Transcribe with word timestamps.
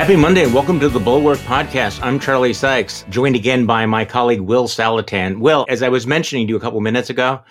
Happy 0.00 0.16
Monday 0.16 0.46
welcome 0.46 0.80
to 0.80 0.88
the 0.88 0.98
Bulwark 0.98 1.38
Podcast. 1.40 2.02
I'm 2.02 2.18
Charlie 2.18 2.54
Sykes, 2.54 3.04
joined 3.10 3.36
again 3.36 3.66
by 3.66 3.84
my 3.84 4.06
colleague 4.06 4.40
Will 4.40 4.66
Saletan. 4.66 5.40
Will, 5.40 5.66
as 5.68 5.82
I 5.82 5.90
was 5.90 6.06
mentioning 6.06 6.46
to 6.46 6.52
you 6.52 6.56
a 6.56 6.60
couple 6.60 6.80
minutes 6.80 7.10
ago, 7.10 7.42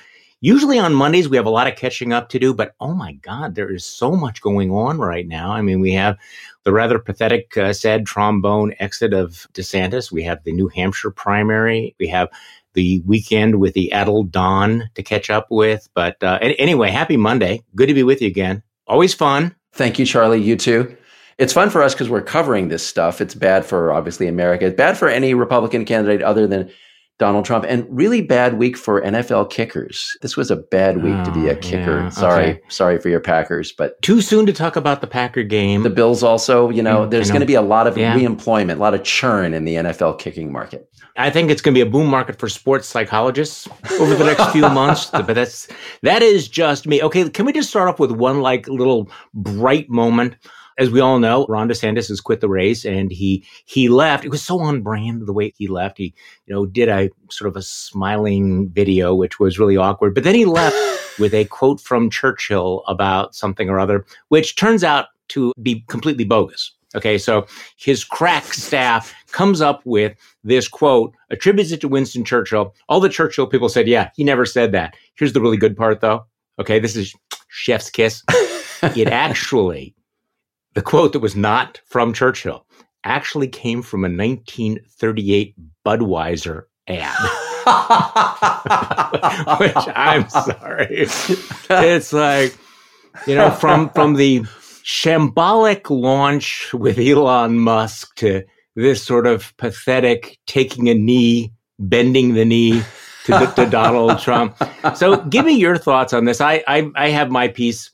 usually 0.42 0.80
on 0.80 0.96
Mondays 0.96 1.30
we 1.30 1.38
have 1.38 1.46
a 1.46 1.52
lot 1.52 1.68
of 1.68 1.76
catching 1.76 2.12
up 2.12 2.30
to 2.30 2.40
do, 2.40 2.56
but 2.56 2.74
oh 2.80 2.96
my 2.96 3.14
God, 3.14 3.54
there 3.54 3.72
is 3.72 3.86
so 3.86 4.14
much 4.14 4.42
going 4.42 4.72
on 4.72 4.98
right 4.98 5.28
now. 5.28 5.52
I 5.52 5.62
mean, 5.62 5.80
we 5.80 5.92
have 5.92 6.18
the 6.64 6.74
rather 6.74 6.98
pathetic, 6.98 7.56
uh, 7.56 7.72
sad 7.72 8.08
trombone 8.08 8.74
exit 8.80 9.14
of 9.14 9.46
DeSantis. 9.54 10.12
We 10.12 10.24
have 10.24 10.44
the 10.44 10.52
New 10.52 10.70
Hampshire 10.70 11.12
primary. 11.12 11.96
We 12.00 12.08
have 12.08 12.30
the 12.74 13.04
weekend 13.06 13.60
with 13.60 13.76
the 13.76 13.92
addled 13.92 14.32
Don 14.32 14.90
to 14.96 15.04
catch 15.04 15.30
up 15.30 15.52
with. 15.52 15.88
But 15.94 16.24
uh, 16.24 16.40
anyway, 16.42 16.90
happy 16.90 17.16
Monday. 17.16 17.62
Good 17.76 17.90
to 17.90 17.94
be 17.94 18.02
with 18.02 18.24
you 18.24 18.28
again. 18.28 18.64
Always 18.88 19.14
fun. 19.14 19.56
Thank 19.72 20.00
you, 20.00 20.06
Charlie. 20.08 20.42
You 20.42 20.56
too 20.56 20.98
it's 21.40 21.54
fun 21.54 21.70
for 21.70 21.82
us 21.82 21.94
because 21.94 22.10
we're 22.10 22.22
covering 22.22 22.68
this 22.68 22.86
stuff. 22.86 23.22
It's 23.22 23.34
bad 23.34 23.66
for 23.66 23.92
obviously 23.94 24.28
America. 24.28 24.66
It's 24.66 24.76
bad 24.76 24.98
for 24.98 25.08
any 25.08 25.34
Republican 25.34 25.86
candidate 25.86 26.22
other 26.22 26.46
than 26.46 26.70
Donald 27.18 27.44
Trump, 27.44 27.66
and 27.68 27.86
really 27.90 28.22
bad 28.22 28.58
week 28.58 28.78
for 28.78 29.02
NFL 29.02 29.50
kickers. 29.50 30.18
This 30.22 30.38
was 30.38 30.50
a 30.50 30.56
bad 30.56 31.04
week 31.04 31.16
oh, 31.18 31.26
to 31.26 31.32
be 31.32 31.50
a 31.50 31.58
oh, 31.58 31.60
kicker. 31.60 32.00
Yeah, 32.00 32.10
sorry, 32.10 32.52
okay. 32.52 32.62
sorry 32.70 32.98
for 32.98 33.10
your 33.10 33.20
Packers, 33.20 33.74
but 33.74 34.02
too 34.02 34.22
soon 34.22 34.46
to 34.46 34.54
talk 34.54 34.78
about 34.78 35.02
the 35.02 35.08
Packer 35.08 35.44
game. 35.44 35.84
The 35.84 35.90
Bills 35.90 36.24
also, 36.24 36.70
you 36.70 36.82
know, 36.82 37.06
there's 37.06 37.30
going 37.30 37.42
to 37.42 37.46
be 37.46 37.56
a 37.56 37.62
lot 37.62 37.88
of 37.88 37.98
yeah. 37.98 38.16
reemployment, 38.16 38.76
a 38.76 38.80
lot 38.80 38.94
of 38.94 39.04
churn 39.04 39.54
in 39.54 39.66
the 39.66 39.76
NFL 39.76 40.18
kicking 40.18 40.50
market. 40.50 40.90
I 41.18 41.30
think 41.30 41.52
it's 41.52 41.62
going 41.62 41.74
to 41.74 41.78
be 41.78 41.86
a 41.86 41.92
boom 41.92 42.08
market 42.08 42.40
for 42.40 42.48
sports 42.48 42.88
psychologists 42.88 43.68
over 44.00 44.16
the 44.16 44.24
next 44.24 44.52
few 44.52 44.62
months. 44.70 45.08
But 45.08 45.34
that's 45.34 45.68
that 46.04 46.22
is 46.22 46.48
just 46.48 46.88
me. 46.88 47.04
Okay, 47.04 47.30
can 47.30 47.46
we 47.46 47.52
just 47.52 47.70
start 47.70 47.90
off 47.90 48.00
with 48.00 48.12
one 48.12 48.40
like 48.42 48.66
little 48.70 49.10
bright 49.34 49.90
moment? 49.90 50.36
As 50.80 50.90
we 50.90 51.02
all 51.02 51.20
know, 51.20 51.46
Ron 51.50 51.68
DeSantis 51.68 52.08
has 52.08 52.22
quit 52.22 52.40
the 52.40 52.50
race 52.50 52.86
and 52.86 53.12
he 53.12 53.46
he 53.66 53.90
left. 53.90 54.24
It 54.24 54.30
was 54.30 54.42
so 54.42 54.60
on 54.60 54.82
brand 54.82 55.28
the 55.28 55.34
way 55.34 55.54
he 55.58 55.68
left. 55.68 55.98
He, 55.98 56.14
you 56.46 56.54
know, 56.54 56.66
did 56.66 56.88
a 56.88 57.10
sort 57.30 57.50
of 57.50 57.58
a 57.58 57.62
smiling 57.62 58.70
video, 58.70 59.14
which 59.14 59.40
was 59.40 59.60
really 59.60 59.76
awkward. 59.76 60.16
But 60.16 60.24
then 60.24 60.36
he 60.36 60.46
left 60.46 60.76
with 61.20 61.34
a 61.34 61.46
quote 61.46 61.82
from 61.82 62.10
Churchill 62.10 62.84
about 62.88 63.36
something 63.36 63.70
or 63.70 63.78
other, 63.78 64.06
which 64.30 64.56
turns 64.56 64.84
out 64.84 65.08
to 65.30 65.54
be 65.62 65.84
completely 65.88 66.24
bogus. 66.24 66.72
Okay, 66.96 67.20
so 67.20 67.46
his 67.78 68.04
crack 68.04 68.46
staff 68.46 69.14
comes 69.32 69.62
up 69.62 69.86
with 69.86 70.16
this 70.44 70.68
quote, 70.68 71.14
attributes 71.30 71.72
it 71.72 71.82
to 71.82 71.88
Winston 71.88 72.26
Churchill. 72.26 72.74
All 72.88 73.00
the 73.00 73.10
Churchill 73.10 73.46
people 73.46 73.70
said, 73.70 73.88
yeah, 73.88 74.10
he 74.16 74.24
never 74.24 74.44
said 74.44 74.72
that. 74.72 74.96
Here's 75.14 75.34
the 75.34 75.42
really 75.42 75.58
good 75.58 75.78
part, 75.78 76.02
though. 76.02 76.26
Okay, 76.58 76.80
this 76.80 76.96
is 76.96 77.14
chef's 77.50 77.92
kiss. 77.92 78.24
it 78.82 79.08
actually 79.08 79.94
the 80.74 80.82
quote 80.82 81.14
that 81.14 81.20
was 81.20 81.36
not 81.36 81.82
from 81.86 82.14
Churchill 82.14 82.66
actually 83.04 83.48
came 83.48 83.82
from 83.82 84.02
a 84.02 84.10
1938 84.10 85.56
Budweiser 85.86 86.64
ad. 86.88 87.16
Which 89.60 89.76
I'm 89.96 90.30
sorry. 90.30 91.08
It's 91.70 92.14
like, 92.14 92.58
you 93.28 93.36
know, 93.36 93.52
from 93.52 93.90
from 93.90 94.16
the 94.16 94.42
shambolic 94.84 95.90
launch 95.90 96.74
with 96.74 96.98
Elon 96.98 97.60
Musk 97.60 98.16
to 98.16 98.44
this 98.76 99.04
sort 99.04 99.28
of 99.28 99.56
pathetic 99.58 100.40
taking 100.48 100.90
a 100.90 100.94
knee, 100.94 101.54
bending 101.78 102.34
the 102.34 102.46
knee 102.46 102.82
to, 103.26 103.54
to 103.56 103.66
Donald 103.70 104.20
Trump. 104.20 104.58
So 104.96 105.18
give 105.24 105.46
me 105.46 105.58
your 105.58 105.78
thoughts 105.78 106.14
on 106.14 106.26
this. 106.26 106.42
I, 106.42 106.64
I 106.68 106.90
I 106.96 107.10
have 107.10 107.30
my 107.30 107.50
piece 107.50 107.92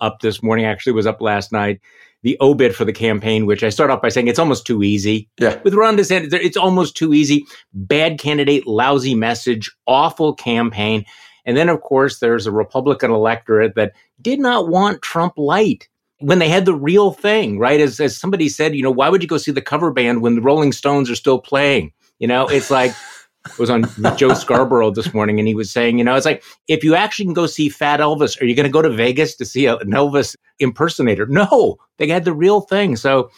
up 0.00 0.20
this 0.20 0.42
morning, 0.42 0.66
actually 0.66 0.92
was 0.92 1.06
up 1.06 1.22
last 1.22 1.52
night 1.52 1.80
the 2.24 2.38
obit 2.40 2.74
for 2.74 2.86
the 2.86 2.92
campaign, 2.92 3.44
which 3.44 3.62
I 3.62 3.68
start 3.68 3.90
off 3.90 4.00
by 4.00 4.08
saying 4.08 4.28
it's 4.28 4.38
almost 4.38 4.66
too 4.66 4.82
easy. 4.82 5.28
Yeah. 5.38 5.60
With 5.62 5.74
Ron 5.74 5.98
DeSantis, 5.98 6.32
it's 6.32 6.56
almost 6.56 6.96
too 6.96 7.12
easy. 7.12 7.44
Bad 7.74 8.18
candidate, 8.18 8.66
lousy 8.66 9.14
message, 9.14 9.70
awful 9.86 10.32
campaign. 10.32 11.04
And 11.44 11.54
then, 11.54 11.68
of 11.68 11.82
course, 11.82 12.20
there's 12.20 12.46
a 12.46 12.50
Republican 12.50 13.10
electorate 13.10 13.74
that 13.74 13.92
did 14.22 14.40
not 14.40 14.68
want 14.68 15.02
Trump 15.02 15.34
light 15.36 15.86
when 16.20 16.38
they 16.38 16.48
had 16.48 16.64
the 16.64 16.74
real 16.74 17.12
thing, 17.12 17.58
right? 17.58 17.78
As, 17.78 18.00
as 18.00 18.16
somebody 18.16 18.48
said, 18.48 18.74
you 18.74 18.82
know, 18.82 18.90
why 18.90 19.10
would 19.10 19.22
you 19.22 19.28
go 19.28 19.36
see 19.36 19.52
the 19.52 19.60
cover 19.60 19.92
band 19.92 20.22
when 20.22 20.34
the 20.34 20.40
Rolling 20.40 20.72
Stones 20.72 21.10
are 21.10 21.14
still 21.14 21.38
playing? 21.38 21.92
You 22.18 22.26
know, 22.26 22.46
it's 22.46 22.70
like, 22.70 22.94
was 23.58 23.70
on 23.70 23.84
Joe 24.16 24.34
Scarborough 24.34 24.90
this 24.90 25.12
morning, 25.12 25.38
and 25.38 25.46
he 25.46 25.54
was 25.54 25.70
saying, 25.70 25.98
you 25.98 26.04
know, 26.04 26.14
it's 26.14 26.26
like 26.26 26.42
if 26.68 26.82
you 26.82 26.94
actually 26.94 27.26
can 27.26 27.34
go 27.34 27.46
see 27.46 27.68
Fat 27.68 28.00
Elvis, 28.00 28.40
are 28.40 28.46
you 28.46 28.54
going 28.54 28.64
to 28.64 28.72
go 28.72 28.82
to 28.82 28.90
Vegas 28.90 29.34
to 29.36 29.44
see 29.44 29.66
an 29.66 29.78
Elvis 29.90 30.36
impersonator? 30.58 31.26
No, 31.26 31.76
they 31.98 32.08
had 32.08 32.24
the 32.24 32.32
real 32.32 32.62
thing. 32.62 32.96
So, 32.96 33.30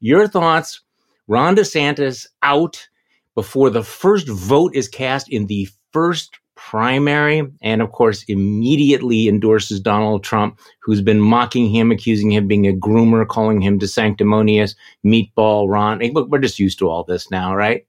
your 0.00 0.28
thoughts? 0.28 0.80
Ron 1.26 1.56
DeSantis 1.56 2.26
out 2.42 2.88
before 3.34 3.68
the 3.68 3.84
first 3.84 4.28
vote 4.28 4.74
is 4.74 4.88
cast 4.88 5.28
in 5.28 5.46
the 5.46 5.68
first 5.92 6.38
primary, 6.54 7.42
and 7.60 7.82
of 7.82 7.92
course, 7.92 8.24
immediately 8.24 9.28
endorses 9.28 9.78
Donald 9.78 10.24
Trump, 10.24 10.58
who's 10.82 11.02
been 11.02 11.20
mocking 11.20 11.68
him, 11.68 11.92
accusing 11.92 12.32
him 12.32 12.48
being 12.48 12.66
a 12.66 12.72
groomer, 12.72 13.26
calling 13.26 13.60
him 13.60 13.78
DeSanctimonious, 13.78 14.74
meatball 15.04 15.68
Ron. 15.68 15.98
Look, 15.98 16.28
we're 16.28 16.38
just 16.38 16.58
used 16.58 16.78
to 16.80 16.88
all 16.88 17.04
this 17.04 17.30
now, 17.30 17.54
right? 17.54 17.86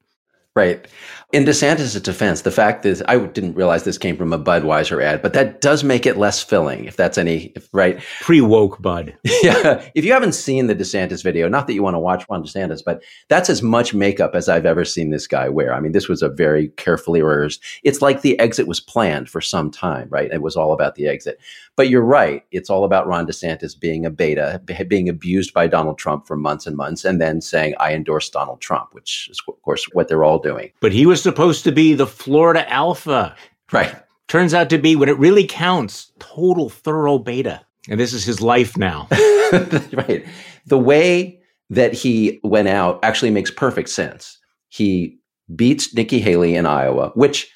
Right. 0.55 0.87
In 1.31 1.45
DeSantis' 1.45 2.01
defense, 2.01 2.41
the 2.41 2.49
fact 2.49 2.87
is, 2.87 3.03
I 3.07 3.19
didn't 3.19 3.53
realize 3.53 3.83
this 3.83 3.99
came 3.99 4.17
from 4.17 4.33
a 4.33 4.39
Budweiser 4.39 5.03
ad, 5.03 5.21
but 5.21 5.33
that 5.33 5.61
does 5.61 5.83
make 5.83 6.07
it 6.07 6.17
less 6.17 6.41
filling, 6.41 6.85
if 6.85 6.95
that's 6.95 7.19
any, 7.19 7.51
if, 7.55 7.69
right? 7.71 8.01
Pre 8.21 8.41
woke 8.41 8.81
Bud. 8.81 9.15
yeah. 9.43 9.87
If 9.93 10.05
you 10.05 10.11
haven't 10.11 10.33
seen 10.33 10.65
the 10.65 10.75
DeSantis 10.75 11.23
video, 11.23 11.47
not 11.47 11.67
that 11.67 11.75
you 11.75 11.83
want 11.83 11.93
to 11.93 11.99
watch 11.99 12.25
Ron 12.31 12.43
DeSantis, 12.43 12.81
but 12.83 13.03
that's 13.27 13.47
as 13.47 13.61
much 13.61 13.93
makeup 13.93 14.31
as 14.33 14.49
I've 14.49 14.65
ever 14.65 14.83
seen 14.83 15.11
this 15.11 15.27
guy 15.27 15.49
wear. 15.49 15.71
I 15.71 15.79
mean, 15.79 15.91
this 15.91 16.07
was 16.07 16.23
a 16.23 16.29
very 16.29 16.69
carefully 16.69 17.21
rehearsed. 17.21 17.61
It's 17.83 18.01
like 18.01 18.21
the 18.21 18.39
exit 18.39 18.65
was 18.65 18.79
planned 18.79 19.29
for 19.29 19.39
some 19.39 19.69
time, 19.69 20.07
right? 20.09 20.31
It 20.31 20.41
was 20.41 20.55
all 20.55 20.73
about 20.73 20.95
the 20.95 21.07
exit. 21.07 21.39
But 21.75 21.89
you're 21.89 22.01
right. 22.01 22.43
It's 22.51 22.71
all 22.71 22.83
about 22.83 23.05
Ron 23.05 23.27
DeSantis 23.27 23.79
being 23.79 24.03
a 24.03 24.09
beta, 24.09 24.61
being 24.87 25.07
abused 25.07 25.53
by 25.53 25.67
Donald 25.67 25.99
Trump 25.99 26.25
for 26.25 26.35
months 26.35 26.65
and 26.65 26.75
months, 26.75 27.05
and 27.05 27.21
then 27.21 27.39
saying, 27.39 27.75
I 27.79 27.93
endorse 27.93 28.31
Donald 28.31 28.61
Trump, 28.61 28.95
which 28.95 29.29
is, 29.29 29.39
of 29.47 29.61
course, 29.61 29.85
what 29.93 30.07
they're 30.07 30.23
all 30.23 30.39
doing. 30.39 30.71
But 30.81 30.91
he 30.91 31.05
was 31.05 31.18
supposed 31.21 31.63
to 31.63 31.71
be 31.71 31.93
the 31.93 32.07
Florida 32.07 32.69
alpha. 32.71 33.35
Right. 33.71 33.95
Turns 34.27 34.53
out 34.53 34.69
to 34.69 34.77
be, 34.77 34.95
when 34.95 35.09
it 35.09 35.17
really 35.17 35.45
counts, 35.45 36.11
total 36.19 36.69
thorough 36.69 37.17
beta. 37.17 37.61
And 37.89 37.99
this 37.99 38.13
is 38.13 38.23
his 38.23 38.41
life 38.41 38.77
now. 38.77 39.07
right. 39.11 40.25
The 40.67 40.77
way 40.77 41.41
that 41.69 41.93
he 41.93 42.39
went 42.43 42.67
out 42.67 42.99
actually 43.03 43.31
makes 43.31 43.51
perfect 43.51 43.89
sense. 43.89 44.37
He 44.67 45.17
beats 45.55 45.93
Nikki 45.93 46.19
Haley 46.19 46.55
in 46.55 46.65
Iowa, 46.65 47.11
which 47.15 47.51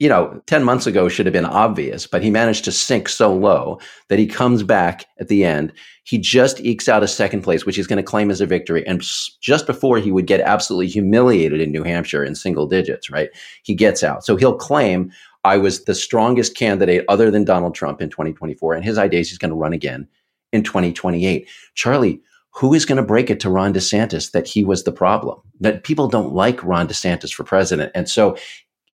you 0.00 0.08
know, 0.08 0.42
10 0.46 0.64
months 0.64 0.86
ago 0.86 1.08
should 1.08 1.26
have 1.26 1.32
been 1.34 1.44
obvious, 1.44 2.06
but 2.06 2.22
he 2.22 2.30
managed 2.30 2.64
to 2.64 2.72
sink 2.72 3.06
so 3.06 3.32
low 3.32 3.78
that 4.08 4.18
he 4.18 4.26
comes 4.26 4.62
back 4.62 5.04
at 5.20 5.28
the 5.28 5.44
end. 5.44 5.74
He 6.04 6.16
just 6.16 6.58
ekes 6.60 6.88
out 6.88 7.02
a 7.02 7.08
second 7.08 7.42
place, 7.42 7.66
which 7.66 7.76
he's 7.76 7.86
going 7.86 7.98
to 7.98 8.02
claim 8.02 8.30
as 8.30 8.40
a 8.40 8.46
victory. 8.46 8.84
And 8.86 9.04
just 9.42 9.66
before 9.66 9.98
he 9.98 10.10
would 10.10 10.26
get 10.26 10.40
absolutely 10.40 10.86
humiliated 10.86 11.60
in 11.60 11.70
New 11.70 11.84
Hampshire 11.84 12.24
in 12.24 12.34
single 12.34 12.66
digits, 12.66 13.10
right? 13.10 13.28
He 13.62 13.74
gets 13.74 14.02
out. 14.02 14.24
So 14.24 14.36
he'll 14.36 14.56
claim, 14.56 15.12
I 15.44 15.58
was 15.58 15.84
the 15.84 15.94
strongest 15.94 16.56
candidate 16.56 17.04
other 17.10 17.30
than 17.30 17.44
Donald 17.44 17.74
Trump 17.74 18.00
in 18.00 18.08
2024. 18.08 18.72
And 18.72 18.84
his 18.84 18.96
idea 18.96 19.20
is 19.20 19.28
he's 19.28 19.38
going 19.38 19.50
to 19.50 19.56
run 19.56 19.74
again 19.74 20.08
in 20.50 20.62
2028. 20.62 21.46
Charlie, 21.74 22.22
who 22.52 22.72
is 22.72 22.86
going 22.86 22.96
to 22.96 23.02
break 23.02 23.28
it 23.28 23.38
to 23.40 23.50
Ron 23.50 23.74
DeSantis 23.74 24.32
that 24.32 24.48
he 24.48 24.64
was 24.64 24.84
the 24.84 24.92
problem? 24.92 25.38
That 25.60 25.84
people 25.84 26.08
don't 26.08 26.32
like 26.32 26.64
Ron 26.64 26.88
DeSantis 26.88 27.32
for 27.32 27.44
president. 27.44 27.92
And 27.94 28.08
so 28.08 28.36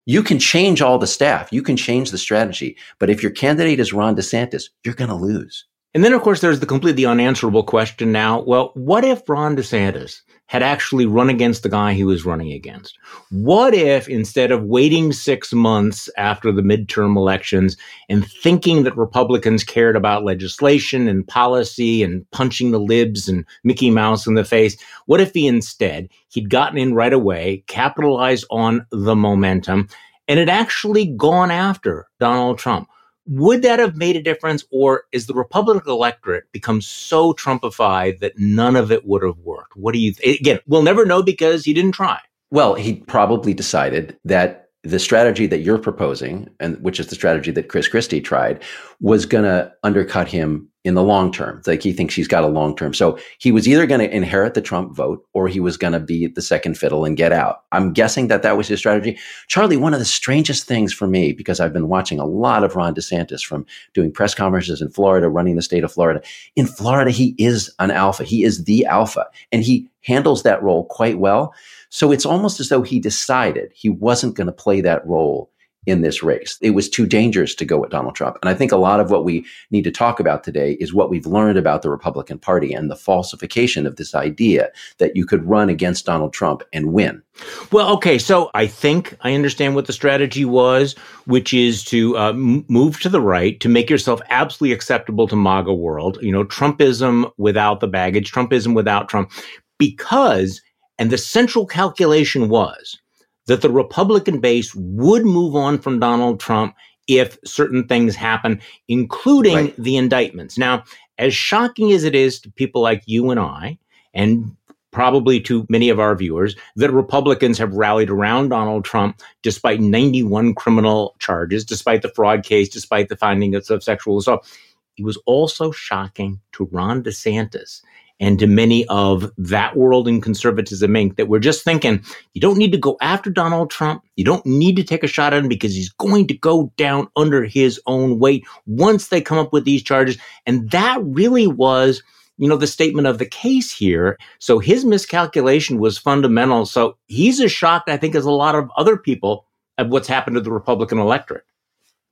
you 0.07 0.23
can 0.23 0.39
change 0.39 0.81
all 0.81 0.99
the 0.99 1.07
staff, 1.07 1.53
you 1.53 1.63
can 1.63 1.77
change 1.77 2.11
the 2.11 2.19
strategy, 2.19 2.77
but 2.99 3.11
if 3.11 3.23
your 3.23 3.33
candidate 3.33 3.81
is 3.81 3.93
Ron 3.93 4.17
DeSantis, 4.17 4.71
you're 4.85 4.95
going 4.95 5.11
to 5.11 5.17
lose. 5.17 5.67
And 5.95 6.05
then, 6.05 6.13
of 6.13 6.23
course, 6.23 6.41
there's 6.41 6.61
the 6.61 6.67
completely 6.67 7.05
unanswerable 7.05 7.65
question 7.65 8.13
now. 8.13 8.43
Well, 8.43 8.71
what 8.75 9.05
if 9.05 9.29
Ron 9.29 9.57
DeSantis 9.57 10.21
had 10.47 10.63
actually 10.63 11.07
run 11.07 11.29
against 11.29 11.63
the 11.63 11.69
guy 11.69 11.93
he 11.93 12.05
was 12.05 12.25
running 12.25 12.53
against? 12.53 12.99
What 13.31 13.75
if 13.75 14.09
instead 14.09 14.51
of 14.51 14.65
waiting 14.65 15.13
six 15.13 15.53
months 15.53 16.09
after 16.17 16.53
the 16.53 16.63
midterm 16.63 17.17
elections 17.17 17.77
and 18.09 18.27
thinking 18.27 18.85
that 18.85 18.97
Republicans 18.97 19.65
cared 19.65 19.97
about 19.97 20.25
legislation 20.25 21.09
and 21.09 21.27
policy 21.27 22.03
and 22.03 22.29
punching 22.31 22.71
the 22.71 22.81
libs 22.81 23.29
and 23.29 23.45
Mickey 23.65 23.91
Mouse 23.91 24.27
in 24.27 24.35
the 24.35 24.45
face, 24.45 24.77
what 25.07 25.21
if 25.21 25.33
he 25.35 25.47
instead 25.47 26.09
he'd 26.29 26.51
gotten 26.51 26.79
in 26.79 26.95
right 26.95 27.13
away, 27.13 27.65
capitalized 27.67 28.47
on 28.51 28.87
the 28.91 29.17
momentum, 29.17 29.89
and 30.29 30.39
had 30.39 30.49
actually 30.49 31.07
gone 31.07 31.51
after 31.51 32.07
Donald 32.21 32.59
Trump? 32.59 32.89
Would 33.27 33.63
that 33.63 33.79
have 33.79 33.97
made 33.97 34.17
a 34.17 34.23
difference, 34.23 34.65
or 34.71 35.05
is 35.13 35.27
the 35.27 35.35
Republican 35.35 35.91
electorate 35.91 36.45
become 36.53 36.81
so 36.81 37.33
Trumpified 37.33 38.21
that 38.21 38.39
none 38.39 38.77
of 38.77 38.93
it 38.93 39.05
would 39.05 39.23
have 39.23 39.39
worked? 39.39 39.77
What 39.77 39.95
do 39.95 39.99
you 39.99 40.13
th- 40.13 40.41
again? 40.41 40.61
We'll 40.67 40.83
never 40.83 41.05
know 41.05 41.23
because 41.23 41.65
he 41.65 41.75
didn't 41.75 41.93
try. 41.93 42.21
Well, 42.51 42.75
he 42.75 42.95
probably 42.95 43.53
decided 43.53 44.17
that 44.25 44.66
the 44.87 44.99
strategy 44.99 45.47
that 45.47 45.61
you're 45.61 45.79
proposing, 45.79 46.49
and 46.61 46.81
which 46.83 47.01
is 47.01 47.09
the 47.09 47.15
strategy 47.15 47.51
that 47.53 47.69
Chris 47.69 47.89
Christie 47.89 48.21
tried, 48.21 48.63
was 49.01 49.27
going 49.27 49.45
to 49.45 49.73
undercut 49.83 50.29
him 50.29 50.69
in 50.87 50.95
the 50.95 51.03
long 51.03 51.33
term. 51.33 51.61
Like 51.67 51.83
he 51.83 51.93
thinks 51.93 52.15
he's 52.15 52.29
got 52.29 52.45
a 52.45 52.49
long 52.49 52.77
term. 52.77 52.95
So 52.95 53.19
he 53.39 53.51
was 53.51 53.67
either 53.67 53.87
going 53.87 53.99
to 53.99 54.17
inherit 54.17 54.55
the 54.55 54.63
Trump 54.63 54.95
vote 54.95 55.27
or 55.33 55.49
he 55.49 55.59
was 55.59 55.77
going 55.77 55.95
to 55.95 55.99
be 55.99 56.29
the 56.29 56.41
second 56.41 56.79
fiddle 56.79 57.05
and 57.05 57.17
get 57.17 57.33
out. 57.33 57.63
I'm 57.73 57.93
guessing 57.93 58.29
that 58.29 58.45
that 58.45 58.57
was 58.57 58.69
his 58.69 58.79
strategy. 58.79 59.19
Charlie, 59.49 59.77
one 59.77 59.95
of 59.95 59.99
the 59.99 60.05
strangest 60.05 60.69
things 60.69 60.93
for 60.93 61.09
me, 61.09 61.33
because 61.33 61.59
I've 61.59 61.73
been 61.73 61.89
watching 61.89 62.21
a 62.21 62.25
lot 62.25 62.63
of 62.63 62.77
Ron 62.77 62.95
DeSantis 62.95 63.45
from 63.45 63.67
doing 63.95 64.13
press 64.13 64.33
conferences 64.33 64.81
in 64.81 64.91
Florida, 64.91 65.29
running 65.29 65.57
the 65.57 65.63
state 65.63 65.83
of 65.83 65.93
Florida. 65.93 66.23
In 66.55 66.67
Florida, 66.67 67.11
he 67.11 67.35
is 67.37 67.69
an 67.81 67.91
alpha. 67.91 68.23
He 68.23 68.45
is 68.45 68.63
the 68.63 68.87
alpha 68.87 69.27
and 69.51 69.65
he 69.65 69.91
handles 70.03 70.45
that 70.45 70.63
role 70.63 70.85
quite 70.85 71.19
well. 71.19 71.53
So 71.91 72.13
it's 72.13 72.27
almost 72.27 72.61
as 72.61 72.69
though 72.69 72.83
he 72.83 72.99
decided 72.99 73.73
he 73.75 73.89
wasn't 73.89 74.37
going 74.37 74.49
to 74.49 74.53
play 74.53 74.81
that 74.81 75.07
role 75.07 75.51
in 75.87 76.03
this 76.03 76.21
race. 76.23 76.59
It 76.61 76.71
was 76.71 76.89
too 76.89 77.07
dangerous 77.07 77.55
to 77.55 77.65
go 77.65 77.79
with 77.79 77.91
Donald 77.91 78.17
Trump. 78.17 78.39
And 78.43 78.49
I 78.49 78.55
think 78.55 78.73
a 78.73 78.77
lot 78.77 78.99
of 78.99 79.11
what 79.11 79.25
we 79.25 79.47
need 79.71 79.85
to 79.85 79.93
talk 79.93 80.19
about 80.19 80.43
today 80.43 80.73
is 80.81 80.93
what 80.93 81.11
we've 81.11 81.27
learned 81.27 81.57
about 81.57 81.83
the 81.83 81.91
Republican 81.91 82.41
Party 82.41 82.73
and 82.73 82.91
the 82.91 82.97
falsification 82.97 83.87
of 83.87 83.95
this 83.95 84.13
idea 84.13 84.73
that 84.99 85.15
you 85.15 85.25
could 85.25 85.49
run 85.49 85.69
against 85.69 86.05
Donald 86.05 86.33
Trump 86.33 86.65
and 86.73 86.93
win. 86.93 87.23
Well, 87.71 87.89
okay. 87.95 88.19
So 88.19 88.51
I 88.53 88.67
think 88.67 89.17
I 89.21 89.35
understand 89.35 89.77
what 89.77 89.87
the 89.87 89.93
strategy 89.93 90.45
was, 90.45 90.97
which 91.27 91.55
is 91.55 91.85
to 91.85 92.19
uh, 92.19 92.33
move 92.33 92.99
to 93.01 93.09
the 93.09 93.21
right 93.21 93.59
to 93.61 93.69
make 93.69 93.89
yourself 93.89 94.21
absolutely 94.29 94.75
acceptable 94.75 95.29
to 95.29 95.37
MAGA 95.37 95.73
world. 95.73 96.19
You 96.21 96.33
know, 96.33 96.45
Trumpism 96.45 97.31
without 97.37 97.79
the 97.79 97.89
baggage, 97.89 98.33
Trumpism 98.33 98.75
without 98.75 99.09
Trump, 99.09 99.31
because, 99.79 100.61
and 100.99 101.11
the 101.11 101.19
central 101.19 101.67
calculation 101.67 102.49
was 102.49 102.99
that 103.47 103.63
the 103.63 103.71
Republican 103.71 104.41
base 104.41 104.75
would 104.75 105.25
move 105.25 105.55
on 105.55 105.79
from 105.79 106.01
Donald 106.01 106.41
Trump 106.41 106.75
if 107.07 107.39
certain 107.45 107.87
things 107.87 108.17
happen, 108.17 108.61
including 108.89 109.55
right. 109.55 109.77
the 109.77 109.97
indictments. 109.97 110.59
Now, 110.59 110.83
as 111.19 111.35
shocking 111.35 111.93
as 111.93 112.05
it 112.05 112.15
is 112.15 112.41
to 112.41 112.51
people 112.51 112.83
like 112.83 113.03
you 113.07 113.31
and 113.31 113.39
I, 113.39 113.79
and 114.13 114.57
probably 114.91 115.41
to 115.41 115.67
many 115.69 115.89
of 115.89 116.01
our 116.01 116.17
viewers, 116.17 116.57
that 116.77 116.91
Republicans 116.91 117.59
have 117.59 117.75
rallied 117.75 118.11
around 118.11 118.49
Donald 118.49 118.85
Trump 118.85 119.21
despite 119.43 119.81
91 119.81 120.55
criminal 120.55 121.15
charges, 121.19 121.65
despite 121.65 122.03
the 122.03 122.09
fraud 122.09 122.45
case, 122.45 122.69
despite 122.69 123.09
the 123.09 123.17
findings 123.17 123.71
of 123.71 123.83
sexual 123.83 124.19
assault. 124.19 124.51
It 124.97 125.05
was 125.05 125.19
also 125.27 125.71
shocking 125.71 126.41
to 126.53 126.69
Ron 126.73 127.03
DeSantis 127.03 127.83
and 128.21 128.39
to 128.39 128.47
many 128.47 128.87
of 128.87 129.31
that 129.37 129.77
world 129.77 130.09
in 130.09 130.21
conservatism 130.21 130.93
Inc. 130.93 131.17
that 131.17 131.29
we're 131.29 131.39
just 131.39 131.65
thinking 131.65 132.03
you 132.33 132.41
don't 132.41 132.59
need 132.59 132.73
to 132.73 132.79
go 132.79 132.97
after 133.01 133.31
Donald 133.31 133.71
Trump. 133.71 134.03
You 134.17 134.25
don't 134.25 134.45
need 134.47 134.77
to 134.77 134.85
take 134.85 135.05
a 135.05 135.09
shot 135.09 135.35
at 135.35 135.43
him 135.43 135.49
because 135.49 135.75
he's 135.75 135.93
going 135.93 136.27
to 136.29 136.37
go 136.37 136.73
down 136.77 137.09
under 137.17 137.45
his 137.45 137.81
own 137.87 138.19
weight 138.19 138.45
once 138.67 139.09
they 139.09 139.21
come 139.21 139.39
up 139.39 139.53
with 139.53 139.65
these 139.65 139.83
charges. 139.83 140.17
And 140.47 140.71
that 140.71 141.01
really 141.03 141.47
was, 141.47 142.03
you 142.39 142.49
know, 142.49 142.57
the 142.57 142.67
statement 142.67 143.07
of 143.07 143.19
the 143.19 143.27
case 143.27 143.71
here. 143.71 144.19
So 144.39 144.59
his 144.59 144.85
miscalculation 144.85 145.79
was 145.79 145.99
fundamental. 145.99 146.65
So 146.67 146.97
he's 147.07 147.41
as 147.41 147.53
shocked, 147.53 147.91
I 147.91 147.97
think, 147.97 148.15
as 148.15 148.25
a 148.25 148.31
lot 148.31 148.55
of 148.55 148.71
other 148.77 148.97
people 148.97 149.47
at 149.79 149.89
what's 149.91 150.09
happened 150.09 150.37
to 150.37 150.41
the 150.41 150.53
Republican 150.53 150.99
electorate. 150.99 151.45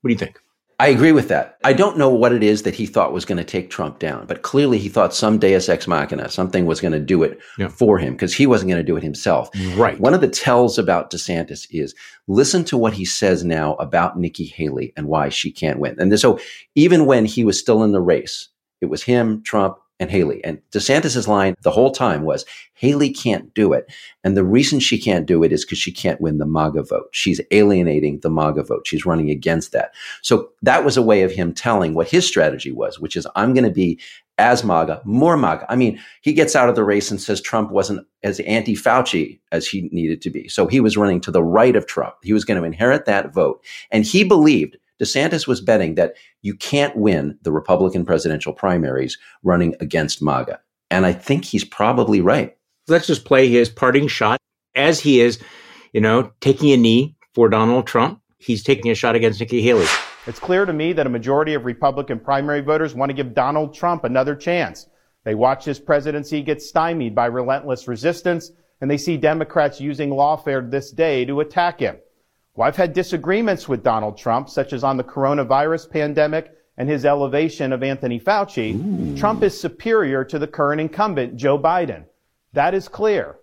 What 0.03 0.09
do 0.09 0.13
you 0.13 0.19
think? 0.19 0.39
I 0.81 0.89
agree 0.89 1.13
with 1.13 1.29
that. 1.29 1.59
I 1.63 1.73
don't 1.73 1.97
know 1.97 2.09
what 2.09 2.33
it 2.33 2.43
is 2.43 2.63
that 2.63 2.75
he 2.75 2.87
thought 2.87 3.13
was 3.13 3.25
going 3.25 3.39
to 3.39 3.45
take 3.45 3.71
Trump 3.71 4.01
down, 4.01 4.27
but 4.27 4.43
clearly 4.43 4.79
he 4.79 4.89
thought 4.89 5.15
some 5.15 5.39
deus 5.39 5.69
ex 5.69 5.87
machina, 5.87 6.29
something 6.29 6.67
was 6.67 6.81
going 6.81 6.93
to 6.93 7.01
do 7.01 7.23
it 7.23 7.39
yeah. 7.59 7.69
for 7.69 7.99
him 7.99 8.15
because 8.15 8.35
he 8.35 8.47
wasn't 8.47 8.71
going 8.71 8.85
to 8.85 8.87
do 8.87 8.97
it 8.97 9.03
himself. 9.03 9.51
Right. 9.77 9.99
One 10.01 10.15
of 10.15 10.21
the 10.21 10.29
tells 10.29 10.77
about 10.79 11.11
DeSantis 11.11 11.67
is 11.71 11.95
listen 12.27 12.65
to 12.65 12.77
what 12.77 12.93
he 12.93 13.05
says 13.05 13.45
now 13.45 13.75
about 13.75 14.19
Nikki 14.19 14.47
Haley 14.47 14.93
and 14.97 15.07
why 15.07 15.29
she 15.29 15.53
can't 15.53 15.79
win. 15.79 15.97
And 15.99 16.19
so 16.19 16.41
even 16.75 17.07
when 17.07 17.25
he 17.25 17.45
was 17.45 17.59
still 17.59 17.85
in 17.85 17.93
the 17.93 18.01
race, 18.01 18.49
it 18.81 18.87
was 18.87 19.03
him, 19.03 19.43
Trump, 19.43 19.79
and 20.01 20.11
Haley. 20.11 20.43
And 20.45 20.61
DeSantis's 20.73 21.29
line 21.29 21.55
the 21.63 21.71
whole 21.71 21.93
time 21.93 22.23
was 22.23 22.45
Haley 22.75 23.11
can't 23.11 23.53
do 23.55 23.73
it. 23.73 23.93
And 24.25 24.37
the 24.37 24.45
reason 24.45 24.81
she 24.81 24.99
can't 24.99 25.27
do 25.27 25.43
it 25.45 25.53
is 25.53 25.65
because 25.65 25.79
she 25.79 25.93
can't 25.93 26.21
win 26.21 26.39
the 26.39 26.47
MAGA 26.47 26.83
vote. 26.83 27.09
She's 27.13 27.41
alienating 27.53 28.21
the 28.21 28.31
MAGA 28.31 28.65
vote. 28.65 28.87
She's 28.87 29.07
running 29.07 29.31
against 29.31 29.73
that. 29.73 29.95
So 30.23 30.51
that 30.63 30.85
was 30.85 30.97
a 30.97 31.03
way 31.03 31.23
of 31.23 31.31
him 31.31 31.53
telling 31.53 31.95
what 31.95 32.09
his 32.09 32.27
strategy 32.27 32.73
was, 32.73 32.99
which 32.99 33.17
is 33.17 33.27
I'm 33.37 33.55
going 33.55 33.65
to 33.65 33.71
be 33.71 34.01
as 34.37 34.65
MAGA, 34.65 35.01
more 35.05 35.37
MAGA. 35.37 35.67
I 35.69 35.77
mean, 35.77 36.01
he 36.23 36.33
gets 36.33 36.57
out 36.57 36.69
of 36.69 36.75
the 36.75 36.83
race 36.83 37.11
and 37.11 37.21
says 37.21 37.41
Trump 37.41 37.71
wasn't 37.71 38.05
as 38.25 38.41
anti 38.41 38.75
Fauci 38.75 39.39
as 39.53 39.67
he 39.67 39.89
needed 39.93 40.21
to 40.23 40.31
be. 40.31 40.49
So 40.49 40.67
he 40.67 40.81
was 40.81 40.97
running 40.97 41.21
to 41.21 41.31
the 41.31 41.45
right 41.45 41.77
of 41.77 41.87
Trump. 41.87 42.17
He 42.23 42.33
was 42.33 42.45
going 42.45 42.61
to 42.61 42.67
inherit 42.67 43.05
that 43.05 43.33
vote. 43.33 43.65
And 43.93 44.05
he 44.05 44.25
believed 44.25 44.77
DeSantis 45.03 45.47
was 45.47 45.61
betting 45.61 45.97
that 45.97 46.15
you 46.43 46.55
can't 46.55 46.97
win 46.97 47.39
the 47.43 47.53
Republican 47.53 48.05
presidential 48.05 48.53
primaries 48.53 49.19
running 49.43 49.75
against 49.81 50.23
MAGA. 50.23 50.61
And 50.91 51.05
I 51.05 51.13
think 51.13 51.45
he's 51.45 51.65
probably 51.65 52.21
right. 52.21 52.57
Let's 52.87 53.07
just 53.07 53.25
play 53.25 53.49
his 53.49 53.69
parting 53.69 54.09
shot 54.09 54.39
as 54.75 55.01
he 55.01 55.21
is, 55.21 55.41
you 55.93 56.01
know, 56.01 56.33
taking 56.41 56.71
a 56.71 56.77
knee 56.77 57.17
for 57.33 57.49
Donald 57.49 57.87
Trump. 57.87 58.21
He's 58.39 58.63
taking 58.63 58.91
a 58.91 58.95
shot 58.95 59.17
against 59.17 59.41
Nikki 59.41 59.63
Haley. 59.63 59.87
It's 60.27 60.39
clear 60.39 60.65
to 60.65 60.73
me 60.73 60.93
that 60.93 61.07
a 61.07 61.11
majority 61.11 61.55
of 61.55 61.65
Republican 61.65 62.21
primary 62.21 62.61
voters 62.61 62.95
want 62.95 63.11
to 63.11 63.15
give 63.15 63.35
Donald 63.35 63.75
Trump 63.75 64.05
another 64.05 64.37
chance. 64.37 64.87
They 65.25 65.35
watch 65.35 65.65
his 65.65 65.81
presidency 65.81 66.43
get 66.43 66.63
stymied 66.63 67.15
by 67.15 67.27
relentless 67.27 67.89
resistance, 67.89 68.53
and 68.81 68.91
they 68.91 68.99
see 68.99 69.17
Democrats 69.17 69.81
using 69.81 70.11
lawfare 70.11 70.71
this 70.71 70.91
day 70.91 71.25
to 71.25 71.41
attack 71.41 71.81
him. 71.81 71.97
Well, 72.55 72.69
I've 72.69 72.77
had 72.77 72.93
disagreements 72.93 73.69
with 73.69 73.83
Donald 73.83 74.17
Trump, 74.17 74.49
such 74.49 74.73
as 74.73 74.85
on 74.85 74.97
the 74.97 75.05
coronavirus 75.05 75.91
pandemic 75.91 76.53
and 76.77 76.89
his 76.89 77.05
elevation 77.05 77.73
of 77.73 77.83
Anthony 77.83 78.21
Fauci. 78.21 78.75
Ooh. 78.75 79.17
Trump 79.17 79.43
is 79.43 79.59
superior 79.59 80.25
to 80.25 80.39
the 80.39 80.47
current 80.47 80.81
incumbent, 80.81 81.37
Joe 81.37 81.59
Biden. 81.59 82.05
That 82.53 82.75
is 82.75 82.89
clear. 82.89 83.37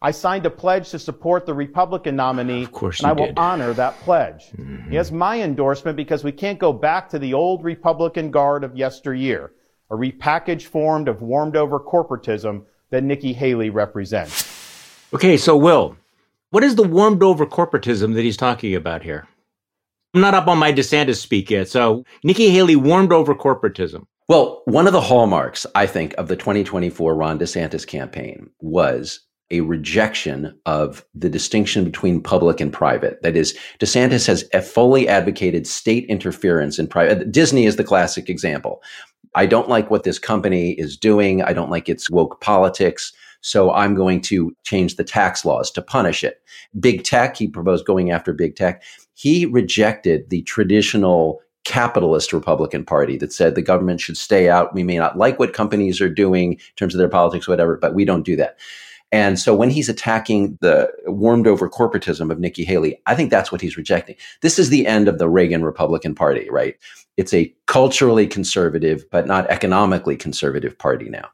I 0.00 0.10
signed 0.10 0.46
a 0.46 0.50
pledge 0.50 0.90
to 0.90 0.98
support 0.98 1.46
the 1.46 1.54
Republican 1.54 2.16
nominee, 2.16 2.64
of 2.64 2.72
course 2.72 2.98
and 3.00 3.08
I 3.08 3.12
will 3.12 3.26
did. 3.26 3.38
honor 3.38 3.72
that 3.74 3.98
pledge. 4.00 4.50
Mm-hmm. 4.50 4.90
He 4.90 4.96
has 4.96 5.12
my 5.12 5.40
endorsement 5.40 5.96
because 5.96 6.24
we 6.24 6.32
can't 6.32 6.58
go 6.58 6.72
back 6.72 7.08
to 7.10 7.20
the 7.20 7.34
old 7.34 7.62
Republican 7.62 8.32
guard 8.32 8.64
of 8.64 8.76
yesteryear, 8.76 9.52
a 9.90 9.94
repackaged 9.94 10.64
form 10.64 11.06
of 11.06 11.22
warmed 11.22 11.56
over 11.56 11.78
corporatism 11.78 12.64
that 12.90 13.04
Nikki 13.04 13.32
Haley 13.32 13.70
represents. 13.70 14.48
Okay, 15.14 15.36
so 15.36 15.56
Will, 15.56 15.96
what 16.52 16.62
is 16.62 16.76
the 16.76 16.82
warmed 16.82 17.22
over 17.22 17.46
corporatism 17.46 18.14
that 18.14 18.22
he's 18.22 18.36
talking 18.36 18.74
about 18.74 19.02
here? 19.02 19.26
I'm 20.14 20.20
not 20.20 20.34
up 20.34 20.48
on 20.48 20.58
my 20.58 20.70
DeSantis 20.70 21.16
speak 21.16 21.50
yet. 21.50 21.68
So 21.68 22.04
Nikki 22.22 22.50
Haley 22.50 22.76
warmed 22.76 23.10
over 23.10 23.34
corporatism. 23.34 24.04
Well, 24.28 24.62
one 24.66 24.86
of 24.86 24.92
the 24.92 25.00
hallmarks, 25.00 25.66
I 25.74 25.86
think, 25.86 26.14
of 26.18 26.28
the 26.28 26.36
2024 26.36 27.14
Ron 27.14 27.38
DeSantis 27.38 27.86
campaign 27.86 28.50
was 28.60 29.20
a 29.50 29.62
rejection 29.62 30.58
of 30.66 31.04
the 31.14 31.30
distinction 31.30 31.84
between 31.84 32.22
public 32.22 32.60
and 32.60 32.70
private. 32.70 33.22
That 33.22 33.34
is, 33.34 33.56
DeSantis 33.80 34.26
has 34.26 34.44
fully 34.68 35.08
advocated 35.08 35.66
state 35.66 36.04
interference 36.08 36.78
in 36.78 36.86
private. 36.86 37.32
Disney 37.32 37.64
is 37.64 37.76
the 37.76 37.84
classic 37.84 38.28
example. 38.28 38.82
I 39.34 39.46
don't 39.46 39.70
like 39.70 39.90
what 39.90 40.04
this 40.04 40.18
company 40.18 40.72
is 40.72 40.98
doing. 40.98 41.42
I 41.42 41.54
don't 41.54 41.70
like 41.70 41.88
its 41.88 42.10
woke 42.10 42.42
politics. 42.42 43.12
So 43.42 43.72
I'm 43.72 43.94
going 43.94 44.20
to 44.22 44.56
change 44.64 44.96
the 44.96 45.04
tax 45.04 45.44
laws 45.44 45.70
to 45.72 45.82
punish 45.82 46.24
it. 46.24 46.40
Big 46.80 47.04
tech, 47.04 47.36
he 47.36 47.48
proposed 47.48 47.84
going 47.84 48.10
after 48.10 48.32
big 48.32 48.56
tech. 48.56 48.82
He 49.14 49.46
rejected 49.46 50.30
the 50.30 50.42
traditional 50.42 51.40
capitalist 51.64 52.32
Republican 52.32 52.84
Party 52.84 53.16
that 53.18 53.32
said 53.32 53.54
the 53.54 53.62
government 53.62 54.00
should 54.00 54.16
stay 54.16 54.48
out. 54.48 54.74
We 54.74 54.82
may 54.82 54.96
not 54.96 55.18
like 55.18 55.38
what 55.38 55.52
companies 55.52 56.00
are 56.00 56.08
doing 56.08 56.54
in 56.54 56.58
terms 56.76 56.94
of 56.94 56.98
their 56.98 57.08
politics, 57.08 57.46
whatever, 57.46 57.76
but 57.76 57.94
we 57.94 58.04
don't 58.04 58.24
do 58.24 58.36
that. 58.36 58.58
And 59.12 59.38
so 59.38 59.54
when 59.54 59.68
he's 59.68 59.90
attacking 59.90 60.56
the 60.62 60.90
warmed 61.06 61.46
over 61.46 61.68
corporatism 61.68 62.30
of 62.30 62.40
Nikki 62.40 62.64
Haley, 62.64 62.98
I 63.06 63.14
think 63.14 63.30
that's 63.30 63.52
what 63.52 63.60
he's 63.60 63.76
rejecting. 63.76 64.16
This 64.40 64.58
is 64.58 64.70
the 64.70 64.86
end 64.86 65.06
of 65.06 65.18
the 65.18 65.28
Reagan 65.28 65.64
Republican 65.64 66.14
Party, 66.14 66.48
right? 66.48 66.76
It's 67.18 67.34
a 67.34 67.54
culturally 67.66 68.26
conservative, 68.26 69.04
but 69.10 69.26
not 69.26 69.50
economically 69.50 70.16
conservative 70.16 70.78
party 70.78 71.10
now 71.10 71.28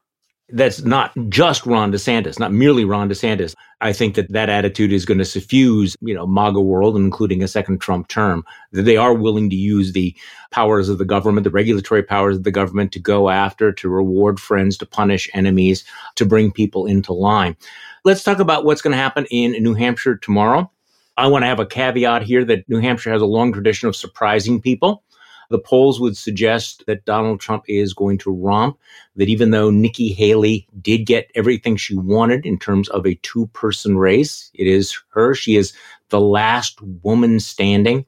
that's 0.50 0.82
not 0.82 1.12
just 1.28 1.66
Ron 1.66 1.92
DeSantis, 1.92 2.38
not 2.38 2.52
merely 2.52 2.84
Ron 2.84 3.08
DeSantis. 3.08 3.54
I 3.80 3.92
think 3.92 4.14
that 4.14 4.32
that 4.32 4.48
attitude 4.48 4.92
is 4.92 5.04
going 5.04 5.18
to 5.18 5.24
suffuse, 5.24 5.96
you 6.00 6.14
know, 6.14 6.26
MAGA 6.26 6.60
world, 6.60 6.96
including 6.96 7.42
a 7.42 7.48
second 7.48 7.80
Trump 7.80 8.08
term, 8.08 8.44
that 8.72 8.82
they 8.82 8.96
are 8.96 9.14
willing 9.14 9.50
to 9.50 9.56
use 9.56 9.92
the 9.92 10.16
powers 10.50 10.88
of 10.88 10.98
the 10.98 11.04
government, 11.04 11.44
the 11.44 11.50
regulatory 11.50 12.02
powers 12.02 12.36
of 12.36 12.44
the 12.44 12.50
government 12.50 12.92
to 12.92 12.98
go 12.98 13.28
after, 13.28 13.72
to 13.72 13.88
reward 13.88 14.40
friends, 14.40 14.78
to 14.78 14.86
punish 14.86 15.28
enemies, 15.34 15.84
to 16.16 16.24
bring 16.24 16.50
people 16.50 16.86
into 16.86 17.12
line. 17.12 17.56
Let's 18.04 18.24
talk 18.24 18.38
about 18.38 18.64
what's 18.64 18.82
going 18.82 18.92
to 18.92 19.02
happen 19.02 19.26
in 19.30 19.52
New 19.62 19.74
Hampshire 19.74 20.16
tomorrow. 20.16 20.70
I 21.18 21.26
want 21.26 21.42
to 21.42 21.46
have 21.48 21.60
a 21.60 21.66
caveat 21.66 22.22
here 22.22 22.44
that 22.44 22.68
New 22.68 22.80
Hampshire 22.80 23.12
has 23.12 23.20
a 23.20 23.26
long 23.26 23.52
tradition 23.52 23.88
of 23.88 23.96
surprising 23.96 24.60
people. 24.60 25.02
The 25.50 25.58
polls 25.58 25.98
would 26.00 26.16
suggest 26.16 26.84
that 26.86 27.04
Donald 27.04 27.40
Trump 27.40 27.64
is 27.68 27.94
going 27.94 28.18
to 28.18 28.30
romp, 28.30 28.78
that 29.16 29.28
even 29.28 29.50
though 29.50 29.70
Nikki 29.70 30.12
Haley 30.12 30.68
did 30.80 31.06
get 31.06 31.30
everything 31.34 31.76
she 31.76 31.96
wanted 31.96 32.44
in 32.44 32.58
terms 32.58 32.88
of 32.90 33.06
a 33.06 33.14
two 33.22 33.46
person 33.48 33.96
race, 33.96 34.50
it 34.54 34.66
is 34.66 34.98
her. 35.10 35.34
She 35.34 35.56
is 35.56 35.72
the 36.10 36.20
last 36.20 36.80
woman 36.82 37.40
standing. 37.40 38.04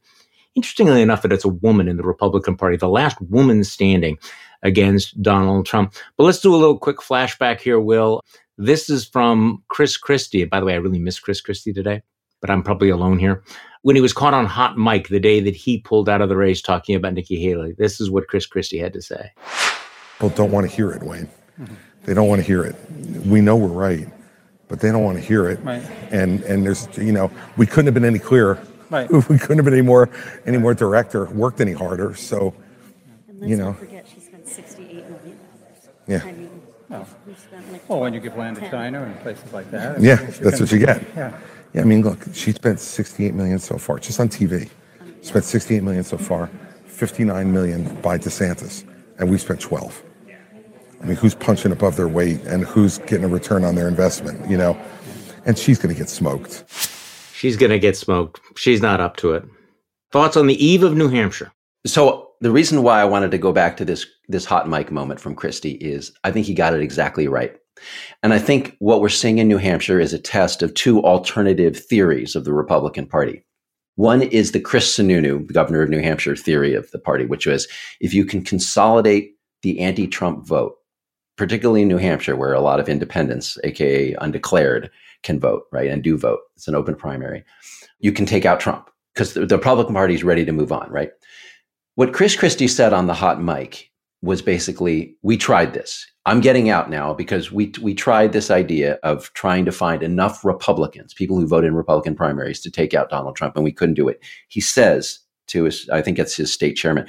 Interestingly 0.54 1.00
enough, 1.00 1.22
that 1.22 1.32
it's 1.32 1.44
a 1.44 1.48
woman 1.48 1.88
in 1.88 1.96
the 1.96 2.02
Republican 2.02 2.56
Party, 2.56 2.76
the 2.76 2.88
last 2.88 3.20
woman 3.22 3.64
standing 3.64 4.18
against 4.62 5.20
Donald 5.22 5.64
Trump. 5.64 5.94
But 6.16 6.24
let's 6.24 6.40
do 6.40 6.54
a 6.54 6.56
little 6.56 6.78
quick 6.78 6.98
flashback 6.98 7.60
here, 7.60 7.80
Will. 7.80 8.20
This 8.58 8.90
is 8.90 9.06
from 9.06 9.62
Chris 9.68 9.96
Christie. 9.96 10.44
By 10.44 10.60
the 10.60 10.66
way, 10.66 10.74
I 10.74 10.76
really 10.76 10.98
miss 10.98 11.18
Chris 11.18 11.40
Christie 11.40 11.72
today, 11.72 12.02
but 12.40 12.50
I'm 12.50 12.62
probably 12.62 12.88
alone 12.90 13.18
here. 13.18 13.42
When 13.82 13.96
he 13.96 14.02
was 14.02 14.12
caught 14.12 14.34
on 14.34 14.44
hot 14.46 14.76
mic 14.76 15.08
the 15.08 15.20
day 15.20 15.40
that 15.40 15.56
he 15.56 15.78
pulled 15.78 16.08
out 16.08 16.20
of 16.20 16.28
the 16.28 16.36
race 16.36 16.60
talking 16.60 16.94
about 16.94 17.14
Nikki 17.14 17.40
Haley, 17.42 17.72
this 17.78 18.00
is 18.00 18.10
what 18.10 18.28
Chris 18.28 18.44
Christie 18.46 18.78
had 18.78 18.92
to 18.92 19.00
say. 19.02 19.32
People 20.14 20.30
don't 20.30 20.50
want 20.50 20.68
to 20.68 20.74
hear 20.76 20.90
it, 20.90 21.02
Wayne. 21.02 21.28
They 22.04 22.12
don't 22.14 22.28
want 22.28 22.40
to 22.40 22.46
hear 22.46 22.62
it. 22.62 22.74
We 23.26 23.40
know 23.40 23.56
we're 23.56 23.68
right, 23.68 24.06
but 24.68 24.80
they 24.80 24.90
don't 24.92 25.02
want 25.04 25.16
to 25.18 25.24
hear 25.24 25.48
it. 25.48 25.60
Right. 25.64 25.82
And 26.10 26.42
and 26.42 26.64
there's 26.64 26.88
you 26.98 27.12
know 27.12 27.30
we 27.56 27.66
couldn't 27.66 27.86
have 27.86 27.94
been 27.94 28.04
any 28.04 28.18
clearer. 28.18 28.58
Right. 28.90 29.08
We 29.28 29.38
couldn't 29.38 29.58
have 29.58 29.64
been 29.64 29.74
any 29.74 29.82
more 29.82 30.10
any 30.46 30.58
more 30.58 30.74
direct 30.74 31.14
or 31.14 31.26
worked 31.26 31.60
any 31.60 31.72
harder. 31.72 32.14
So 32.14 32.54
And 33.28 33.40
let's 33.40 33.50
You 33.50 33.56
know. 33.56 33.72
forget 33.74 34.06
she 34.12 34.20
spent 34.20 34.46
sixty-eight 34.48 35.08
million. 35.08 35.38
Yeah. 36.06 36.22
I 36.24 36.32
mean, 36.32 36.50
Well, 36.88 37.06
we 37.26 37.34
spent 37.34 37.70
like. 37.72 37.88
well, 37.88 38.00
when 38.00 38.12
you 38.14 38.20
give 38.20 38.36
land 38.36 38.56
to 38.58 38.68
China 38.70 39.02
and 39.04 39.18
places 39.20 39.52
like 39.52 39.70
that. 39.70 40.00
yeah, 40.02 40.16
that's 40.16 40.58
what 40.60 40.72
you 40.72 40.78
get. 40.80 41.02
Yeah. 41.16 41.38
Yeah, 41.72 41.82
I 41.82 41.84
mean, 41.84 42.02
look, 42.02 42.18
she 42.32 42.52
spent 42.52 42.80
68 42.80 43.34
million 43.34 43.58
so 43.58 43.78
far, 43.78 43.98
just 43.98 44.18
on 44.18 44.28
TV. 44.28 44.68
Spent 45.22 45.44
68 45.44 45.82
million 45.82 46.02
so 46.02 46.18
far, 46.18 46.48
59 46.86 47.52
million 47.52 47.94
by 48.02 48.18
DeSantis, 48.18 48.84
and 49.18 49.30
we 49.30 49.38
spent 49.38 49.60
12. 49.60 50.02
I 51.00 51.06
mean, 51.06 51.16
who's 51.16 51.34
punching 51.34 51.72
above 51.72 51.96
their 51.96 52.08
weight 52.08 52.40
and 52.42 52.64
who's 52.64 52.98
getting 52.98 53.24
a 53.24 53.28
return 53.28 53.64
on 53.64 53.74
their 53.74 53.88
investment, 53.88 54.50
you 54.50 54.56
know? 54.56 54.78
And 55.46 55.56
she's 55.56 55.78
going 55.78 55.94
to 55.94 55.98
get 55.98 56.10
smoked. 56.10 56.64
She's 57.32 57.56
going 57.56 57.70
to 57.70 57.78
get 57.78 57.96
smoked. 57.96 58.40
She's 58.56 58.82
not 58.82 59.00
up 59.00 59.16
to 59.18 59.32
it. 59.32 59.44
Thoughts 60.12 60.36
on 60.36 60.46
the 60.46 60.62
eve 60.62 60.82
of 60.82 60.94
New 60.94 61.08
Hampshire? 61.08 61.52
So 61.86 62.32
the 62.40 62.50
reason 62.50 62.82
why 62.82 63.00
I 63.00 63.04
wanted 63.04 63.30
to 63.30 63.38
go 63.38 63.52
back 63.52 63.76
to 63.78 63.84
this 63.84 64.06
this 64.28 64.44
hot 64.44 64.68
mic 64.68 64.90
moment 64.90 65.20
from 65.20 65.34
Christie 65.34 65.72
is 65.72 66.12
I 66.24 66.30
think 66.30 66.46
he 66.46 66.52
got 66.52 66.74
it 66.74 66.80
exactly 66.80 67.28
right. 67.28 67.56
And 68.22 68.32
I 68.32 68.38
think 68.38 68.76
what 68.78 69.00
we're 69.00 69.08
seeing 69.08 69.38
in 69.38 69.48
New 69.48 69.58
Hampshire 69.58 70.00
is 70.00 70.12
a 70.12 70.18
test 70.18 70.62
of 70.62 70.74
two 70.74 71.02
alternative 71.02 71.78
theories 71.78 72.36
of 72.36 72.44
the 72.44 72.52
Republican 72.52 73.06
Party. 73.06 73.44
One 73.96 74.22
is 74.22 74.52
the 74.52 74.60
Chris 74.60 74.96
Sununu, 74.96 75.46
the 75.46 75.52
governor 75.52 75.82
of 75.82 75.90
New 75.90 76.00
Hampshire 76.00 76.36
theory 76.36 76.74
of 76.74 76.90
the 76.90 76.98
party, 76.98 77.26
which 77.26 77.46
was 77.46 77.68
if 78.00 78.14
you 78.14 78.24
can 78.24 78.42
consolidate 78.42 79.32
the 79.62 79.80
anti-Trump 79.80 80.46
vote, 80.46 80.76
particularly 81.36 81.82
in 81.82 81.88
New 81.88 81.98
Hampshire, 81.98 82.36
where 82.36 82.54
a 82.54 82.60
lot 82.60 82.80
of 82.80 82.88
independents, 82.88 83.58
aka 83.64 84.14
undeclared, 84.20 84.90
can 85.22 85.38
vote, 85.38 85.64
right, 85.70 85.90
and 85.90 86.02
do 86.02 86.16
vote. 86.16 86.40
It's 86.56 86.68
an 86.68 86.74
open 86.74 86.94
primary. 86.94 87.44
You 87.98 88.12
can 88.12 88.24
take 88.24 88.46
out 88.46 88.60
Trump 88.60 88.88
because 89.12 89.34
the, 89.34 89.44
the 89.44 89.56
Republican 89.56 89.94
Party 89.94 90.14
is 90.14 90.24
ready 90.24 90.44
to 90.46 90.52
move 90.52 90.72
on, 90.72 90.90
right? 90.90 91.10
What 91.96 92.14
Chris 92.14 92.36
Christie 92.36 92.68
said 92.68 92.94
on 92.94 93.06
the 93.06 93.14
hot 93.14 93.42
mic 93.42 93.89
was 94.22 94.42
basically, 94.42 95.16
we 95.22 95.36
tried 95.36 95.74
this. 95.74 96.06
I'm 96.26 96.40
getting 96.40 96.68
out 96.68 96.90
now 96.90 97.14
because 97.14 97.50
we 97.50 97.72
we 97.80 97.94
tried 97.94 98.32
this 98.32 98.50
idea 98.50 98.98
of 99.02 99.32
trying 99.32 99.64
to 99.64 99.72
find 99.72 100.02
enough 100.02 100.44
Republicans, 100.44 101.14
people 101.14 101.38
who 101.38 101.46
vote 101.46 101.64
in 101.64 101.74
Republican 101.74 102.14
primaries, 102.14 102.60
to 102.60 102.70
take 102.70 102.92
out 102.92 103.08
Donald 103.08 103.36
Trump, 103.36 103.56
and 103.56 103.64
we 103.64 103.72
couldn't 103.72 103.94
do 103.94 104.08
it. 104.08 104.20
He 104.48 104.60
says 104.60 105.18
to 105.48 105.64
his, 105.64 105.88
I 105.90 106.02
think 106.02 106.18
it's 106.18 106.36
his 106.36 106.52
state 106.52 106.74
chairman, 106.74 107.06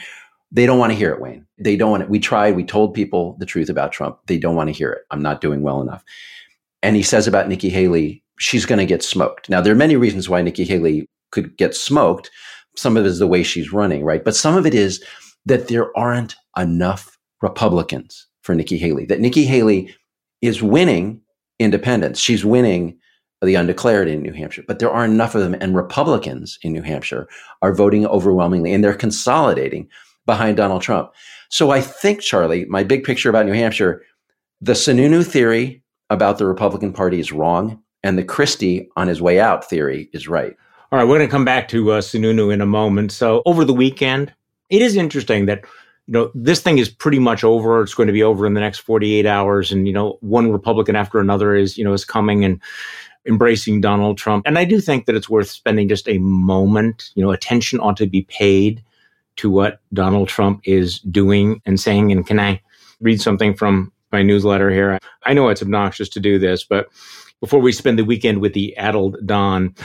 they 0.52 0.66
don't 0.66 0.80
want 0.80 0.92
to 0.92 0.98
hear 0.98 1.12
it, 1.12 1.22
Wayne. 1.22 1.46
They 1.58 1.76
don't 1.76 1.92
want 1.92 2.04
it. 2.04 2.10
We 2.10 2.20
tried. 2.20 2.56
We 2.56 2.64
told 2.64 2.94
people 2.94 3.36
the 3.40 3.46
truth 3.46 3.70
about 3.70 3.92
Trump. 3.92 4.20
They 4.28 4.38
don't 4.38 4.56
want 4.56 4.68
to 4.68 4.74
hear 4.74 4.92
it. 4.92 5.04
I'm 5.12 5.22
not 5.22 5.42
doing 5.42 5.62
well 5.62 5.82
enough. 5.82 6.04
And 6.84 6.96
he 6.96 7.04
says 7.04 7.28
about 7.28 7.48
Nikki 7.48 7.70
Haley, 7.70 8.24
she's 8.40 8.66
going 8.66 8.80
to 8.80 8.86
get 8.86 9.04
smoked. 9.04 9.50
Now 9.50 9.62
there 9.62 9.74
are 9.74 9.78
many 9.78 9.96
reasons 9.96 10.28
why 10.28 10.42
Nikki 10.42 10.66
Haley 10.66 11.08
could 11.32 11.56
get 11.58 11.76
smoked. 11.76 12.32
Some 12.76 12.98
of 12.98 13.06
it 13.06 13.10
is 13.10 13.20
the 13.20 13.28
way 13.28 13.44
she's 13.44 13.72
running, 13.72 14.04
right? 14.04 14.24
But 14.24 14.36
some 14.36 14.56
of 14.56 14.66
it 14.66 14.74
is 14.74 15.04
that 15.46 15.68
there 15.68 15.96
aren't 15.98 16.36
enough 16.58 17.18
Republicans 17.42 18.28
for 18.42 18.56
Nikki 18.56 18.78
Haley. 18.78 19.06
That 19.06 19.20
Nikki 19.20 19.46
Haley 19.46 19.94
is 20.42 20.62
winning 20.62 21.22
independents. 21.60 22.20
She's 22.20 22.44
winning 22.44 22.98
the 23.42 23.56
undeclared 23.56 24.08
in 24.08 24.22
New 24.22 24.34
Hampshire, 24.34 24.64
but 24.68 24.80
there 24.80 24.92
aren't 24.92 25.14
enough 25.14 25.34
of 25.34 25.42
them. 25.42 25.56
And 25.60 25.76
Republicans 25.76 26.60
in 26.62 26.74
New 26.74 26.84
Hampshire 26.84 27.28
are 27.62 27.74
voting 27.74 28.06
overwhelmingly 28.06 28.74
and 28.74 28.84
they're 28.84 28.94
consolidating 28.94 29.90
behind 30.26 30.58
Donald 30.58 30.82
Trump. 30.84 31.12
So 31.50 31.72
I 31.72 31.82
think, 31.82 32.22
Charlie, 32.22 32.66
my 32.66 32.84
big 32.84 33.04
picture 33.04 33.30
about 33.30 33.46
New 33.46 33.54
Hampshire, 33.54 34.04
the 34.62 34.74
Sununu 34.74 35.26
theory 35.26 35.82
about 36.10 36.38
the 36.38 36.46
Republican 36.46 36.94
Party 36.94 37.20
is 37.20 37.32
wrong, 37.32 37.82
and 38.04 38.18
the 38.18 38.24
Christie 38.24 38.90
on 38.96 39.08
his 39.08 39.22
way 39.22 39.40
out 39.40 39.70
theory 39.70 40.10
is 40.14 40.28
right. 40.28 40.56
All 40.92 41.00
right, 41.00 41.08
we're 41.08 41.18
going 41.18 41.28
to 41.28 41.32
come 41.32 41.46
back 41.46 41.68
to 41.70 41.92
uh, 41.92 42.02
Sununu 42.02 42.54
in 42.54 42.62
a 42.62 42.66
moment. 42.66 43.12
So 43.12 43.42
over 43.46 43.64
the 43.64 43.74
weekend, 43.74 44.34
it 44.70 44.82
is 44.82 44.96
interesting 44.96 45.46
that 45.48 45.64
you 46.12 46.20
know 46.20 46.32
this 46.36 46.60
thing 46.60 46.78
is 46.78 46.90
pretty 46.90 47.20
much 47.20 47.42
over. 47.42 47.82
It's 47.82 47.94
going 47.94 48.08
to 48.08 48.14
be 48.14 48.22
over 48.22 48.46
in 48.46 48.54
the 48.54 48.60
next 48.60 48.80
48 48.80 49.26
hours, 49.26 49.72
and 49.72 49.88
you 49.88 49.94
know 49.94 50.18
one 50.20 50.52
Republican 50.52 50.94
after 50.94 51.20
another 51.20 51.56
is 51.56 51.78
you 51.78 51.86
know 51.86 51.94
is 51.94 52.04
coming 52.04 52.44
and 52.44 52.60
embracing 53.26 53.80
Donald 53.80 54.18
Trump. 54.18 54.46
And 54.46 54.60
I 54.60 54.66
do 54.66 54.82
think 54.82 55.06
that 55.06 55.16
it's 55.16 55.30
worth 55.30 55.50
spending 55.50 55.88
just 55.88 56.10
a 56.10 56.18
moment. 56.18 57.12
You 57.16 57.24
know, 57.24 57.32
attention 57.32 57.80
ought 57.80 57.96
to 57.96 58.08
be 58.08 58.24
paid 58.24 58.84
to 59.38 59.50
what 59.50 59.80
Donald 59.94 60.28
Trump 60.28 60.60
is 60.66 61.00
doing 61.00 61.62
and 61.66 61.80
saying. 61.80 62.12
And 62.12 62.28
can 62.28 62.42
I 62.42 62.62
read 63.00 63.22
something 63.22 63.54
from 63.54 63.94
my 64.12 64.22
newsletter 64.22 64.70
here? 64.70 65.00
I 65.24 65.34
know 65.34 65.48
it's 65.48 65.62
obnoxious 65.62 66.10
to 66.10 66.20
do 66.20 66.38
this, 66.38 66.66
but 66.66 66.90
before 67.42 67.60
we 67.60 67.72
spend 67.72 67.98
the 67.98 68.06
weekend 68.06 68.40
with 68.40 68.54
the 68.54 68.76
addled 68.78 69.18
Don, 69.26 69.76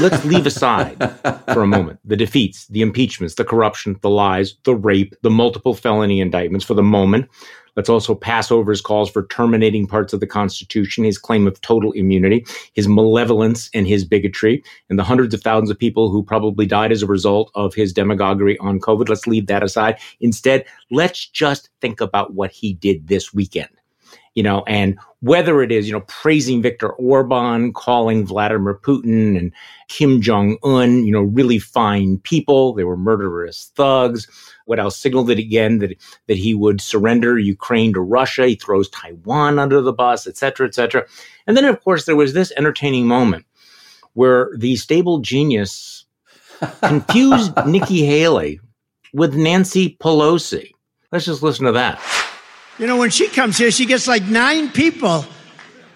let's 0.00 0.24
leave 0.24 0.46
aside 0.46 0.96
for 1.52 1.62
a 1.62 1.66
moment 1.66 2.00
the 2.04 2.16
defeats, 2.16 2.66
the 2.66 2.82
impeachments, 2.82 3.36
the 3.36 3.44
corruption, 3.44 3.96
the 4.02 4.10
lies, 4.10 4.56
the 4.64 4.74
rape, 4.74 5.14
the 5.22 5.30
multiple 5.30 5.74
felony 5.74 6.20
indictments 6.20 6.66
for 6.66 6.74
the 6.74 6.82
moment. 6.82 7.28
Let's 7.76 7.88
also 7.88 8.14
pass 8.14 8.52
over 8.52 8.70
his 8.70 8.80
calls 8.80 9.10
for 9.10 9.26
terminating 9.26 9.86
parts 9.86 10.12
of 10.12 10.20
the 10.20 10.26
Constitution, 10.26 11.02
his 11.02 11.18
claim 11.18 11.46
of 11.46 11.60
total 11.60 11.90
immunity, 11.92 12.46
his 12.72 12.86
malevolence 12.86 13.68
and 13.74 13.86
his 13.86 14.04
bigotry, 14.04 14.62
and 14.88 14.98
the 14.98 15.04
hundreds 15.04 15.34
of 15.34 15.42
thousands 15.42 15.70
of 15.70 15.78
people 15.78 16.08
who 16.08 16.22
probably 16.22 16.66
died 16.66 16.92
as 16.92 17.02
a 17.02 17.06
result 17.06 17.50
of 17.54 17.74
his 17.74 17.92
demagoguery 17.92 18.58
on 18.58 18.78
COVID. 18.78 19.08
Let's 19.08 19.26
leave 19.26 19.48
that 19.48 19.64
aside. 19.64 19.98
Instead, 20.20 20.64
let's 20.92 21.26
just 21.26 21.70
think 21.80 22.00
about 22.00 22.34
what 22.34 22.52
he 22.52 22.74
did 22.74 23.08
this 23.08 23.34
weekend 23.34 23.70
you 24.34 24.42
know, 24.42 24.64
and 24.66 24.98
whether 25.20 25.62
it 25.62 25.72
is, 25.72 25.86
you 25.86 25.92
know, 25.92 26.02
praising 26.02 26.60
Viktor 26.60 26.90
Orban, 26.90 27.72
calling 27.72 28.26
Vladimir 28.26 28.74
Putin 28.74 29.38
and 29.38 29.52
Kim 29.88 30.20
Jong 30.20 30.58
Un, 30.62 31.04
you 31.04 31.12
know, 31.12 31.22
really 31.22 31.58
fine 31.58 32.18
people. 32.18 32.74
They 32.74 32.84
were 32.84 32.96
murderous 32.96 33.70
thugs. 33.76 34.26
What 34.66 34.80
else? 34.80 34.96
Signaled 34.96 35.30
it 35.30 35.38
again 35.38 35.78
that 35.78 35.96
that 36.26 36.36
he 36.36 36.54
would 36.54 36.80
surrender 36.80 37.38
Ukraine 37.38 37.92
to 37.94 38.00
Russia. 38.00 38.46
He 38.46 38.56
throws 38.56 38.88
Taiwan 38.90 39.58
under 39.58 39.80
the 39.80 39.92
bus, 39.92 40.26
et 40.26 40.36
cetera, 40.36 40.66
et 40.66 40.74
cetera. 40.74 41.06
And 41.46 41.56
then, 41.56 41.64
of 41.64 41.82
course, 41.82 42.04
there 42.04 42.16
was 42.16 42.32
this 42.32 42.52
entertaining 42.56 43.06
moment 43.06 43.46
where 44.14 44.50
the 44.56 44.76
stable 44.76 45.20
genius 45.20 46.04
confused 46.82 47.52
Nikki 47.66 48.04
Haley 48.04 48.60
with 49.12 49.34
Nancy 49.34 49.96
Pelosi. 50.00 50.72
Let's 51.12 51.24
just 51.24 51.42
listen 51.42 51.66
to 51.66 51.72
that. 51.72 52.00
You 52.78 52.88
know, 52.88 52.96
when 52.96 53.10
she 53.10 53.28
comes 53.28 53.56
here, 53.56 53.70
she 53.70 53.86
gets 53.86 54.08
like 54.08 54.24
nine 54.24 54.68
people, 54.70 55.24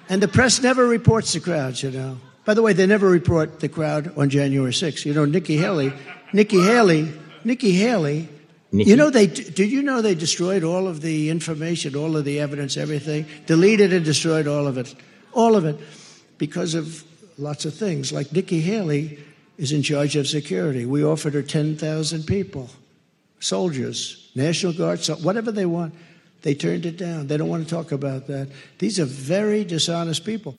and 0.08 0.22
the 0.22 0.28
press 0.28 0.62
never 0.62 0.86
reports 0.86 1.32
the 1.32 1.40
crowds, 1.40 1.82
you 1.82 1.90
know. 1.90 2.18
By 2.44 2.54
the 2.54 2.62
way, 2.62 2.72
they 2.72 2.86
never 2.86 3.08
report 3.08 3.60
the 3.60 3.68
crowd 3.68 4.16
on 4.16 4.30
January 4.30 4.72
6th. 4.72 5.04
You 5.04 5.12
know, 5.12 5.24
Nikki 5.24 5.56
Haley, 5.56 5.92
Nikki 6.32 6.60
Haley, 6.62 7.12
Nikki 7.44 7.72
Haley. 7.72 8.28
Nikki? 8.70 8.90
You 8.90 8.96
know, 8.96 9.10
they 9.10 9.26
did 9.26 9.70
you 9.70 9.82
know 9.82 10.02
they 10.02 10.14
destroyed 10.14 10.62
all 10.62 10.86
of 10.86 11.00
the 11.00 11.30
information, 11.30 11.96
all 11.96 12.16
of 12.16 12.24
the 12.24 12.38
evidence, 12.38 12.76
everything, 12.76 13.26
deleted 13.46 13.92
and 13.92 14.04
destroyed 14.04 14.46
all 14.46 14.66
of 14.66 14.76
it, 14.78 14.94
all 15.32 15.56
of 15.56 15.64
it, 15.64 15.78
because 16.36 16.74
of 16.74 17.02
lots 17.38 17.64
of 17.64 17.74
things. 17.74 18.12
Like 18.12 18.30
Nikki 18.30 18.60
Haley 18.60 19.18
is 19.56 19.72
in 19.72 19.82
charge 19.82 20.16
of 20.16 20.28
security. 20.28 20.86
We 20.86 21.02
offered 21.02 21.34
her 21.34 21.42
10,000 21.42 22.24
people, 22.24 22.68
soldiers, 23.40 24.30
National 24.34 24.72
Guard, 24.72 25.00
so 25.00 25.16
whatever 25.16 25.50
they 25.50 25.66
want. 25.66 25.94
They 26.42 26.54
turned 26.54 26.86
it 26.86 26.96
down. 26.96 27.26
They 27.26 27.36
don't 27.36 27.48
want 27.48 27.64
to 27.68 27.74
talk 27.74 27.92
about 27.92 28.26
that. 28.28 28.48
These 28.78 29.00
are 29.00 29.04
very 29.04 29.64
dishonest 29.64 30.24
people. 30.24 30.56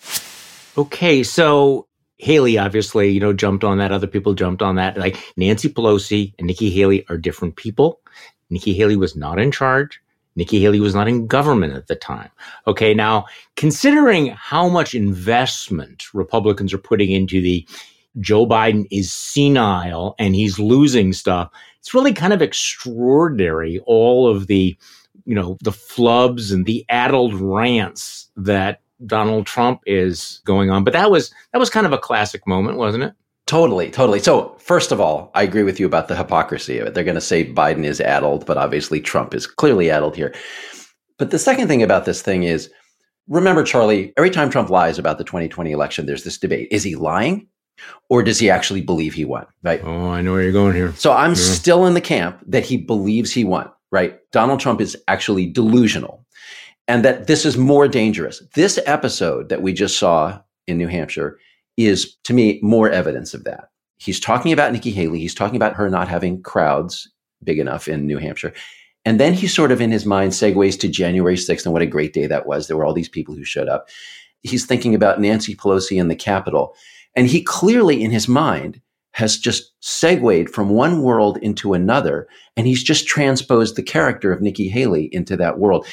Okay, 0.78 1.24
so 1.24 1.88
Haley 2.18 2.58
obviously, 2.58 3.10
you 3.10 3.20
know, 3.20 3.34
jumped 3.34 3.64
on 3.64 3.78
that. 3.78 3.92
Other 3.92 4.08
people 4.08 4.34
jumped 4.34 4.62
on 4.62 4.76
that. 4.76 4.98
Like 4.98 5.18
Nancy 5.38 5.70
Pelosi 5.70 6.34
and 6.38 6.48
Nikki 6.48 6.70
Haley 6.70 7.06
are 7.10 7.18
different 7.18 7.56
people. 7.56 8.02
Nikki 8.50 8.74
Haley 8.74 8.98
was 8.98 9.16
not 9.16 9.40
in 9.40 9.52
charge. 9.52 10.02
Nikki 10.36 10.60
Haley 10.62 10.80
was 10.80 10.96
not 10.96 11.08
in 11.08 11.28
government 11.28 11.74
at 11.74 11.88
the 11.88 11.96
time. 11.96 12.30
Okay, 12.68 12.94
now 12.94 13.26
considering 13.56 14.28
how 14.28 14.70
much 14.70 14.94
investment 14.94 16.14
Republicans 16.14 16.74
are 16.74 16.78
putting 16.78 17.12
into 17.12 17.42
the 17.42 17.68
Joe 18.20 18.46
Biden 18.46 18.86
is 18.92 19.12
senile 19.12 20.16
and 20.18 20.36
he's 20.36 20.60
losing 20.60 21.14
stuff. 21.14 21.50
it's 21.80 21.94
really 21.94 22.14
kind 22.14 22.34
of 22.34 22.42
extraordinary 22.42 23.80
all 23.86 24.28
of 24.28 24.48
the 24.48 24.76
you 25.30 25.36
know 25.36 25.58
the 25.62 25.72
flubs 25.72 26.52
and 26.52 26.66
the 26.66 26.84
addled 26.90 27.36
rants 27.36 28.32
that 28.36 28.82
Donald 29.06 29.46
Trump 29.46 29.82
is 29.86 30.42
going 30.44 30.72
on. 30.72 30.84
But 30.84 30.94
that 30.94 31.12
was 31.12 31.32
that 31.54 31.60
was 31.60 31.70
kind 31.70 31.86
of 31.86 31.94
a 31.94 32.00
classic 32.00 32.48
moment, 32.48 32.78
wasn't 32.78 33.04
it? 33.04 33.14
Totally, 33.46 33.90
totally. 33.92 34.20
So, 34.20 34.56
first 34.60 34.92
of 34.92 35.00
all, 35.00 35.32
I 35.36 35.44
agree 35.44 35.64
with 35.64 35.80
you 35.80 35.86
about 35.86 36.08
the 36.08 36.16
hypocrisy 36.16 36.80
of 36.80 36.88
it. 36.88 36.94
They're 36.94 37.04
going 37.04 37.16
to 37.16 37.22
say 37.22 37.46
Biden 37.46 37.84
is 37.84 38.02
addled, 38.02 38.46
but 38.46 38.58
obviously 38.58 39.02
Trump 39.02 39.34
is 39.34 39.48
clearly 39.48 39.90
addled 39.90 40.16
here. 40.16 40.34
But 41.18 41.32
the 41.32 41.40
second 41.40 41.68
thing 41.68 41.84
about 41.84 42.06
this 42.06 42.22
thing 42.22 42.44
is 42.44 42.72
remember, 43.28 43.64
Charlie, 43.64 44.14
every 44.18 44.30
time 44.32 44.50
Trump 44.50 44.70
lies 44.70 44.98
about 44.98 45.20
the 45.20 45.24
2020 45.24 45.72
election, 45.72 46.06
there's 46.06 46.24
this 46.24 46.38
debate. 46.38 46.68
Is 46.72 46.84
he 46.84 46.96
lying 46.96 47.48
or 48.10 48.24
does 48.24 48.40
he 48.40 48.50
actually 48.50 48.82
believe 48.82 49.14
he 49.14 49.26
won? 49.26 49.46
Right. 49.64 49.82
Oh, 49.84 50.10
I 50.10 50.22
know 50.22 50.34
where 50.34 50.44
you're 50.44 50.52
going 50.52 50.76
here. 50.76 50.94
So 50.94 51.12
I'm 51.12 51.32
yeah. 51.32 51.36
still 51.36 51.86
in 51.86 51.94
the 51.94 52.02
camp 52.02 52.44
that 52.48 52.66
he 52.66 52.78
believes 52.78 53.32
he 53.32 53.44
won, 53.44 53.70
right? 53.92 54.20
Donald 54.32 54.60
Trump 54.60 54.82
is 54.82 54.98
actually 55.08 55.46
delusional 55.46 56.26
and 56.88 57.06
that 57.06 57.28
this 57.28 57.46
is 57.46 57.58
more 57.58 57.88
dangerous. 57.88 58.42
This 58.54 58.80
episode 58.86 59.50
that 59.50 59.62
we 59.62 59.74
just 59.74 59.98
saw 59.98 60.42
in 60.68 60.78
New 60.78 60.88
Hampshire 60.88 61.40
is 61.78 62.16
to 62.24 62.34
me 62.34 62.60
more 62.62 62.90
evidence 62.90 63.34
of 63.34 63.44
that. 63.44 63.70
He's 63.98 64.20
talking 64.20 64.52
about 64.52 64.74
Nikki 64.74 64.92
Haley. 64.92 65.20
He's 65.20 65.36
talking 65.36 65.56
about 65.56 65.76
her 65.76 65.90
not 65.90 66.08
having 66.08 66.42
crowds 66.42 67.10
big 67.44 67.60
enough 67.60 67.88
in 67.88 68.08
New 68.08 68.18
Hampshire. 68.18 68.54
And 69.06 69.20
then 69.20 69.34
he 69.34 69.48
sort 69.48 69.72
of 69.72 69.82
in 69.82 69.92
his 69.92 70.06
mind 70.06 70.32
segues 70.32 70.80
to 70.80 70.88
January 70.88 71.36
6th 71.36 71.66
and 71.66 71.74
what 71.74 71.82
a 71.82 71.88
great 71.88 72.14
day 72.14 72.28
that 72.28 72.46
was. 72.46 72.68
There 72.68 72.78
were 72.78 72.86
all 72.86 72.94
these 72.94 73.10
people 73.10 73.36
who 73.36 73.44
showed 73.44 73.70
up. 73.70 73.88
He's 74.42 74.66
thinking 74.66 74.96
about 74.96 75.22
Nancy 75.22 75.56
Pelosi 75.56 76.00
and 76.00 76.10
the 76.10 76.16
Capitol. 76.16 76.76
And 77.16 77.28
he 77.28 77.44
clearly 77.44 78.04
in 78.04 78.12
his 78.12 78.28
mind 78.28 78.82
has 79.20 79.38
just 79.38 79.74
segued 79.82 80.50
from 80.50 80.70
one 80.70 81.04
world 81.04 81.38
into 81.42 81.74
another. 81.74 82.28
And 82.58 82.66
he's 82.66 82.82
just 82.82 83.06
transposed 83.06 83.76
the 83.76 83.84
character 83.84 84.32
of 84.32 84.42
Nikki 84.42 84.68
Haley 84.68 85.10
into 85.12 85.38
that 85.38 85.60
world. 85.60 85.86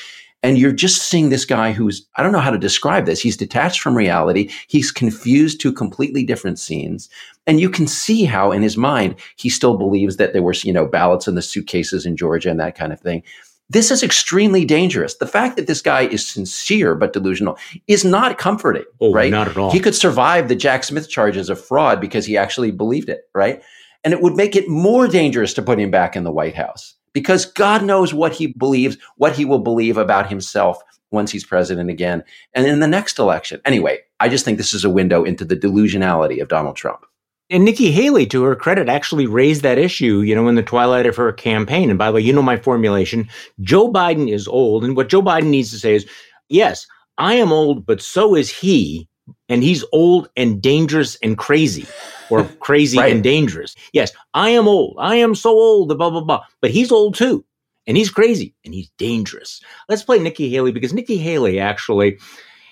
And 0.43 0.59
you're 0.59 0.71
just 0.71 1.03
seeing 1.03 1.29
this 1.29 1.45
guy 1.45 1.73
who's, 1.73 2.07
I 2.15 2.23
don't 2.23 2.31
know 2.31 2.39
how 2.39 2.53
to 2.53 2.59
describe 2.59 3.05
this. 3.05 3.21
He's 3.21 3.37
detached 3.37 3.81
from 3.81 3.97
reality. 3.97 4.51
He's 4.69 4.93
confused 4.93 5.61
to 5.63 5.73
completely 5.73 6.25
different 6.25 6.61
scenes. 6.61 7.09
And 7.49 7.61
you 7.61 7.69
can 7.69 7.89
see 7.89 8.25
how 8.25 8.53
in 8.53 8.63
his 8.63 8.77
mind, 8.77 9.17
he 9.37 9.49
still 9.49 9.77
believes 9.77 10.19
that 10.19 10.33
there 10.33 10.43
were, 10.43 10.55
you 10.63 10.73
know, 10.73 10.87
ballots 10.87 11.27
in 11.27 11.35
the 11.35 11.43
suitcases 11.43 12.07
in 12.07 12.17
Georgia 12.17 12.51
and 12.51 12.61
that 12.61 12.77
kind 12.77 12.93
of 12.93 13.01
thing. 13.01 13.25
This 13.69 13.91
is 13.91 14.03
extremely 14.03 14.65
dangerous. 14.65 15.15
The 15.15 15.27
fact 15.27 15.57
that 15.57 15.67
this 15.67 15.83
guy 15.83 16.03
is 16.03 16.27
sincere 16.27 16.95
but 16.95 17.13
delusional 17.13 17.59
is 17.89 18.05
not 18.05 18.39
comforting, 18.39 18.85
oh, 19.01 19.13
right? 19.13 19.31
Not 19.31 19.49
at 19.49 19.57
all. 19.57 19.73
He 19.73 19.81
could 19.81 19.95
survive 19.95 20.49
the 20.49 20.55
Jack 20.55 20.85
Smith 20.85 21.09
charges 21.09 21.51
of 21.51 21.61
fraud 21.63 22.01
because 22.01 22.27
he 22.27 22.37
actually 22.37 22.71
believed 22.71 23.09
it, 23.09 23.29
right? 23.35 23.63
And 24.05 24.15
it 24.15 24.23
would 24.23 24.37
make 24.37 24.55
it 24.55 24.69
more 24.69 25.09
dangerous 25.09 25.53
to 25.55 25.63
put 25.63 25.81
him 25.81 25.91
back 25.91 26.15
in 26.15 26.23
the 26.23 26.31
White 26.31 26.55
House 26.55 26.95
because 27.13 27.45
God 27.45 27.83
knows 27.83 28.15
what 28.15 28.33
he 28.33 28.49
believes, 28.49 28.99
what 29.17 29.35
he 29.35 29.45
will 29.45 29.59
believe 29.59 29.97
about 29.97 30.29
himself 30.29 30.81
once 31.11 31.33
he's 31.33 31.45
president 31.45 31.91
again 31.91 32.23
and 32.55 32.67
in 32.67 32.81
the 32.81 32.87
next 32.87 33.19
election. 33.19 33.61
Anyway, 33.65 33.99
I 34.21 34.29
just 34.29 34.45
think 34.45 34.59
this 34.59 34.75
is 34.75 34.85
a 34.85 34.91
window 34.91 35.25
into 35.25 35.45
the 35.45 35.57
delusionality 35.57 36.41
of 36.41 36.49
Donald 36.49 36.77
Trump. 36.77 37.05
And 37.49 37.65
Nikki 37.65 37.93
Haley, 37.93 38.27
to 38.27 38.43
her 38.43 38.57
credit, 38.57 38.89
actually 38.89 39.27
raised 39.27 39.63
that 39.63 39.79
issue, 39.79 40.21
you 40.21 40.35
know, 40.35 40.49
in 40.49 40.57
the 40.57 40.63
twilight 40.63 41.07
of 41.07 41.17
her 41.17 41.33
campaign. 41.33 41.91
And 41.91 41.99
by 41.99 42.07
the 42.07 42.15
way, 42.15 42.21
you 42.21 42.33
know 42.33 42.43
my 42.43 42.57
formulation. 42.57 43.29
Joe 43.61 43.91
Biden 43.91 44.31
is 44.31 44.49
old. 44.49 44.85
And 44.85 44.97
what 44.97 45.09
Joe 45.09 45.23
Biden 45.23 45.47
needs 45.47 45.71
to 45.71 45.79
say 45.79 45.95
is, 45.95 46.07
yes, 46.49 46.87
I 47.19 47.35
am 47.35 47.53
old, 47.53 47.87
but 47.87 48.03
so 48.03 48.35
is 48.35 48.51
he 48.51 49.09
and 49.49 49.63
he's 49.63 49.85
old 49.93 50.29
and 50.37 50.61
dangerous 50.61 51.17
and 51.23 51.39
crazy 51.39 51.87
or 52.31 52.45
crazy 52.61 52.99
right. 52.99 53.13
and 53.13 53.23
dangerous. 53.23 53.77
Yes, 53.93 54.13
I 54.35 54.51
am 54.51 54.67
old. 54.67 54.97
I 54.99 55.17
am 55.17 55.37
so 55.37 55.51
old, 55.51 55.97
blah, 55.97 56.11
blah, 56.11 56.25
blah. 56.25 56.43
But 56.61 56.73
he's 56.73 56.91
old 56.91 57.15
too. 57.15 57.45
And 57.87 57.97
he's 57.97 58.11
crazy 58.11 58.55
and 58.65 58.75
he's 58.75 58.91
dangerous. 58.99 59.61
Let's 59.89 60.03
play 60.03 60.19
Nikki 60.19 60.51
Haley 60.51 60.73
because 60.73 60.93
Nikki 60.93 61.17
Haley 61.17 61.61
actually 61.61 62.19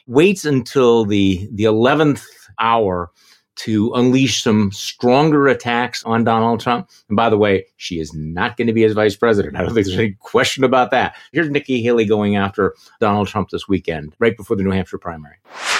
waits 0.08 0.44
until 0.44 1.04
the, 1.04 1.48
the 1.52 1.64
11th 1.64 2.24
hour 2.58 3.12
to 3.56 3.92
unleash 3.94 4.42
some 4.42 4.72
stronger 4.72 5.46
attacks 5.48 6.04
on 6.04 6.24
Donald 6.24 6.60
Trump. 6.60 6.90
And 7.08 7.16
by 7.16 7.30
the 7.30 7.38
way, 7.38 7.66
she 7.76 8.00
is 8.00 8.12
not 8.14 8.56
going 8.56 8.66
to 8.66 8.72
be 8.72 8.82
his 8.82 8.94
vice 8.94 9.16
president. 9.16 9.56
I 9.56 9.62
don't 9.62 9.74
think 9.74 9.86
there's 9.86 9.98
any 9.98 10.16
question 10.20 10.64
about 10.64 10.90
that. 10.90 11.16
Here's 11.32 11.50
Nikki 11.50 11.82
Haley 11.82 12.04
going 12.04 12.36
after 12.36 12.74
Donald 13.00 13.28
Trump 13.28 13.50
this 13.50 13.68
weekend, 13.68 14.14
right 14.18 14.36
before 14.36 14.56
the 14.56 14.62
New 14.62 14.70
Hampshire 14.70 14.98
primary. 14.98 15.36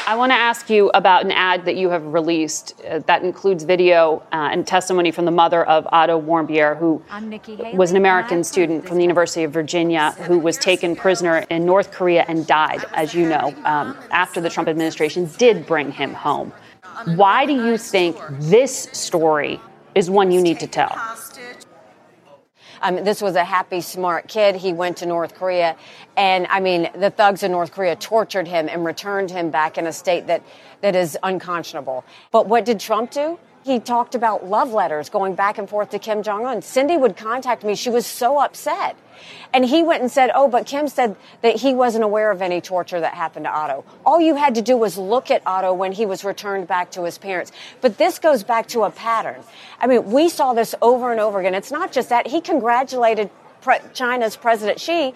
I 0.06 0.16
want 0.16 0.32
to 0.32 0.37
ask 0.37 0.68
you 0.68 0.90
about 0.92 1.24
an 1.24 1.32
ad 1.32 1.64
that 1.64 1.76
you 1.76 1.88
have 1.88 2.04
released 2.04 2.74
uh, 2.88 2.98
that 3.06 3.22
includes 3.22 3.64
video 3.64 4.22
uh, 4.32 4.50
and 4.52 4.66
testimony 4.66 5.10
from 5.10 5.24
the 5.24 5.30
mother 5.30 5.64
of 5.64 5.88
Otto 5.90 6.20
Warmbier, 6.20 6.76
who 6.76 7.02
was 7.74 7.90
an 7.90 7.96
American 7.96 8.44
student 8.44 8.87
from 8.87 8.98
the 8.98 9.02
University 9.02 9.44
of 9.44 9.52
Virginia 9.52 10.10
who 10.12 10.38
was 10.38 10.58
taken 10.58 10.94
prisoner 10.94 11.38
in 11.48 11.64
North 11.64 11.90
Korea 11.90 12.26
and 12.28 12.46
died, 12.46 12.84
as 12.92 13.14
you 13.14 13.26
know, 13.28 13.54
um, 13.64 13.96
after 14.10 14.42
the 14.42 14.50
Trump 14.50 14.68
administration 14.68 15.30
did 15.38 15.66
bring 15.66 15.90
him 15.90 16.12
home. 16.12 16.52
Why 17.16 17.46
do 17.46 17.52
you 17.52 17.76
think 17.78 18.16
this 18.40 18.88
story 18.92 19.61
is 19.94 20.11
one 20.11 20.30
you 20.30 20.40
need 20.40 20.61
to 20.61 20.66
tell? 20.66 20.96
Um, 22.83 23.02
this 23.02 23.22
was 23.22 23.35
a 23.35 23.44
happy, 23.44 23.80
smart 23.80 24.28
kid. 24.28 24.57
He 24.57 24.72
went 24.72 24.98
to 24.98 25.07
North 25.07 25.35
Korea, 25.35 25.76
and 26.16 26.46
I 26.50 26.61
mean, 26.61 26.90
the 26.94 27.11
thugs 27.11 27.42
in 27.42 27.50
North 27.50 27.72
Korea 27.72 27.96
tortured 27.96 28.46
him 28.46 28.68
and 28.68 28.85
returned 28.85 29.30
him 29.30 29.50
back 29.50 29.78
in 29.78 29.87
a 29.87 29.92
state 29.92 30.26
that 30.26 30.42
that 30.83 30.94
is 30.94 31.16
unconscionable. 31.22 32.04
But 32.30 32.46
what 32.46 32.66
did 32.66 32.78
Trump 32.78 33.11
do? 33.11 33.38
He 33.64 33.81
talked 33.81 34.14
about 34.14 34.46
love 34.46 34.72
letters 34.72 35.09
going 35.09 35.35
back 35.35 35.57
and 35.57 35.68
forth 35.68 35.90
to 35.90 35.98
Kim 35.98 36.22
Jong 36.22 36.44
Un. 36.44 36.61
Cindy 36.61 36.98
would 36.98 37.16
contact 37.16 37.64
me. 37.64 37.74
She 37.74 37.88
was 37.88 38.05
so 38.07 38.38
upset. 38.38 38.94
And 39.55 39.64
he 39.64 39.83
went 39.83 40.03
and 40.03 40.11
said, 40.11 40.31
Oh, 40.35 40.48
but 40.48 40.66
Kim 40.66 40.87
said 40.87 41.16
that 41.40 41.57
he 41.57 41.74
wasn't 41.74 42.05
aware 42.05 42.31
of 42.31 42.42
any 42.42 42.61
torture 42.61 43.00
that 43.00 43.14
happened 43.14 43.46
to 43.46 43.50
Otto. 43.50 43.85
All 44.05 44.20
you 44.20 44.37
had 44.37 44.55
to 44.57 44.62
do 44.62 44.77
was 44.77 44.98
look 44.98 45.31
at 45.31 45.40
Otto 45.46 45.72
when 45.72 45.92
he 45.92 46.05
was 46.05 46.24
returned 46.24 46.68
back 46.68 46.90
to 46.90 47.05
his 47.05 47.16
parents. 47.16 47.53
But 47.81 47.96
this 47.96 48.18
goes 48.18 48.44
back 48.44 48.66
to 48.68 48.83
a 48.83 48.90
pattern. 48.90 49.42
I 49.81 49.87
mean, 49.87 50.11
we 50.12 50.29
saw 50.29 50.53
this 50.53 50.74
over 50.83 51.11
and 51.11 51.18
over 51.18 51.40
again. 51.40 51.55
It's 51.55 51.72
not 51.72 51.90
just 51.90 52.11
that. 52.11 52.27
He 52.27 52.42
congratulated 52.42 53.31
China's 53.94 54.37
President 54.37 54.79
Xi 54.79 55.14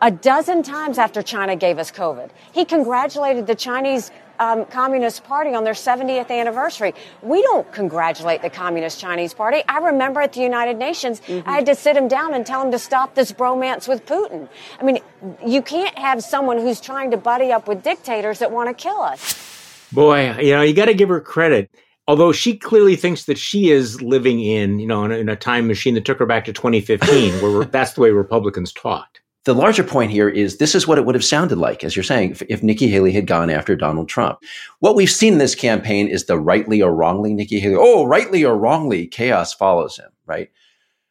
a 0.00 0.10
dozen 0.10 0.62
times 0.62 0.98
after 0.98 1.22
China 1.22 1.56
gave 1.56 1.78
us 1.78 1.90
COVID. 1.90 2.30
He 2.52 2.64
congratulated 2.64 3.46
the 3.46 3.54
Chinese 3.54 4.10
um, 4.38 4.64
Communist 4.66 5.24
Party 5.24 5.54
on 5.54 5.64
their 5.64 5.74
70th 5.74 6.30
anniversary. 6.30 6.94
We 7.22 7.42
don't 7.42 7.70
congratulate 7.72 8.42
the 8.42 8.50
Communist 8.50 9.00
Chinese 9.00 9.34
Party. 9.34 9.62
I 9.68 9.78
remember 9.78 10.20
at 10.20 10.32
the 10.32 10.40
United 10.40 10.76
Nations, 10.78 11.20
mm-hmm. 11.20 11.48
I 11.48 11.54
had 11.54 11.66
to 11.66 11.74
sit 11.74 11.96
him 11.96 12.08
down 12.08 12.34
and 12.34 12.46
tell 12.46 12.62
him 12.62 12.70
to 12.72 12.78
stop 12.78 13.14
this 13.14 13.32
bromance 13.32 13.88
with 13.88 14.06
Putin. 14.06 14.48
I 14.80 14.84
mean, 14.84 14.98
you 15.44 15.62
can't 15.62 15.96
have 15.98 16.22
someone 16.22 16.58
who's 16.58 16.80
trying 16.80 17.10
to 17.10 17.16
buddy 17.16 17.52
up 17.52 17.68
with 17.68 17.82
dictators 17.82 18.38
that 18.40 18.50
want 18.50 18.68
to 18.68 18.74
kill 18.74 19.00
us. 19.00 19.88
Boy, 19.92 20.36
you 20.38 20.52
know, 20.52 20.62
you 20.62 20.74
got 20.74 20.86
to 20.86 20.94
give 20.94 21.08
her 21.08 21.20
credit 21.20 21.70
although 22.08 22.30
she 22.30 22.56
clearly 22.56 22.94
thinks 22.94 23.24
that 23.24 23.36
she 23.36 23.68
is 23.68 24.00
living 24.00 24.38
in, 24.40 24.78
you 24.78 24.86
know, 24.86 25.04
in 25.04 25.10
a, 25.10 25.16
in 25.16 25.28
a, 25.28 25.34
time 25.34 25.66
machine 25.66 25.94
that 25.94 26.04
took 26.04 26.20
her 26.20 26.24
back 26.24 26.44
to 26.44 26.52
2015, 26.52 27.42
where 27.42 27.64
that's 27.64 27.94
the 27.94 28.00
way 28.00 28.12
Republicans 28.12 28.72
talked 28.72 29.20
the 29.46 29.54
larger 29.54 29.84
point 29.84 30.10
here 30.10 30.28
is 30.28 30.58
this 30.58 30.74
is 30.74 30.88
what 30.88 30.98
it 30.98 31.06
would 31.06 31.14
have 31.14 31.24
sounded 31.24 31.56
like, 31.56 31.84
as 31.84 31.94
you're 31.94 32.02
saying, 32.02 32.32
if, 32.32 32.42
if, 32.48 32.62
Nikki 32.64 32.88
Haley 32.88 33.12
had 33.12 33.28
gone 33.28 33.48
after 33.48 33.76
Donald 33.76 34.08
Trump. 34.08 34.40
What 34.80 34.96
we've 34.96 35.08
seen 35.08 35.34
in 35.34 35.38
this 35.38 35.54
campaign 35.54 36.08
is 36.08 36.26
the 36.26 36.36
rightly 36.36 36.82
or 36.82 36.92
wrongly 36.92 37.32
Nikki 37.32 37.60
Haley, 37.60 37.76
oh, 37.78 38.04
rightly 38.04 38.44
or 38.44 38.58
wrongly, 38.58 39.06
chaos 39.06 39.54
follows 39.54 39.96
him, 39.96 40.10
right? 40.26 40.50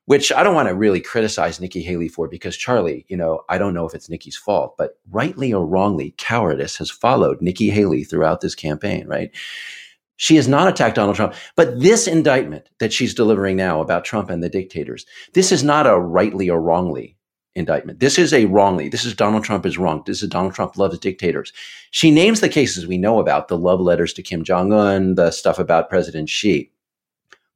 Which 0.03 0.33
I 0.33 0.43
don't 0.43 0.53
want 0.53 0.67
to 0.67 0.75
really 0.75 0.99
criticize 0.99 1.61
Nikki 1.61 1.81
Haley 1.81 2.09
for 2.09 2.27
because 2.27 2.57
Charlie, 2.57 3.05
you 3.07 3.15
know, 3.15 3.43
I 3.47 3.57
don't 3.57 3.73
know 3.73 3.87
if 3.87 3.95
it's 3.95 4.09
Nikki's 4.09 4.35
fault, 4.35 4.75
but 4.77 4.99
rightly 5.09 5.53
or 5.53 5.65
wrongly, 5.65 6.13
cowardice 6.17 6.75
has 6.77 6.91
followed 6.91 7.41
Nikki 7.41 7.69
Haley 7.69 8.03
throughout 8.03 8.41
this 8.41 8.53
campaign, 8.53 9.07
right? 9.07 9.31
She 10.17 10.35
has 10.35 10.49
not 10.49 10.67
attacked 10.67 10.97
Donald 10.97 11.15
Trump. 11.15 11.35
But 11.55 11.79
this 11.79 12.05
indictment 12.05 12.67
that 12.79 12.91
she's 12.91 13.13
delivering 13.13 13.55
now 13.55 13.79
about 13.79 14.03
Trump 14.03 14.29
and 14.29 14.43
the 14.43 14.49
dictators, 14.49 15.05
this 15.33 15.53
is 15.53 15.63
not 15.63 15.87
a 15.87 15.97
rightly 15.97 16.49
or 16.49 16.61
wrongly 16.61 17.14
indictment. 17.55 17.99
This 17.99 18.19
is 18.19 18.33
a 18.33 18.45
wrongly. 18.45 18.89
This 18.89 19.05
is 19.05 19.15
Donald 19.15 19.43
Trump 19.43 19.65
is 19.65 19.77
wrong. 19.77 20.03
This 20.05 20.21
is 20.21 20.29
Donald 20.29 20.53
Trump 20.53 20.77
loves 20.77 20.99
dictators. 20.99 21.53
She 21.91 22.11
names 22.11 22.41
the 22.41 22.49
cases 22.49 22.85
we 22.85 22.97
know 22.97 23.19
about 23.19 23.47
the 23.47 23.57
love 23.57 23.79
letters 23.79 24.13
to 24.13 24.21
Kim 24.21 24.43
Jong 24.43 24.73
un, 24.73 25.15
the 25.15 25.31
stuff 25.31 25.57
about 25.57 25.89
President 25.89 26.29
Xi. 26.29 26.69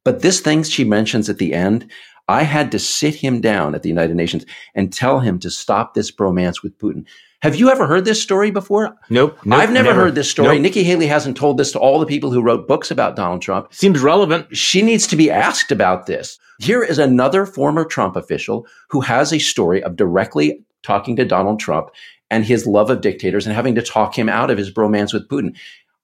But 0.04 0.22
this 0.22 0.40
thing 0.40 0.62
she 0.62 0.84
mentions 0.84 1.28
at 1.28 1.38
the 1.38 1.52
end, 1.52 1.90
I 2.28 2.44
had 2.44 2.72
to 2.72 2.78
sit 2.78 3.14
him 3.14 3.40
down 3.40 3.74
at 3.74 3.82
the 3.82 3.88
United 3.88 4.16
Nations 4.16 4.46
and 4.74 4.92
tell 4.92 5.20
him 5.20 5.38
to 5.40 5.50
stop 5.50 5.94
this 5.94 6.10
bromance 6.10 6.62
with 6.62 6.78
Putin. 6.78 7.04
Have 7.42 7.56
you 7.56 7.70
ever 7.70 7.86
heard 7.86 8.04
this 8.04 8.22
story 8.22 8.50
before? 8.50 8.96
Nope. 9.08 9.38
nope 9.44 9.60
I've 9.60 9.72
never, 9.72 9.88
never, 9.88 10.00
heard 10.02 10.14
this 10.14 10.30
story. 10.30 10.56
Nope. 10.56 10.62
Nikki 10.62 10.82
Haley 10.82 11.06
hasn't 11.06 11.38
told 11.38 11.56
this 11.56 11.72
to 11.72 11.78
all 11.78 11.98
the 11.98 12.06
people 12.06 12.30
who 12.30 12.42
wrote 12.42 12.68
books 12.68 12.90
about 12.90 13.16
Donald 13.16 13.40
Trump. 13.40 13.72
Seems 13.72 14.00
relevant. 14.00 14.54
She 14.54 14.82
needs 14.82 15.06
to 15.06 15.16
be 15.16 15.30
asked 15.30 15.72
about 15.72 16.06
this. 16.06 16.38
Here 16.58 16.82
is 16.82 16.98
another 16.98 17.46
former 17.46 17.86
Trump 17.86 18.16
official 18.16 18.66
who 18.90 19.00
has 19.00 19.32
a 19.32 19.38
story 19.38 19.82
of 19.82 19.96
directly 19.96 20.62
talking 20.82 21.16
to 21.16 21.24
Donald 21.24 21.60
Trump 21.60 21.90
and 22.30 22.44
his 22.44 22.66
love 22.66 22.90
of 22.90 23.00
dictators 23.00 23.46
and 23.46 23.56
having 23.56 23.74
to 23.74 23.82
talk 23.82 24.16
him 24.16 24.28
out 24.28 24.50
of 24.50 24.58
his 24.58 24.70
bromance 24.70 25.14
with 25.14 25.26
Putin. 25.28 25.56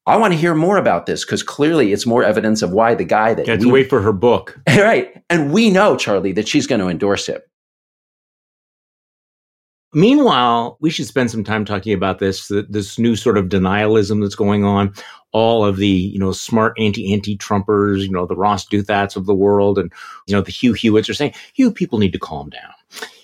I 0.07 0.17
want 0.17 0.33
to 0.33 0.39
hear 0.39 0.55
more 0.55 0.79
about 0.79 1.07
this 1.07 1.25
because 1.25 1.43
clearly 1.43 1.93
it's 1.93 2.07
more 2.07 2.23
evidence 2.23 2.63
of 2.63 2.73
why 2.73 2.95
the 2.95 3.05
guy 3.05 3.35
that 3.35 3.47
Let's 3.47 3.65
we, 3.65 3.73
wait 3.73 3.91
for 3.91 4.01
her 4.01 4.13
book. 4.13 4.59
right, 4.69 5.23
and 5.29 5.53
we 5.53 5.71
know 5.71 5.97
Charlie 5.97 6.33
that 6.33 6.49
she's 6.49 6.67
going 6.67 6.81
to 6.81 6.89
endorse 6.89 7.27
him. 7.27 7.41
Meanwhile, 9.95 10.77
we 10.81 10.91
should 10.91 11.07
spend 11.07 11.31
some 11.31 11.45
time 11.45 11.65
talking 11.65 11.93
about 11.93 12.19
this 12.19 12.49
this 12.69 12.99
new 12.99 13.17
sort 13.17 13.39
of 13.39 13.47
denialism 13.47 14.21
that's 14.21 14.35
going 14.35 14.65
on. 14.65 14.93
All 15.33 15.65
of 15.65 15.77
the 15.77 15.89
you 15.89 16.19
know 16.19 16.33
smart 16.33 16.75
anti 16.79 17.13
anti 17.13 17.37
Trumpers, 17.37 18.03
you 18.03 18.11
know 18.11 18.27
the 18.27 18.37
Ross 18.37 18.67
Douthat's 18.67 19.17
of 19.17 19.27
the 19.27 19.35
world, 19.35 19.79
and 19.79 19.93
you 20.27 20.35
know 20.35 20.43
the 20.43 20.53
Hugh 20.53 20.73
Hewitts 20.73 21.09
are 21.09 21.15
saying 21.15 21.35
you 21.55 21.73
people 21.73 21.99
need 21.99 22.13
to 22.13 22.19
calm 22.19 22.51
down. 22.51 22.73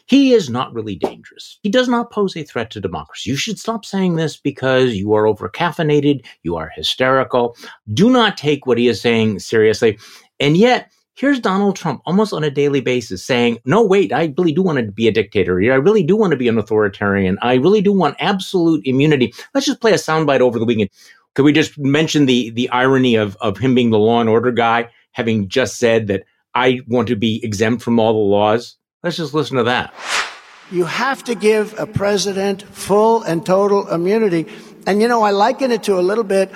He 0.06 0.34
is 0.34 0.50
not 0.50 0.74
really 0.74 0.94
dangerous. 0.94 1.58
He 1.62 1.70
does 1.70 1.88
not 1.88 2.10
pose 2.10 2.36
a 2.36 2.42
threat 2.42 2.70
to 2.72 2.80
democracy. 2.80 3.30
You 3.30 3.36
should 3.36 3.58
stop 3.58 3.84
saying 3.84 4.16
this 4.16 4.36
because 4.36 4.94
you 4.94 5.14
are 5.14 5.26
over 5.26 5.48
caffeinated. 5.48 6.24
You 6.42 6.56
are 6.56 6.70
hysterical. 6.74 7.56
Do 7.94 8.10
not 8.10 8.36
take 8.36 8.66
what 8.66 8.78
he 8.78 8.88
is 8.88 9.00
saying 9.00 9.38
seriously. 9.38 9.98
And 10.38 10.56
yet, 10.56 10.90
here's 11.14 11.40
Donald 11.40 11.76
Trump 11.76 12.02
almost 12.06 12.32
on 12.32 12.44
a 12.44 12.50
daily 12.50 12.80
basis 12.80 13.24
saying, 13.24 13.58
no, 13.64 13.84
wait, 13.84 14.12
I 14.12 14.32
really 14.36 14.52
do 14.52 14.62
want 14.62 14.78
to 14.78 14.90
be 14.90 15.08
a 15.08 15.12
dictator. 15.12 15.60
I 15.60 15.76
really 15.76 16.02
do 16.02 16.16
want 16.16 16.30
to 16.32 16.36
be 16.36 16.48
an 16.48 16.58
authoritarian. 16.58 17.38
I 17.42 17.54
really 17.54 17.80
do 17.80 17.92
want 17.92 18.16
absolute 18.18 18.82
immunity. 18.86 19.32
Let's 19.54 19.66
just 19.66 19.80
play 19.80 19.92
a 19.92 19.96
soundbite 19.96 20.40
over 20.40 20.58
the 20.58 20.64
weekend. 20.64 20.90
Could 21.34 21.44
we 21.44 21.52
just 21.52 21.78
mention 21.78 22.26
the, 22.26 22.50
the 22.50 22.68
irony 22.70 23.16
of, 23.16 23.36
of 23.40 23.56
him 23.58 23.74
being 23.74 23.90
the 23.90 23.98
law 23.98 24.20
and 24.20 24.28
order 24.28 24.52
guy, 24.52 24.90
having 25.12 25.48
just 25.48 25.78
said 25.78 26.06
that 26.08 26.24
I 26.54 26.80
want 26.88 27.08
to 27.08 27.16
be 27.16 27.40
exempt 27.42 27.82
from 27.82 27.98
all 27.98 28.12
the 28.12 28.18
laws? 28.18 28.76
Let's 29.02 29.16
just 29.16 29.34
listen 29.34 29.56
to 29.56 29.64
that. 29.64 29.94
You 30.70 30.84
have 30.84 31.24
to 31.24 31.34
give 31.34 31.78
a 31.78 31.86
president 31.86 32.62
full 32.62 33.22
and 33.22 33.44
total 33.44 33.88
immunity. 33.88 34.46
And 34.86 35.00
you 35.00 35.08
know, 35.08 35.22
I 35.22 35.30
liken 35.30 35.70
it 35.70 35.82
to 35.84 35.98
a 35.98 36.00
little 36.00 36.24
bit 36.24 36.50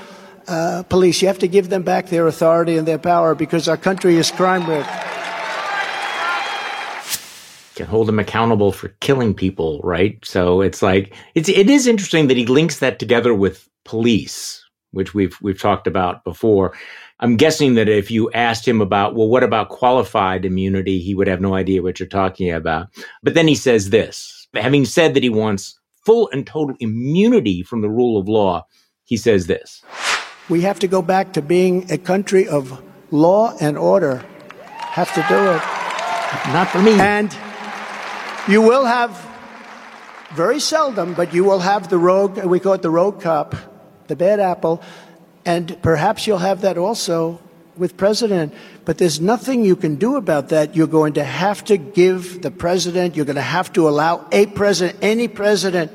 uh, 0.49 0.83
police. 0.85 1.23
You 1.23 1.29
have 1.29 1.39
to 1.41 1.49
give 1.49 1.69
them 1.69 1.83
back 1.83 2.07
their 2.07 2.27
authority 2.27 2.77
and 2.77 2.87
their 2.87 2.99
power 2.99 3.35
because 3.35 3.69
our 3.69 3.77
country 3.77 4.17
is 4.17 4.31
crime 4.31 4.69
ridden. 4.69 4.87
Can 7.75 7.87
hold 7.87 8.09
him 8.09 8.19
accountable 8.19 8.73
for 8.73 8.89
killing 9.01 9.35
people, 9.35 9.81
right? 9.85 10.19
So 10.25 10.63
it's 10.63 10.81
like 10.81 11.15
it's 11.35 11.49
it 11.49 11.69
is 11.69 11.87
interesting 11.87 12.29
that 12.29 12.37
he 12.37 12.47
links 12.47 12.79
that 12.79 12.99
together 12.99 13.35
with 13.35 13.69
police, 13.85 14.65
which 14.93 15.13
we've 15.13 15.37
we've 15.43 15.61
talked 15.61 15.87
about 15.87 16.25
before. 16.25 16.75
I'm 17.21 17.37
guessing 17.37 17.75
that 17.75 17.89
if 17.89 18.11
you 18.11 18.31
asked 18.33 18.69
him 18.69 18.83
about, 18.83 19.15
well, 19.15 19.29
what 19.29 19.43
about 19.43 19.71
qualified 19.71 20.45
immunity, 20.45 21.01
he 21.01 21.15
would 21.15 21.29
have 21.29 21.41
no 21.41 21.55
idea 21.55 21.83
what 21.83 21.99
you're 21.99 22.09
talking 22.09 22.53
about. 22.53 22.89
But 23.23 23.35
then 23.35 23.49
he 23.49 23.55
says 23.55 23.89
this, 23.89 24.47
having 24.55 24.85
said 24.85 25.15
that 25.15 25.23
he 25.23 25.31
wants 25.31 25.79
full 26.05 26.29
and 26.33 26.47
total 26.47 26.77
immunity 26.79 27.63
from 27.63 27.81
the 27.81 27.91
rule 27.91 28.19
of 28.19 28.29
law, 28.29 28.67
he 29.05 29.17
says 29.17 29.47
this. 29.47 29.83
We 30.49 30.61
have 30.63 30.79
to 30.81 30.89
go 30.89 31.03
back 31.03 31.33
to 31.33 31.43
being 31.43 31.91
a 31.91 31.99
country 31.99 32.47
of 32.47 32.81
law 33.11 33.57
and 33.61 33.77
order. 33.77 34.25
Have 34.61 35.13
to 35.15 35.25
do 35.29 35.35
it. 35.35 35.63
Not 36.53 36.69
for 36.69 36.81
me. 36.81 36.93
And 37.01 37.37
you 38.49 38.63
will 38.63 38.85
have, 38.85 39.11
very 40.35 40.61
seldom, 40.61 41.15
but 41.15 41.35
you 41.35 41.43
will 41.43 41.59
have 41.59 41.89
the 41.89 41.99
rogue, 41.99 42.39
we 42.45 42.61
call 42.61 42.75
it 42.75 42.83
the 42.83 42.91
rogue 42.91 43.21
cop, 43.21 43.57
the 44.07 44.15
bad 44.15 44.39
apple, 44.39 44.83
and 45.45 45.81
perhaps 45.83 46.27
you'll 46.27 46.39
have 46.39 46.61
that 46.61 46.79
also 46.79 47.41
with 47.77 47.97
president. 47.97 48.55
But 48.85 48.99
there's 48.99 49.21
nothing 49.21 49.65
you 49.65 49.77
can 49.77 49.97
do 49.97 50.17
about 50.17 50.51
that. 50.51 50.77
You're 50.77 50.87
going 50.87 51.15
to 51.15 51.25
have 51.25 51.65
to 51.65 51.77
give 51.77 52.43
the 52.43 52.51
president, 52.51 53.17
you're 53.17 53.27
going 53.27 53.37
to 53.37 53.43
have 53.43 53.73
to 53.73 53.89
allow 53.89 54.27
a 54.31 54.47
president, 54.47 54.99
any 55.03 55.29
president, 55.29 55.91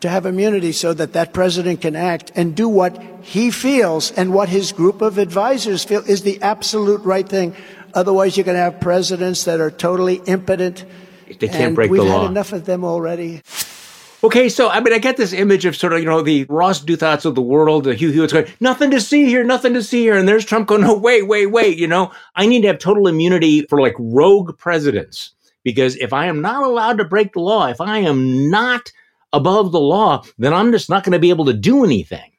to 0.00 0.08
have 0.08 0.26
immunity 0.26 0.72
so 0.72 0.92
that 0.94 1.12
that 1.12 1.32
president 1.32 1.80
can 1.80 1.96
act 1.96 2.32
and 2.34 2.54
do 2.54 2.68
what 2.68 3.02
he 3.22 3.50
feels 3.50 4.10
and 4.12 4.32
what 4.32 4.48
his 4.48 4.72
group 4.72 5.02
of 5.02 5.18
advisors 5.18 5.84
feel 5.84 6.02
is 6.08 6.22
the 6.22 6.40
absolute 6.42 7.02
right 7.04 7.28
thing. 7.28 7.54
Otherwise, 7.94 8.36
you're 8.36 8.44
going 8.44 8.56
to 8.56 8.62
have 8.62 8.80
presidents 8.80 9.44
that 9.44 9.60
are 9.60 9.70
totally 9.70 10.16
impotent. 10.26 10.84
They 11.26 11.48
can't 11.48 11.54
and 11.54 11.74
break 11.74 11.90
we've 11.90 12.02
had 12.04 12.24
enough 12.24 12.52
of 12.52 12.64
them 12.64 12.84
already. 12.84 13.42
Okay, 14.22 14.50
so 14.50 14.68
I 14.68 14.80
mean, 14.80 14.92
I 14.92 14.98
get 14.98 15.16
this 15.16 15.32
image 15.32 15.64
of 15.64 15.74
sort 15.74 15.94
of, 15.94 16.00
you 16.00 16.04
know, 16.04 16.20
the 16.20 16.44
Ross 16.44 16.84
Douthat's 16.84 17.24
of 17.24 17.34
the 17.34 17.42
world, 17.42 17.84
the 17.84 17.94
Hugh 17.94 18.10
Hewitt's 18.10 18.34
going, 18.34 18.46
nothing 18.60 18.90
to 18.90 19.00
see 19.00 19.26
here, 19.26 19.44
nothing 19.44 19.72
to 19.74 19.82
see 19.82 20.02
here. 20.02 20.16
And 20.16 20.28
there's 20.28 20.44
Trump 20.44 20.68
going, 20.68 20.82
no, 20.82 20.94
wait, 20.94 21.26
wait, 21.26 21.46
wait. 21.46 21.78
You 21.78 21.86
know, 21.86 22.12
I 22.36 22.46
need 22.46 22.60
to 22.62 22.68
have 22.68 22.78
total 22.78 23.06
immunity 23.06 23.62
for 23.62 23.80
like 23.80 23.94
rogue 23.98 24.58
presidents. 24.58 25.32
Because 25.62 25.96
if 25.96 26.12
I 26.12 26.26
am 26.26 26.40
not 26.40 26.64
allowed 26.64 26.98
to 26.98 27.04
break 27.04 27.32
the 27.32 27.40
law, 27.40 27.66
if 27.66 27.80
I 27.80 27.98
am 27.98 28.50
not 28.50 28.92
above 29.32 29.72
the 29.72 29.80
law, 29.80 30.22
then 30.38 30.52
I'm 30.52 30.72
just 30.72 30.88
not 30.88 31.04
going 31.04 31.12
to 31.12 31.18
be 31.18 31.30
able 31.30 31.44
to 31.46 31.52
do 31.52 31.84
anything. 31.84 32.30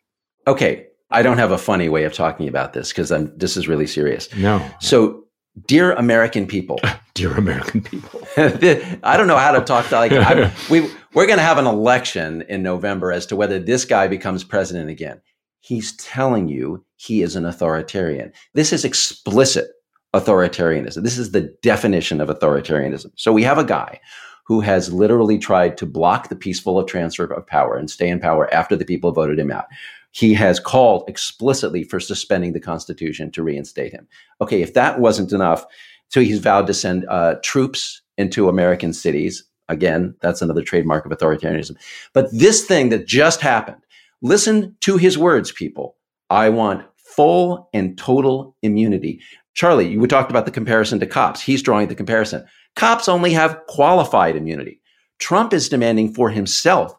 Okay, 0.48 0.88
I 1.10 1.22
don't 1.22 1.38
have 1.38 1.52
a 1.52 1.58
funny 1.58 1.90
way 1.90 2.04
of 2.04 2.14
talking 2.14 2.48
about 2.48 2.74
this 2.74 2.90
because 2.90 3.12
I'm 3.12 3.36
this 3.38 3.58
is 3.58 3.68
really 3.68 3.88
serious. 3.88 4.34
No. 4.36 4.66
So, 4.80 5.24
dear 5.68 5.94
American 5.94 6.48
people, 6.48 6.80
Dear 7.14 7.34
American 7.34 7.82
people. 7.82 8.22
I 8.38 9.18
don't 9.18 9.28
know 9.28 9.38
how 9.38 9.52
to 9.52 9.62
talk 9.62 9.88
to 9.90 9.96
like 9.96 10.12
I, 10.14 10.52
we 10.70 10.82
we're 11.14 11.26
going 11.26 11.38
to 11.38 11.44
have 11.44 11.58
an 11.58 11.68
election 11.68 12.44
in 12.48 12.64
November 12.64 13.12
as 13.12 13.26
to 13.28 13.36
whether 13.36 13.60
this 13.60 13.84
guy 13.84 14.08
becomes 14.08 14.44
president 14.44 14.90
again. 14.90 15.22
He's 15.60 15.96
telling 15.98 16.48
you 16.48 16.86
he 16.96 17.22
is 17.22 17.36
an 17.36 17.46
authoritarian. 17.46 18.32
This 18.54 18.72
is 18.72 18.86
explicit 18.86 19.68
authoritarianism. 20.16 21.04
This 21.04 21.18
is 21.18 21.32
the 21.32 21.54
definition 21.62 22.22
of 22.22 22.30
authoritarianism. 22.30 23.12
So 23.16 23.34
we 23.34 23.44
have 23.44 23.58
a 23.58 23.64
guy 23.64 24.00
who 24.46 24.62
has 24.62 24.92
literally 24.92 25.38
tried 25.38 25.78
to 25.78 25.86
block 25.86 26.30
the 26.30 26.36
peaceful 26.36 26.84
transfer 26.84 27.26
of 27.26 27.48
power 27.48 27.78
and 27.78 27.90
stay 27.90 28.10
in 28.10 28.20
power 28.20 28.54
after 28.54 28.76
the 28.76 28.86
people 28.86 29.12
voted 29.12 29.40
him 29.40 29.52
out. 29.52 29.66
He 30.12 30.34
has 30.34 30.60
called 30.60 31.06
explicitly 31.08 31.84
for 31.84 32.00
suspending 32.00 32.54
the 32.54 32.60
Constitution 32.60 33.32
to 33.32 33.44
reinstate 33.44 33.94
him. 33.94 34.08
Okay, 34.42 34.62
if 34.62 34.74
that 34.74 35.00
wasn't 35.00 35.32
enough, 35.32 35.66
so 36.10 36.22
he's 36.22 36.40
vowed 36.40 36.68
to 36.68 36.74
send 36.74 37.06
uh, 37.08 37.36
troops 37.44 38.02
into 38.18 38.50
American 38.50 38.92
cities. 38.92 39.44
Again, 39.70 40.14
that's 40.20 40.42
another 40.42 40.62
trademark 40.62 41.06
of 41.06 41.12
authoritarianism. 41.12 41.78
But 42.14 42.30
this 42.34 42.66
thing 42.66 42.90
that 42.90 43.08
just 43.08 43.40
happened, 43.40 43.82
listen 44.22 44.76
to 44.82 44.98
his 44.98 45.18
words, 45.18 45.52
people. 45.52 45.96
I 46.30 46.50
want 46.50 46.86
full 46.98 47.70
and 47.74 47.98
total 47.98 48.56
immunity. 48.62 49.22
Charlie, 49.54 49.88
you 49.88 50.06
talked 50.08 50.32
about 50.32 50.46
the 50.46 50.52
comparison 50.52 51.00
to 51.00 51.06
cops. 51.06 51.42
He's 51.42 51.62
drawing 51.62 51.88
the 51.88 51.96
comparison. 51.96 52.46
Cops 52.76 53.10
only 53.10 53.34
have 53.34 53.60
qualified 53.68 54.36
immunity. 54.36 54.82
Trump 55.20 55.54
is 55.54 55.70
demanding 55.70 56.14
for 56.14 56.30
himself 56.30 56.94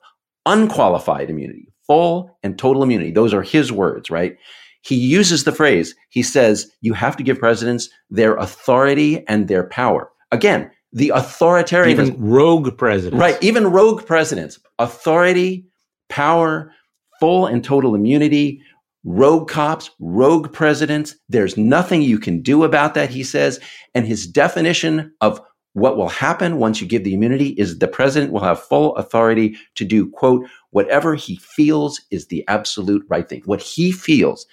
unqualified 0.46 1.30
immunity, 1.30 1.68
full 1.86 2.36
and 2.42 2.58
total 2.58 2.82
immunity. 2.82 3.10
Those 3.10 3.34
are 3.34 3.42
his 3.42 3.72
words, 3.72 4.10
right? 4.10 4.36
He 4.82 4.96
uses 4.96 5.44
the 5.44 5.52
phrase, 5.52 5.94
he 6.10 6.22
says, 6.22 6.70
you 6.80 6.92
have 6.92 7.16
to 7.16 7.22
give 7.22 7.38
presidents 7.38 7.88
their 8.10 8.34
authority 8.36 9.26
and 9.28 9.46
their 9.46 9.64
power. 9.64 10.10
Again, 10.32 10.70
the 10.92 11.10
authoritarian. 11.10 11.98
Even 11.98 12.16
rogue 12.20 12.76
presidents. 12.76 13.20
Right. 13.20 13.40
Even 13.42 13.68
rogue 13.68 14.04
presidents. 14.04 14.58
Authority, 14.78 15.66
power, 16.08 16.72
full 17.20 17.46
and 17.46 17.64
total 17.64 17.94
immunity, 17.94 18.60
rogue 19.04 19.48
cops, 19.48 19.90
rogue 20.00 20.52
presidents. 20.52 21.14
There's 21.28 21.56
nothing 21.56 22.02
you 22.02 22.18
can 22.18 22.42
do 22.42 22.64
about 22.64 22.94
that, 22.94 23.10
he 23.10 23.22
says. 23.22 23.60
And 23.94 24.06
his 24.06 24.26
definition 24.26 25.14
of 25.20 25.40
what 25.74 25.96
will 25.96 26.08
happen 26.08 26.58
once 26.58 26.80
you 26.80 26.86
give 26.86 27.04
the 27.04 27.14
immunity 27.14 27.50
is 27.50 27.78
the 27.78 27.88
president 27.88 28.32
will 28.32 28.40
have 28.40 28.62
full 28.62 28.94
authority 28.96 29.56
to 29.74 29.84
do, 29.84 30.10
quote, 30.10 30.46
whatever 30.70 31.14
he 31.14 31.36
feels 31.36 32.00
is 32.10 32.26
the 32.26 32.44
absolute 32.48 33.04
right 33.08 33.28
thing. 33.28 33.42
What 33.46 33.62
he 33.62 33.92
feels. 33.92 34.46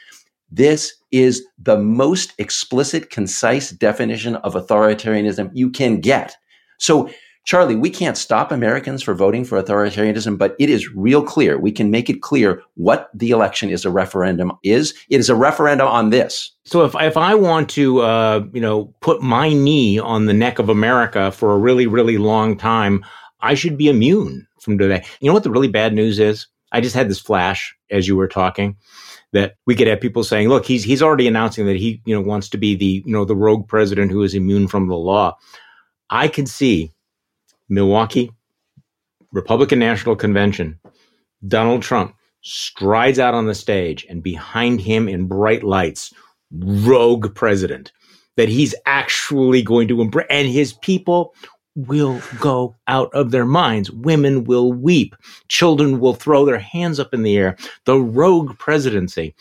This 0.51 0.93
is 1.11 1.45
the 1.61 1.77
most 1.77 2.33
explicit, 2.37 3.09
concise 3.09 3.71
definition 3.71 4.35
of 4.37 4.53
authoritarianism 4.53 5.51
you 5.53 5.69
can 5.69 5.99
get. 5.99 6.35
So, 6.77 7.09
Charlie, 7.49 7.75
we 7.75 7.89
can't 7.89 8.15
stop 8.15 8.51
Americans 8.51 9.01
for 9.01 9.15
voting 9.15 9.43
for 9.43 9.59
authoritarianism, 9.59 10.37
but 10.37 10.55
it 10.59 10.69
is 10.69 10.93
real 10.93 11.23
clear. 11.23 11.57
We 11.57 11.71
can 11.71 11.89
make 11.89 12.07
it 12.07 12.21
clear 12.21 12.61
what 12.75 13.09
the 13.11 13.31
election 13.31 13.71
is 13.71 13.85
a 13.85 13.89
referendum 13.89 14.51
is. 14.61 14.93
It 15.09 15.19
is 15.19 15.31
a 15.31 15.35
referendum 15.35 15.87
on 15.87 16.11
this. 16.11 16.51
So 16.65 16.85
if 16.85 16.93
if 16.99 17.17
I 17.17 17.33
want 17.33 17.67
to, 17.71 18.01
uh, 18.01 18.45
you 18.53 18.61
know, 18.61 18.93
put 19.01 19.23
my 19.23 19.51
knee 19.51 19.97
on 19.97 20.27
the 20.27 20.33
neck 20.33 20.59
of 20.59 20.69
America 20.69 21.31
for 21.31 21.51
a 21.51 21.57
really 21.57 21.87
really 21.87 22.19
long 22.19 22.55
time, 22.55 23.03
I 23.41 23.55
should 23.55 23.79
be 23.79 23.89
immune 23.89 24.45
from 24.61 24.77
today. 24.77 25.03
You 25.19 25.27
know 25.27 25.33
what 25.33 25.41
the 25.41 25.49
really 25.49 25.69
bad 25.69 25.95
news 25.95 26.19
is? 26.19 26.45
I 26.71 26.81
just 26.81 26.95
had 26.95 27.09
this 27.09 27.19
flash 27.19 27.75
as 27.89 28.07
you 28.07 28.15
were 28.15 28.27
talking 28.27 28.77
that 29.33 29.55
we 29.65 29.73
could 29.73 29.87
have 29.87 30.01
people 30.01 30.23
saying, 30.23 30.49
"Look, 30.49 30.67
he's 30.67 30.83
he's 30.83 31.01
already 31.01 31.27
announcing 31.27 31.65
that 31.65 31.77
he 31.77 31.99
you 32.05 32.13
know 32.13 32.21
wants 32.21 32.47
to 32.49 32.59
be 32.59 32.75
the 32.75 33.01
you 33.03 33.11
know 33.11 33.25
the 33.25 33.35
rogue 33.35 33.67
president 33.67 34.11
who 34.11 34.21
is 34.21 34.35
immune 34.35 34.67
from 34.67 34.87
the 34.87 34.93
law." 34.93 35.35
I 36.11 36.27
can 36.27 36.45
see 36.45 36.91
Milwaukee 37.69 38.31
Republican 39.31 39.79
National 39.79 40.15
Convention, 40.15 40.79
Donald 41.47 41.83
Trump 41.83 42.15
strides 42.41 43.19
out 43.19 43.33
on 43.33 43.45
the 43.45 43.55
stage, 43.55 44.05
and 44.09 44.23
behind 44.23 44.81
him 44.81 45.07
in 45.07 45.27
bright 45.27 45.63
lights, 45.63 46.13
rogue 46.51 47.35
president 47.35 47.91
that 48.37 48.49
he's 48.49 48.73
actually 48.85 49.61
going 49.61 49.87
to 49.87 50.01
embrace, 50.01 50.27
and 50.29 50.47
his 50.47 50.73
people 50.73 51.33
will 51.75 52.21
go 52.39 52.75
out 52.87 53.13
of 53.13 53.31
their 53.31 53.45
minds. 53.45 53.91
Women 53.91 54.45
will 54.45 54.73
weep. 54.73 55.15
Children 55.47 55.99
will 55.99 56.13
throw 56.13 56.45
their 56.45 56.59
hands 56.59 56.99
up 56.99 57.13
in 57.13 57.23
the 57.23 57.37
air. 57.37 57.57
The 57.85 57.99
rogue 57.99 58.57
presidency. 58.57 59.35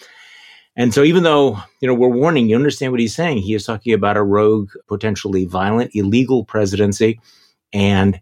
And 0.77 0.95
so, 0.95 1.03
even 1.03 1.23
though 1.23 1.59
you 1.81 1.89
know 1.89 1.95
we're 1.95 2.09
warning, 2.09 2.49
you 2.49 2.55
understand 2.55 2.93
what 2.93 3.01
he's 3.01 3.15
saying. 3.15 3.39
He 3.39 3.55
is 3.55 3.65
talking 3.65 3.95
about 3.95 4.17
a 4.17 4.23
rogue, 4.23 4.71
potentially 4.87 5.45
violent, 5.45 5.93
illegal 5.95 6.45
presidency. 6.45 7.21
And 7.73 8.21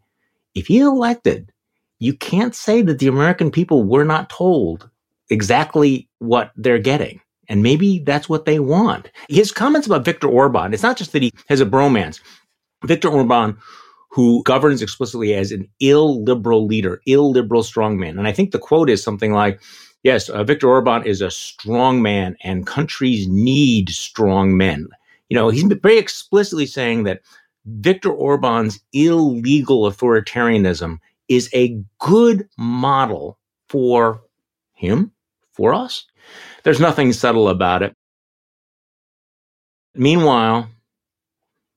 if 0.55 0.67
he's 0.67 0.83
elected, 0.83 1.53
you 1.99 2.15
can't 2.15 2.55
say 2.55 2.83
that 2.83 2.99
the 2.99 3.07
American 3.07 3.51
people 3.51 3.85
were 3.85 4.05
not 4.05 4.31
told 4.31 4.89
exactly 5.31 6.09
what 6.19 6.53
they're 6.57 6.79
getting. 6.79 7.21
And 7.49 7.63
maybe 7.63 8.01
that's 8.01 8.29
what 8.29 8.45
they 8.45 8.59
want. 8.59 9.11
His 9.29 9.53
comments 9.53 9.87
about 9.87 10.05
Viktor 10.05 10.29
Orban, 10.29 10.75
it's 10.75 10.83
not 10.83 10.97
just 10.97 11.13
that 11.13 11.23
he 11.23 11.33
has 11.49 11.61
a 11.61 11.67
bromance. 11.67 12.21
Viktor 12.85 13.09
Orban, 13.09 13.57
who 14.11 14.43
governs 14.45 14.83
explicitly 14.83 15.35
as 15.35 15.53
an 15.53 15.69
illiberal 15.81 16.67
leader, 16.67 17.01
illiberal 17.07 17.63
strongman. 17.63 18.19
And 18.19 18.27
I 18.27 18.33
think 18.33 18.51
the 18.51 18.59
quote 18.59 18.91
is 18.91 19.03
something 19.03 19.33
like, 19.33 19.61
yes, 20.03 20.29
uh, 20.29 20.43
Viktor 20.43 20.69
Orban 20.69 21.05
is 21.05 21.21
a 21.21 21.31
strong 21.31 22.03
man 22.03 22.37
and 22.43 22.67
countries 22.67 23.29
need 23.29 23.91
strong 23.91 24.57
men. 24.57 24.89
You 25.29 25.37
know, 25.37 25.49
he's 25.49 25.65
very 25.65 25.99
explicitly 25.99 26.67
saying 26.67 27.05
that 27.05 27.21
Viktor 27.67 28.11
Orban's 28.11 28.81
illegal 28.93 29.91
authoritarianism 29.91 30.99
is 31.29 31.51
a 31.53 31.83
good 31.99 32.49
model 32.57 33.39
for 33.69 34.23
him, 34.75 35.11
for 35.53 35.75
us. 35.75 36.07
There's 36.63 36.81
nothing 36.81 37.13
subtle 37.13 37.49
about 37.49 37.83
it. 37.83 37.93
Meanwhile, 39.95 40.69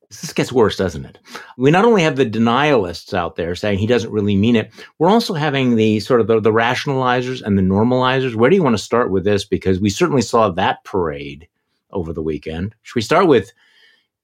this 0.10 0.34
gets 0.34 0.52
worse, 0.52 0.76
doesn't 0.76 1.06
it? 1.06 1.20
We 1.58 1.72
not 1.72 1.86
only 1.86 2.02
have 2.02 2.16
the 2.16 2.26
denialists 2.26 3.14
out 3.14 3.36
there 3.36 3.56
saying 3.56 3.80
he 3.80 3.88
doesn't 3.88 4.12
really 4.12 4.36
mean 4.36 4.56
it, 4.56 4.72
we're 4.98 5.10
also 5.10 5.34
having 5.34 5.76
the 5.76 6.00
sort 6.00 6.20
of 6.20 6.28
the, 6.28 6.40
the 6.40 6.52
rationalizers 6.52 7.42
and 7.42 7.58
the 7.58 7.64
normalizers. 7.64 8.36
Where 8.36 8.50
do 8.50 8.56
you 8.56 8.64
want 8.64 8.78
to 8.78 8.84
start 8.84 9.12
with 9.12 9.24
this? 9.24 9.46
Because 9.46 9.80
we 9.80 9.90
certainly 9.90 10.22
saw 10.22 10.50
that 10.50 10.84
parade 10.84 11.48
over 11.92 12.12
the 12.12 12.24
weekend. 12.24 12.76
Should 12.82 12.96
we 12.96 13.02
start 13.02 13.28
with 13.28 13.52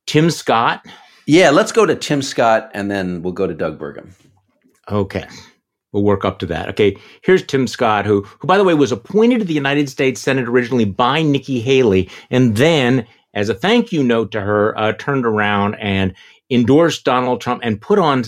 Tim 0.05 0.29
Scott? 0.29 0.85
Yeah, 1.27 1.49
let's 1.49 1.71
go 1.71 1.85
to 1.85 1.95
Tim 1.95 2.21
Scott 2.21 2.69
and 2.73 2.89
then 2.89 3.21
we'll 3.21 3.33
go 3.33 3.47
to 3.47 3.53
Doug 3.53 3.79
Burgum. 3.79 4.11
Okay. 4.89 5.25
We'll 5.91 6.03
work 6.03 6.25
up 6.25 6.39
to 6.39 6.45
that. 6.47 6.67
Okay, 6.69 6.97
here's 7.23 7.41
Tim 7.41 7.67
Scott, 7.67 8.05
who, 8.05 8.23
who 8.23 8.47
by 8.47 8.57
the 8.57 8.65
way, 8.65 8.73
was 8.73 8.91
appointed 8.91 9.39
to 9.39 9.45
the 9.45 9.53
United 9.53 9.87
States 9.87 10.19
Senate 10.19 10.49
originally 10.49 10.83
by 10.83 11.21
Nikki 11.21 11.61
Haley, 11.61 12.09
and 12.29 12.57
then, 12.57 13.07
as 13.33 13.47
a 13.47 13.53
thank 13.53 13.93
you 13.93 14.03
note 14.03 14.29
to 14.33 14.41
her, 14.41 14.77
uh, 14.77 14.91
turned 14.91 15.25
around 15.25 15.75
and 15.75 16.13
endorsed 16.49 17.05
Donald 17.05 17.39
Trump 17.39 17.61
and 17.63 17.79
put 17.79 17.97
on 17.97 18.25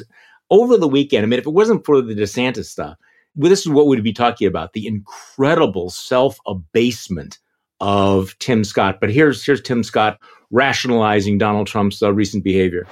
over 0.49 0.77
the 0.77 0.87
weekend. 0.87 1.25
I 1.25 1.27
mean, 1.27 1.39
if 1.39 1.45
it 1.45 1.51
wasn't 1.51 1.85
for 1.85 2.01
the 2.01 2.15
DeSantis 2.15 2.67
stuff, 2.67 2.95
well, 3.35 3.49
this 3.49 3.65
is 3.65 3.69
what 3.69 3.87
we'd 3.87 4.01
be 4.01 4.13
talking 4.13 4.47
about: 4.47 4.71
the 4.71 4.87
incredible 4.87 5.89
self 5.89 6.39
abasement 6.47 7.37
of 7.81 8.33
Tim 8.39 8.63
Scott. 8.63 8.99
But 9.01 9.11
here's 9.11 9.45
here's 9.45 9.61
Tim 9.61 9.83
Scott 9.83 10.19
rationalizing 10.51 11.37
Donald 11.37 11.67
Trump's 11.67 12.01
uh, 12.01 12.11
recent 12.13 12.43
behavior. 12.43 12.87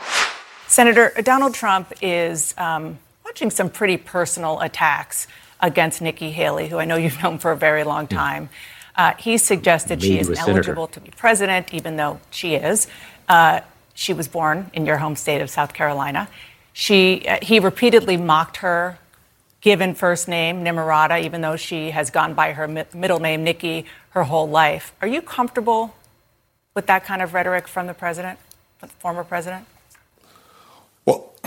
Senator 0.67 1.13
Donald 1.23 1.53
Trump 1.53 1.93
is. 2.01 2.53
Um 2.57 2.99
watching 3.35 3.51
some 3.51 3.69
pretty 3.69 3.97
personal 3.97 4.61
attacks 4.61 5.27
against 5.59 6.01
Nikki 6.01 6.31
Haley, 6.31 6.69
who 6.69 6.77
I 6.77 6.85
know 6.85 6.95
you've 6.95 7.21
known 7.21 7.37
for 7.37 7.51
a 7.51 7.57
very 7.57 7.83
long 7.83 8.07
time. 8.07 8.47
Uh, 8.95 9.13
he 9.17 9.37
suggested 9.37 10.01
she 10.01 10.17
is 10.17 10.29
eligible 10.39 10.87
to 10.87 11.01
be 11.01 11.11
president, 11.17 11.73
even 11.73 11.97
though 11.97 12.21
she 12.29 12.55
is. 12.55 12.87
Uh, 13.27 13.59
she 13.93 14.13
was 14.13 14.29
born 14.29 14.71
in 14.73 14.85
your 14.85 14.97
home 14.99 15.17
state 15.17 15.41
of 15.41 15.49
South 15.49 15.73
Carolina. 15.73 16.29
She, 16.71 17.27
uh, 17.27 17.39
he 17.41 17.59
repeatedly 17.59 18.15
mocked 18.15 18.57
her 18.57 18.99
given 19.59 19.95
first 19.95 20.29
name, 20.29 20.63
Nimrata, 20.63 21.21
even 21.21 21.41
though 21.41 21.57
she 21.57 21.91
has 21.91 22.09
gone 22.09 22.35
by 22.35 22.53
her 22.53 22.69
mi- 22.69 22.85
middle 22.93 23.19
name, 23.19 23.43
Nikki, 23.43 23.85
her 24.11 24.23
whole 24.23 24.47
life. 24.47 24.93
Are 25.01 25.09
you 25.09 25.21
comfortable 25.21 25.93
with 26.75 26.87
that 26.87 27.05
kind 27.05 27.21
of 27.21 27.33
rhetoric 27.33 27.67
from 27.67 27.87
the 27.87 27.93
president, 27.93 28.37
the 28.81 28.87
former 28.87 29.23
president? 29.23 29.65
Well, 31.05 31.33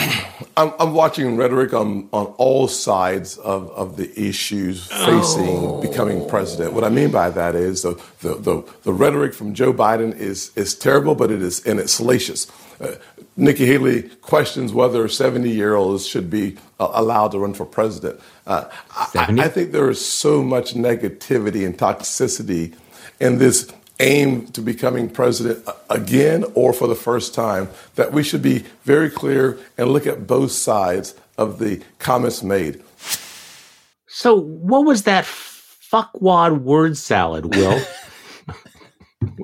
I'm, 0.57 0.73
I'm, 0.81 0.95
watching 0.95 1.37
rhetoric 1.37 1.75
on, 1.75 2.09
on 2.13 2.27
all 2.39 2.67
sides 2.67 3.37
of, 3.37 3.71
of 3.73 3.97
the 3.97 4.11
issues 4.19 4.87
facing 4.87 5.49
oh. 5.49 5.83
becoming 5.83 6.27
president. 6.29 6.73
What 6.73 6.85
I 6.85 6.89
mean 6.89 7.11
by 7.11 7.29
that 7.31 7.55
is 7.55 7.83
the, 7.83 8.01
the, 8.21 8.35
the, 8.37 8.75
the, 8.85 8.93
rhetoric 8.93 9.35
from 9.35 9.53
Joe 9.53 9.73
Biden 9.73 10.17
is, 10.17 10.51
is 10.57 10.75
terrible, 10.75 11.15
but 11.15 11.31
it 11.31 11.43
is 11.43 11.65
and 11.67 11.79
it's 11.79 11.93
salacious. 11.93 12.51
Uh, 12.81 12.95
Nikki 13.37 13.67
Haley 13.67 14.03
questions 14.23 14.73
whether 14.73 15.07
70 15.09 15.51
year 15.51 15.75
olds 15.75 16.07
should 16.07 16.31
be 16.31 16.57
uh, 16.81 16.91
allowed 16.95 17.33
to 17.33 17.39
run 17.39 17.53
for 17.53 17.67
president. 17.67 18.21
Uh, 18.47 18.65
I, 18.91 19.27
I 19.29 19.49
think 19.49 19.73
there 19.73 19.91
is 19.91 20.05
so 20.05 20.43
much 20.43 20.75
negativity 20.75 21.67
and 21.67 21.77
toxicity 21.77 22.75
in 23.21 23.39
this 23.39 23.73
aim 24.01 24.47
to 24.49 24.61
becoming 24.61 25.09
president 25.09 25.67
again 25.91 26.45
or 26.55 26.73
for 26.73 26.87
the 26.87 26.95
first 26.95 27.35
time, 27.35 27.69
that 27.97 28.13
we 28.13 28.23
should 28.23 28.43
be 28.43 28.65
very 28.85 29.11
clear 29.11 29.59
and 29.77 29.93
look 29.93 30.07
at 30.07 30.27
both 30.27 30.53
sides 30.53 31.15
of 31.37 31.59
the 31.59 31.83
comments 31.99 32.43
made. 32.43 32.83
So, 34.07 34.41
what 34.41 34.85
was 34.85 35.03
that 35.05 35.25
fuckwad 35.25 36.61
word 36.61 36.97
salad, 36.97 37.55
Will? 37.55 37.81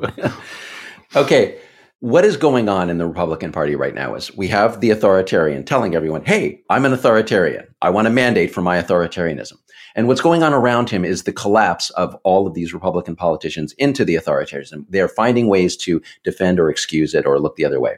okay. 1.16 1.58
What 2.00 2.26
is 2.26 2.36
going 2.36 2.68
on 2.68 2.90
in 2.90 2.98
the 2.98 3.06
Republican 3.06 3.50
Party 3.50 3.76
right 3.76 3.94
now 3.94 4.14
is 4.14 4.34
we 4.36 4.48
have 4.48 4.82
the 4.82 4.90
authoritarian 4.90 5.64
telling 5.64 5.94
everyone, 5.94 6.22
hey, 6.22 6.60
I'm 6.68 6.84
an 6.84 6.92
authoritarian. 6.92 7.66
I 7.80 7.88
want 7.88 8.06
a 8.06 8.10
mandate 8.10 8.52
for 8.52 8.60
my 8.60 8.76
authoritarianism. 8.82 9.54
And 9.94 10.08
what's 10.08 10.20
going 10.20 10.42
on 10.42 10.52
around 10.52 10.90
him 10.90 11.04
is 11.04 11.22
the 11.22 11.32
collapse 11.32 11.90
of 11.90 12.14
all 12.24 12.46
of 12.46 12.54
these 12.54 12.74
Republican 12.74 13.14
politicians 13.16 13.72
into 13.74 14.04
the 14.04 14.16
authoritarianism. 14.16 14.84
They're 14.88 15.08
finding 15.08 15.46
ways 15.46 15.76
to 15.78 16.02
defend 16.24 16.58
or 16.58 16.68
excuse 16.68 17.14
it 17.14 17.26
or 17.26 17.38
look 17.38 17.56
the 17.56 17.64
other 17.64 17.80
way. 17.80 17.96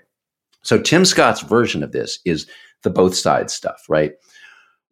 So 0.63 0.81
Tim 0.81 1.05
Scott's 1.05 1.43
version 1.43 1.83
of 1.83 1.93
this 1.93 2.19
is 2.25 2.47
the 2.83 2.91
both 2.91 3.15
sides 3.15 3.53
stuff, 3.53 3.85
right? 3.89 4.15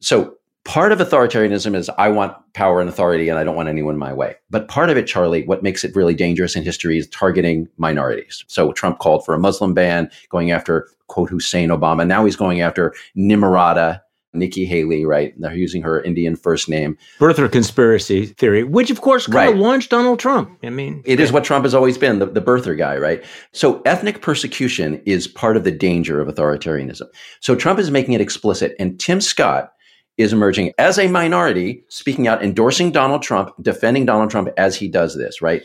So 0.01 0.37
part 0.65 0.93
of 0.93 0.99
authoritarianism 0.99 1.75
is 1.75 1.91
I 1.99 2.09
want 2.09 2.37
power 2.55 2.81
and 2.81 2.89
authority 2.89 3.29
and 3.29 3.39
I 3.39 3.45
don't 3.45 3.57
want 3.57 3.69
anyone 3.69 3.99
my 3.99 4.13
way. 4.13 4.37
But 4.51 4.69
part 4.69 4.89
of 4.89 4.97
it, 4.97 5.07
Charlie, 5.07 5.45
what 5.47 5.63
makes 5.63 5.85
it 5.85 5.95
really 5.95 6.15
dangerous 6.15 6.57
in 6.57 6.63
history 6.63 6.97
is 6.97 7.09
targeting 7.09 7.69
minorities. 7.77 8.45
So 8.49 8.73
Trump 8.73 8.99
called 8.99 9.25
for 9.25 9.35
a 9.35 9.39
Muslim 9.39 9.75
ban, 9.75 10.11
going 10.31 10.51
after, 10.51 10.89
quote, 11.09 11.29
Hussein 11.29 11.69
Obama. 11.69 12.07
Now 12.07 12.25
he's 12.25 12.37
going 12.37 12.63
after 12.63 12.95
Nimrata 13.17 14.01
Nikki 14.35 14.65
Haley, 14.65 15.05
right? 15.05 15.35
They're 15.39 15.55
using 15.55 15.83
her 15.83 16.03
Indian 16.03 16.37
first 16.37 16.69
name. 16.69 16.97
Birther 17.19 17.51
conspiracy 17.51 18.27
theory, 18.27 18.65
which 18.65 18.91
of 18.91 19.01
course 19.01 19.27
kind 19.27 19.35
right. 19.35 19.55
of 19.55 19.59
launched 19.59 19.91
Donald 19.91 20.19
Trump. 20.19 20.59
I 20.63 20.71
mean, 20.71 21.03
it 21.05 21.21
is 21.21 21.33
what 21.33 21.45
Trump 21.45 21.65
has 21.65 21.75
always 21.75 21.99
been, 21.99 22.19
the, 22.19 22.27
the 22.27 22.41
birther 22.41 22.77
guy, 22.77 22.97
right? 22.97 23.25
So 23.53 23.81
ethnic 23.83 24.23
persecution 24.23 25.01
is 25.07 25.27
part 25.27 25.57
of 25.57 25.65
the 25.65 25.71
danger 25.71 26.21
of 26.21 26.29
authoritarianism. 26.29 27.07
So 27.41 27.55
Trump 27.55 27.79
is 27.79 27.91
making 27.91 28.15
it 28.15 28.21
explicit. 28.21 28.75
And 28.79 28.99
Tim 28.99 29.21
Scott 29.21 29.73
is 30.17 30.33
emerging 30.33 30.73
as 30.79 30.99
a 30.99 31.09
minority, 31.09 31.85
speaking 31.89 32.29
out, 32.29 32.43
endorsing 32.43 32.93
Donald 32.93 33.23
Trump, 33.23 33.51
defending 33.61 34.07
Donald 34.07 34.31
Trump 34.31 34.49
as 34.57 34.77
he 34.77 34.89
does 34.89 35.17
this, 35.17 35.43
right? 35.43 35.63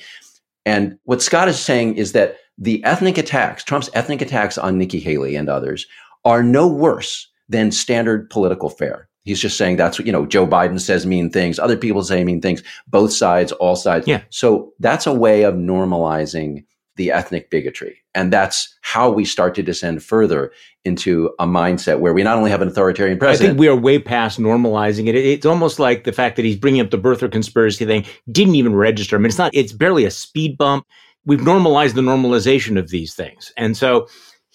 And 0.66 0.98
what 1.04 1.22
Scott 1.22 1.48
is 1.48 1.60
saying 1.60 1.96
is 1.96 2.14
that 2.14 2.38
the 2.58 2.84
ethnic 2.84 3.18
attacks, 3.18 3.64
Trump's 3.64 3.90
ethnic 3.94 4.22
attacks 4.22 4.58
on 4.58 4.78
Nikki 4.78 5.00
Haley 5.00 5.36
and 5.36 5.50
others, 5.50 5.88
are 6.26 6.44
no 6.44 6.68
worse 6.68 7.28
than 7.50 7.72
standard 7.72 8.30
political 8.30 8.70
fare. 8.70 9.10
He's 9.24 9.42
just 9.42 9.58
saying 9.58 9.76
that's 9.76 10.00
what, 10.00 10.06
you 10.06 10.12
know, 10.12 10.26
Joe 10.26 10.48
Biden 10.48 10.80
says 10.80 11.06
mean 11.06 11.30
things, 11.30 11.60
other 11.60 11.78
people 11.78 12.04
say 12.04 12.24
mean 12.24 12.42
things, 12.42 12.64
both 12.88 13.12
sides, 13.12 13.52
all 13.52 13.76
sides. 13.76 14.08
Yeah. 14.08 14.22
So 14.30 14.74
that's 14.80 15.06
a 15.06 15.14
way 15.14 15.44
of 15.44 15.56
normalizing 15.56 16.64
the 16.96 17.12
ethnic 17.12 17.50
bigotry. 17.50 17.98
And 18.16 18.34
that's 18.34 18.78
how 18.82 19.10
we 19.10 19.24
start 19.24 19.56
to 19.56 19.64
descend 19.64 20.04
further 20.04 20.52
into 20.84 21.32
a 21.40 21.46
mindset 21.46 22.00
where 22.00 22.14
we 22.14 22.24
not 22.24 22.38
only 22.38 22.50
have 22.50 22.62
an 22.62 22.70
authoritarian 22.70 23.18
president. 23.18 23.46
I 23.46 23.50
think 23.52 23.60
we 23.60 23.68
are 23.68 23.76
way 23.76 24.00
past 24.00 24.40
normalizing 24.40 25.08
it. 25.08 25.16
It's 25.16 25.46
almost 25.46 25.80
like 25.80 26.04
the 26.06 26.12
fact 26.12 26.36
that 26.36 26.46
he's 26.46 26.58
bringing 26.58 26.82
up 26.82 26.90
the 26.90 26.98
birther 26.98 27.32
conspiracy 27.32 27.86
thing 27.86 28.06
didn't 28.32 28.56
even 28.56 28.76
register. 28.76 29.16
I 29.16 29.20
mean, 29.20 29.28
it's 29.28 29.38
not, 29.38 29.54
it's 29.54 29.74
barely 29.74 30.06
a 30.06 30.12
speed 30.12 30.58
bump. 30.58 30.86
We've 31.26 31.44
normalized 31.44 31.96
the 31.96 32.02
normalization 32.02 32.80
of 32.80 32.90
these 32.90 33.14
things. 33.14 33.54
And 33.56 33.78
so 33.78 34.08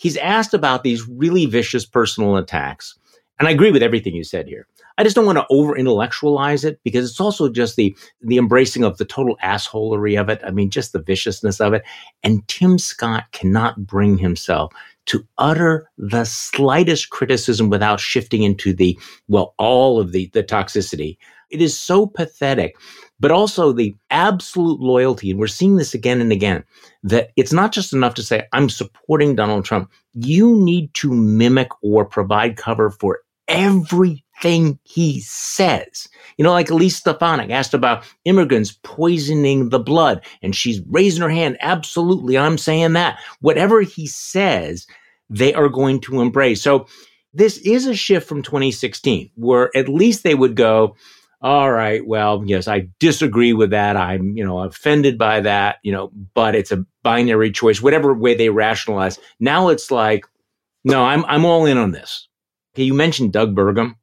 he's 0.04 0.18
asked 0.18 0.52
about 0.52 0.84
these 0.84 1.08
really 1.08 1.46
vicious 1.46 1.86
personal 1.86 2.36
attacks. 2.36 2.94
And 3.38 3.48
I 3.48 3.50
agree 3.50 3.72
with 3.72 3.82
everything 3.82 4.14
you 4.14 4.22
said 4.22 4.46
here. 4.46 4.68
I 4.98 5.02
just 5.02 5.16
don't 5.16 5.26
want 5.26 5.38
to 5.38 5.46
over 5.50 5.76
intellectualize 5.76 6.62
it 6.62 6.78
because 6.84 7.10
it's 7.10 7.20
also 7.20 7.48
just 7.48 7.74
the 7.76 7.96
the 8.20 8.36
embracing 8.36 8.84
of 8.84 8.98
the 8.98 9.04
total 9.06 9.36
assholery 9.42 10.20
of 10.20 10.28
it. 10.28 10.40
I 10.46 10.50
mean, 10.50 10.70
just 10.70 10.92
the 10.92 11.02
viciousness 11.02 11.60
of 11.60 11.72
it. 11.72 11.82
And 12.22 12.46
Tim 12.46 12.78
Scott 12.78 13.24
cannot 13.32 13.86
bring 13.86 14.18
himself 14.18 14.72
to 15.06 15.26
utter 15.38 15.90
the 15.98 16.24
slightest 16.24 17.10
criticism 17.10 17.70
without 17.70 17.98
shifting 17.98 18.42
into 18.42 18.72
the 18.72 18.96
well, 19.26 19.54
all 19.58 19.98
of 19.98 20.12
the 20.12 20.30
the 20.34 20.44
toxicity. 20.44 21.16
It 21.50 21.62
is 21.62 21.78
so 21.78 22.06
pathetic 22.06 22.76
but 23.24 23.30
also 23.30 23.72
the 23.72 23.96
absolute 24.10 24.80
loyalty. 24.80 25.30
And 25.30 25.40
we're 25.40 25.46
seeing 25.46 25.76
this 25.76 25.94
again 25.94 26.20
and 26.20 26.30
again 26.30 26.62
that 27.04 27.30
it's 27.36 27.54
not 27.54 27.72
just 27.72 27.94
enough 27.94 28.12
to 28.16 28.22
say, 28.22 28.46
I'm 28.52 28.68
supporting 28.68 29.34
Donald 29.34 29.64
Trump. 29.64 29.90
You 30.12 30.56
need 30.56 30.92
to 30.92 31.10
mimic 31.10 31.68
or 31.82 32.04
provide 32.04 32.58
cover 32.58 32.90
for 32.90 33.20
everything 33.48 34.78
he 34.82 35.20
says. 35.20 36.06
You 36.36 36.42
know, 36.42 36.52
like 36.52 36.68
Elise 36.68 36.96
Stefanik 36.96 37.48
asked 37.48 37.72
about 37.72 38.04
immigrants 38.26 38.78
poisoning 38.82 39.70
the 39.70 39.80
blood, 39.80 40.22
and 40.42 40.54
she's 40.54 40.82
raising 40.90 41.22
her 41.22 41.30
hand. 41.30 41.56
Absolutely, 41.60 42.36
I'm 42.36 42.58
saying 42.58 42.92
that. 42.92 43.18
Whatever 43.40 43.80
he 43.80 44.06
says, 44.06 44.86
they 45.30 45.54
are 45.54 45.70
going 45.70 46.02
to 46.02 46.20
embrace. 46.20 46.60
So 46.60 46.88
this 47.32 47.56
is 47.56 47.86
a 47.86 47.96
shift 47.96 48.28
from 48.28 48.42
2016, 48.42 49.30
where 49.36 49.74
at 49.74 49.88
least 49.88 50.24
they 50.24 50.34
would 50.34 50.56
go, 50.56 50.94
all 51.44 51.70
right, 51.70 52.04
well, 52.06 52.42
yes, 52.46 52.66
I 52.66 52.88
disagree 52.98 53.52
with 53.52 53.68
that. 53.68 53.98
I'm, 53.98 54.34
you 54.34 54.42
know, 54.42 54.60
offended 54.60 55.18
by 55.18 55.42
that, 55.42 55.76
you 55.82 55.92
know, 55.92 56.10
but 56.32 56.54
it's 56.54 56.72
a 56.72 56.86
binary 57.02 57.52
choice, 57.52 57.82
whatever 57.82 58.14
way 58.14 58.34
they 58.34 58.48
rationalize. 58.48 59.18
Now 59.40 59.68
it's 59.68 59.90
like, 59.90 60.24
no, 60.84 61.04
I'm, 61.04 61.22
I'm 61.26 61.44
all 61.44 61.66
in 61.66 61.76
on 61.76 61.90
this. 61.90 62.28
Okay, 62.74 62.84
you 62.84 62.94
mentioned 62.94 63.34
Doug 63.34 63.54
Burgum. 63.54 63.94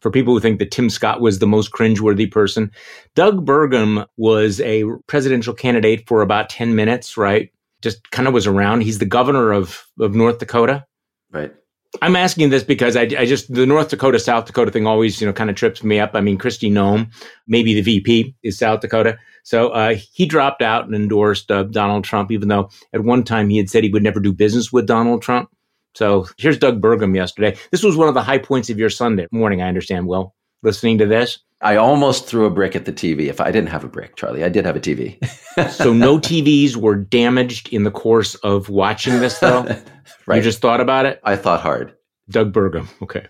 For 0.00 0.10
people 0.10 0.32
who 0.32 0.40
think 0.40 0.58
that 0.60 0.70
Tim 0.70 0.88
Scott 0.88 1.20
was 1.20 1.38
the 1.38 1.46
most 1.46 1.72
cringeworthy 1.72 2.28
person, 2.28 2.72
Doug 3.14 3.46
Burgum 3.46 4.06
was 4.16 4.58
a 4.62 4.84
presidential 5.06 5.54
candidate 5.54 6.08
for 6.08 6.22
about 6.22 6.48
10 6.48 6.74
minutes, 6.74 7.18
right? 7.18 7.52
Just 7.82 8.10
kind 8.10 8.26
of 8.26 8.34
was 8.34 8.46
around. 8.46 8.80
He's 8.80 8.98
the 8.98 9.04
governor 9.04 9.52
of, 9.52 9.86
of 10.00 10.14
North 10.14 10.38
Dakota. 10.38 10.86
Right. 11.30 11.54
I'm 12.00 12.16
asking 12.16 12.50
this 12.50 12.64
because 12.64 12.96
I, 12.96 13.02
I, 13.02 13.26
just 13.26 13.52
the 13.52 13.66
North 13.66 13.90
Dakota 13.90 14.18
South 14.18 14.46
Dakota 14.46 14.70
thing 14.70 14.86
always 14.86 15.20
you 15.20 15.26
know 15.26 15.32
kind 15.32 15.50
of 15.50 15.56
trips 15.56 15.84
me 15.84 16.00
up. 16.00 16.12
I 16.14 16.20
mean, 16.20 16.38
Kristi 16.38 16.70
Noem, 16.70 17.12
maybe 17.46 17.74
the 17.74 17.82
VP 17.82 18.34
is 18.42 18.58
South 18.58 18.80
Dakota, 18.80 19.18
so 19.42 19.68
uh, 19.70 19.94
he 20.12 20.24
dropped 20.24 20.62
out 20.62 20.86
and 20.86 20.94
endorsed 20.94 21.50
uh, 21.50 21.64
Donald 21.64 22.04
Trump, 22.04 22.30
even 22.30 22.48
though 22.48 22.70
at 22.92 23.02
one 23.02 23.24
time 23.24 23.50
he 23.50 23.58
had 23.58 23.68
said 23.68 23.84
he 23.84 23.90
would 23.90 24.02
never 24.02 24.20
do 24.20 24.32
business 24.32 24.72
with 24.72 24.86
Donald 24.86 25.22
Trump. 25.22 25.50
So 25.94 26.26
here's 26.38 26.58
Doug 26.58 26.80
Burgum 26.80 27.14
yesterday. 27.14 27.58
This 27.70 27.82
was 27.82 27.96
one 27.96 28.08
of 28.08 28.14
the 28.14 28.22
high 28.22 28.38
points 28.38 28.70
of 28.70 28.78
your 28.78 28.88
Sunday 28.88 29.26
morning. 29.30 29.60
I 29.60 29.68
understand. 29.68 30.06
Will 30.06 30.34
listening 30.62 30.98
to 30.98 31.06
this. 31.06 31.40
I 31.62 31.76
almost 31.76 32.26
threw 32.26 32.44
a 32.44 32.50
brick 32.50 32.74
at 32.74 32.86
the 32.86 32.92
TV. 32.92 33.28
If 33.28 33.40
I 33.40 33.52
didn't 33.52 33.68
have 33.68 33.84
a 33.84 33.88
brick, 33.88 34.16
Charlie, 34.16 34.42
I 34.42 34.48
did 34.48 34.66
have 34.66 34.74
a 34.74 34.80
TV. 34.80 35.16
so 35.70 35.92
no 35.92 36.18
TVs 36.18 36.76
were 36.76 36.96
damaged 36.96 37.72
in 37.72 37.84
the 37.84 37.90
course 37.90 38.34
of 38.36 38.68
watching 38.68 39.20
this, 39.20 39.38
though. 39.38 39.62
right. 40.26 40.36
You 40.36 40.42
just 40.42 40.60
thought 40.60 40.80
about 40.80 41.06
it. 41.06 41.20
I 41.22 41.36
thought 41.36 41.60
hard. 41.60 41.94
Doug 42.28 42.52
Burgum. 42.52 42.88
Okay. 43.00 43.26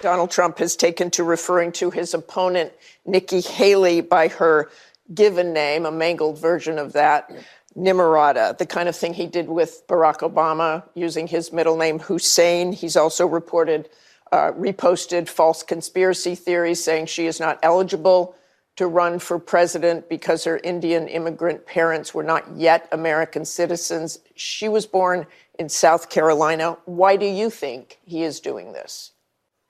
Donald 0.00 0.30
Trump 0.30 0.58
has 0.58 0.76
taken 0.76 1.10
to 1.10 1.24
referring 1.24 1.72
to 1.72 1.90
his 1.90 2.14
opponent 2.14 2.72
Nikki 3.06 3.40
Haley 3.40 4.00
by 4.00 4.28
her 4.28 4.70
given 5.14 5.52
name, 5.52 5.84
a 5.84 5.92
mangled 5.92 6.38
version 6.38 6.78
of 6.78 6.92
that, 6.92 7.30
Nimarada, 7.76 8.56
the 8.58 8.66
kind 8.66 8.88
of 8.88 8.96
thing 8.96 9.14
he 9.14 9.26
did 9.26 9.48
with 9.48 9.82
Barack 9.88 10.18
Obama 10.18 10.84
using 10.94 11.26
his 11.26 11.52
middle 11.52 11.76
name 11.76 11.98
Hussein. 11.98 12.72
He's 12.72 12.96
also 12.96 13.26
reported 13.26 13.88
reposted 14.32 15.28
false 15.28 15.62
conspiracy 15.62 16.34
theories 16.34 16.82
saying 16.82 17.06
she 17.06 17.26
is 17.26 17.38
not 17.38 17.58
eligible 17.62 18.34
to 18.76 18.86
run 18.86 19.18
for 19.18 19.38
president 19.38 20.08
because 20.08 20.44
her 20.44 20.58
Indian 20.64 21.06
immigrant 21.08 21.66
parents 21.66 22.14
were 22.14 22.22
not 22.22 22.44
yet 22.56 22.88
American 22.92 23.44
citizens. 23.44 24.18
She 24.34 24.68
was 24.68 24.86
born 24.86 25.26
in 25.58 25.68
South 25.68 26.08
Carolina. 26.08 26.78
Why 26.86 27.16
do 27.16 27.26
you 27.26 27.50
think 27.50 27.98
he 28.04 28.22
is 28.22 28.40
doing 28.40 28.72
this? 28.72 29.12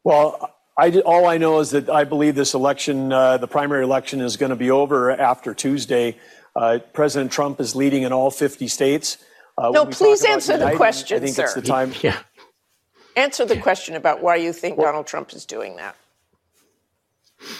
Well, 0.04 0.54
I, 0.78 0.90
all 1.00 1.26
I 1.26 1.36
know 1.36 1.58
is 1.60 1.70
that 1.70 1.90
I 1.90 2.04
believe 2.04 2.34
this 2.34 2.54
election, 2.54 3.12
uh, 3.12 3.38
the 3.38 3.48
primary 3.48 3.84
election, 3.84 4.20
is 4.20 4.36
going 4.36 4.50
to 4.50 4.56
be 4.56 4.70
over 4.70 5.10
after 5.10 5.52
Tuesday. 5.52 6.16
Uh, 6.54 6.78
President 6.92 7.32
Trump 7.32 7.60
is 7.60 7.74
leading 7.74 8.04
in 8.04 8.12
all 8.12 8.30
50 8.30 8.68
states. 8.68 9.18
Uh, 9.58 9.70
no, 9.70 9.84
please 9.84 10.24
answer 10.24 10.56
the 10.56 10.74
question, 10.76 11.18
I 11.18 11.20
think 11.20 11.36
sir. 11.36 11.44
it's 11.44 11.54
the 11.54 11.62
time. 11.62 11.92
Yeah. 12.02 12.18
Answer 13.16 13.44
the 13.44 13.56
question 13.58 13.94
about 13.94 14.22
why 14.22 14.36
you 14.36 14.52
think 14.52 14.78
well, 14.78 14.88
Donald 14.88 15.06
Trump 15.06 15.32
is 15.32 15.44
doing 15.44 15.76
that. 15.76 15.96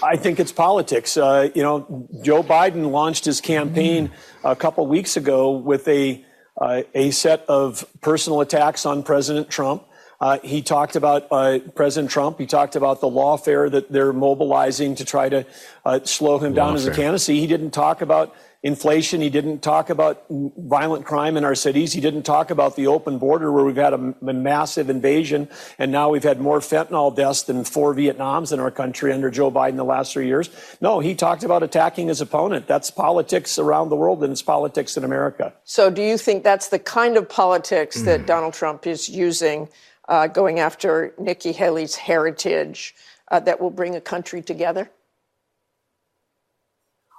I 0.02 0.16
think 0.16 0.38
it's 0.40 0.52
politics. 0.52 1.16
Uh, 1.16 1.50
you 1.54 1.62
know, 1.62 2.08
Joe 2.22 2.42
Biden 2.42 2.90
launched 2.90 3.24
his 3.24 3.40
campaign 3.40 4.10
a 4.44 4.54
couple 4.54 4.86
weeks 4.86 5.16
ago 5.16 5.50
with 5.50 5.86
a 5.88 6.24
uh, 6.60 6.82
a 6.94 7.10
set 7.10 7.44
of 7.48 7.84
personal 8.00 8.40
attacks 8.40 8.86
on 8.86 9.02
President 9.02 9.50
Trump. 9.50 9.84
Uh, 10.20 10.38
he 10.44 10.62
talked 10.62 10.94
about 10.94 11.26
uh, 11.32 11.58
President 11.74 12.10
Trump. 12.10 12.38
He 12.38 12.46
talked 12.46 12.76
about 12.76 13.00
the 13.00 13.08
lawfare 13.08 13.68
that 13.70 13.90
they're 13.90 14.12
mobilizing 14.12 14.94
to 14.94 15.04
try 15.04 15.28
to 15.28 15.44
uh, 15.84 15.98
slow 16.04 16.38
him 16.38 16.54
down 16.54 16.76
as 16.76 16.86
a 16.86 16.92
candidacy. 16.92 17.40
He 17.40 17.48
didn't 17.48 17.72
talk 17.72 18.02
about 18.02 18.32
inflation. 18.62 19.20
He 19.20 19.30
didn't 19.30 19.60
talk 19.60 19.90
about 19.90 20.24
violent 20.30 21.04
crime 21.04 21.36
in 21.36 21.44
our 21.44 21.54
cities. 21.54 21.92
He 21.92 22.00
didn't 22.00 22.22
talk 22.22 22.50
about 22.50 22.76
the 22.76 22.86
open 22.86 23.18
border 23.18 23.50
where 23.50 23.64
we've 23.64 23.76
had 23.76 23.92
a, 23.92 24.14
a, 24.26 24.32
massive 24.32 24.88
invasion 24.88 25.48
and 25.78 25.90
now 25.90 26.10
we've 26.10 26.22
had 26.22 26.40
more 26.40 26.60
fentanyl 26.60 27.14
deaths 27.14 27.42
than 27.42 27.64
four 27.64 27.94
Vietnams 27.94 28.52
in 28.52 28.60
our 28.60 28.70
country 28.70 29.12
under 29.12 29.30
Joe 29.30 29.50
Biden 29.50 29.76
the 29.76 29.84
last 29.84 30.12
three 30.12 30.26
years. 30.26 30.48
No, 30.80 31.00
he 31.00 31.14
talked 31.14 31.42
about 31.42 31.62
attacking 31.62 32.08
his 32.08 32.20
opponent. 32.20 32.68
That's 32.68 32.90
politics 32.90 33.58
around 33.58 33.88
the 33.88 33.96
world 33.96 34.22
and 34.22 34.32
it's 34.32 34.42
politics 34.42 34.96
in 34.96 35.02
America. 35.02 35.52
So 35.64 35.90
do 35.90 36.02
you 36.02 36.16
think 36.16 36.44
that's 36.44 36.68
the 36.68 36.78
kind 36.78 37.16
of 37.16 37.28
politics 37.28 38.00
mm. 38.00 38.04
that 38.04 38.26
Donald 38.26 38.54
Trump 38.54 38.86
is 38.86 39.08
using, 39.08 39.68
uh, 40.08 40.28
going 40.28 40.60
after 40.60 41.14
Nikki 41.18 41.50
Haley's 41.52 41.96
heritage, 41.96 42.94
uh, 43.28 43.40
that 43.40 43.60
will 43.60 43.70
bring 43.70 43.96
a 43.96 44.00
country 44.00 44.40
together? 44.40 44.90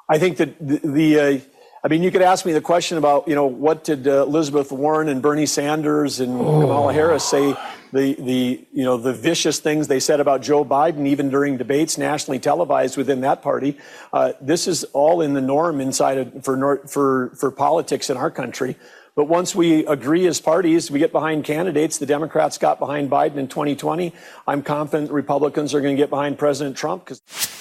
I 0.10 0.18
think 0.18 0.38
that 0.38 0.60
the, 0.60 0.80
the 0.84 1.20
uh, 1.20 1.40
I 1.86 1.90
mean, 1.90 2.02
you 2.02 2.12
could 2.12 2.22
ask 2.22 2.46
me 2.46 2.54
the 2.54 2.62
question 2.62 2.98
about, 2.98 3.28
you 3.28 3.36
know, 3.36 3.46
what 3.46 3.84
did 3.84 4.08
uh, 4.08 4.24
Elizabeth 4.24 4.72
Warren 4.72 5.10
and 5.10 5.22
Bernie 5.22 5.46
Sanders 5.46 6.22
and 6.22 6.40
oh. 6.40 6.62
Kamala 6.62 6.94
Harris 6.94 7.26
say? 7.26 7.56
The, 7.92 8.16
the, 8.16 8.66
you 8.74 8.84
know, 8.84 8.98
the 8.98 9.14
vicious 9.14 9.60
things 9.60 9.88
they 9.88 10.00
said 10.00 10.20
about 10.20 10.42
Joe 10.42 10.66
Biden, 10.66 11.06
even 11.06 11.30
during 11.30 11.58
debates 11.58 11.96
nationally 11.96 12.40
televised 12.40 12.98
within 12.98 13.22
that 13.22 13.44
party. 13.44 13.78
Uh, 14.12 14.34
this 14.42 14.68
is 14.68 14.84
all 14.94 15.22
in 15.22 15.36
the 15.36 15.42
norm 15.42 15.80
inside 15.80 16.18
of, 16.18 16.44
for, 16.44 16.88
for, 16.88 17.36
for 17.36 17.52
politics 17.52 18.10
in 18.10 18.18
our 18.18 18.32
country. 18.32 18.78
But 19.16 19.26
once 19.26 19.54
we 19.54 19.86
agree 19.86 20.26
as 20.26 20.42
parties, 20.42 20.90
we 20.90 20.98
get 20.98 21.12
behind 21.12 21.44
candidates. 21.44 22.00
The 22.00 22.08
Democrats 22.08 22.58
got 22.58 22.80
behind 22.80 23.12
Biden 23.12 23.36
in 23.36 23.48
2020. 23.48 24.12
I'm 24.48 24.64
confident 24.64 25.12
Republicans 25.12 25.76
are 25.76 25.82
going 25.82 25.96
to 25.96 26.02
get 26.02 26.10
behind 26.10 26.40
President 26.40 26.76
Trump. 26.76 27.12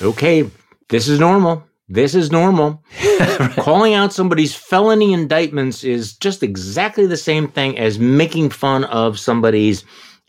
Okay, 0.00 0.50
this 0.88 1.09
is 1.09 1.20
normal. 1.20 1.66
This 1.92 2.14
is 2.14 2.33
normal. 2.33 2.83
Calling 3.57 3.92
out 3.92 4.14
somebody's 4.14 4.55
felony 4.55 5.12
indictments 5.12 5.85
is 5.85 6.16
just 6.16 6.42
exactly 6.42 7.05
the 7.05 7.18
same 7.18 7.48
thing 7.48 7.78
as 7.78 7.98
making 7.98 8.48
fun 8.48 8.85
of 8.85 9.18
somebody's 9.18 9.85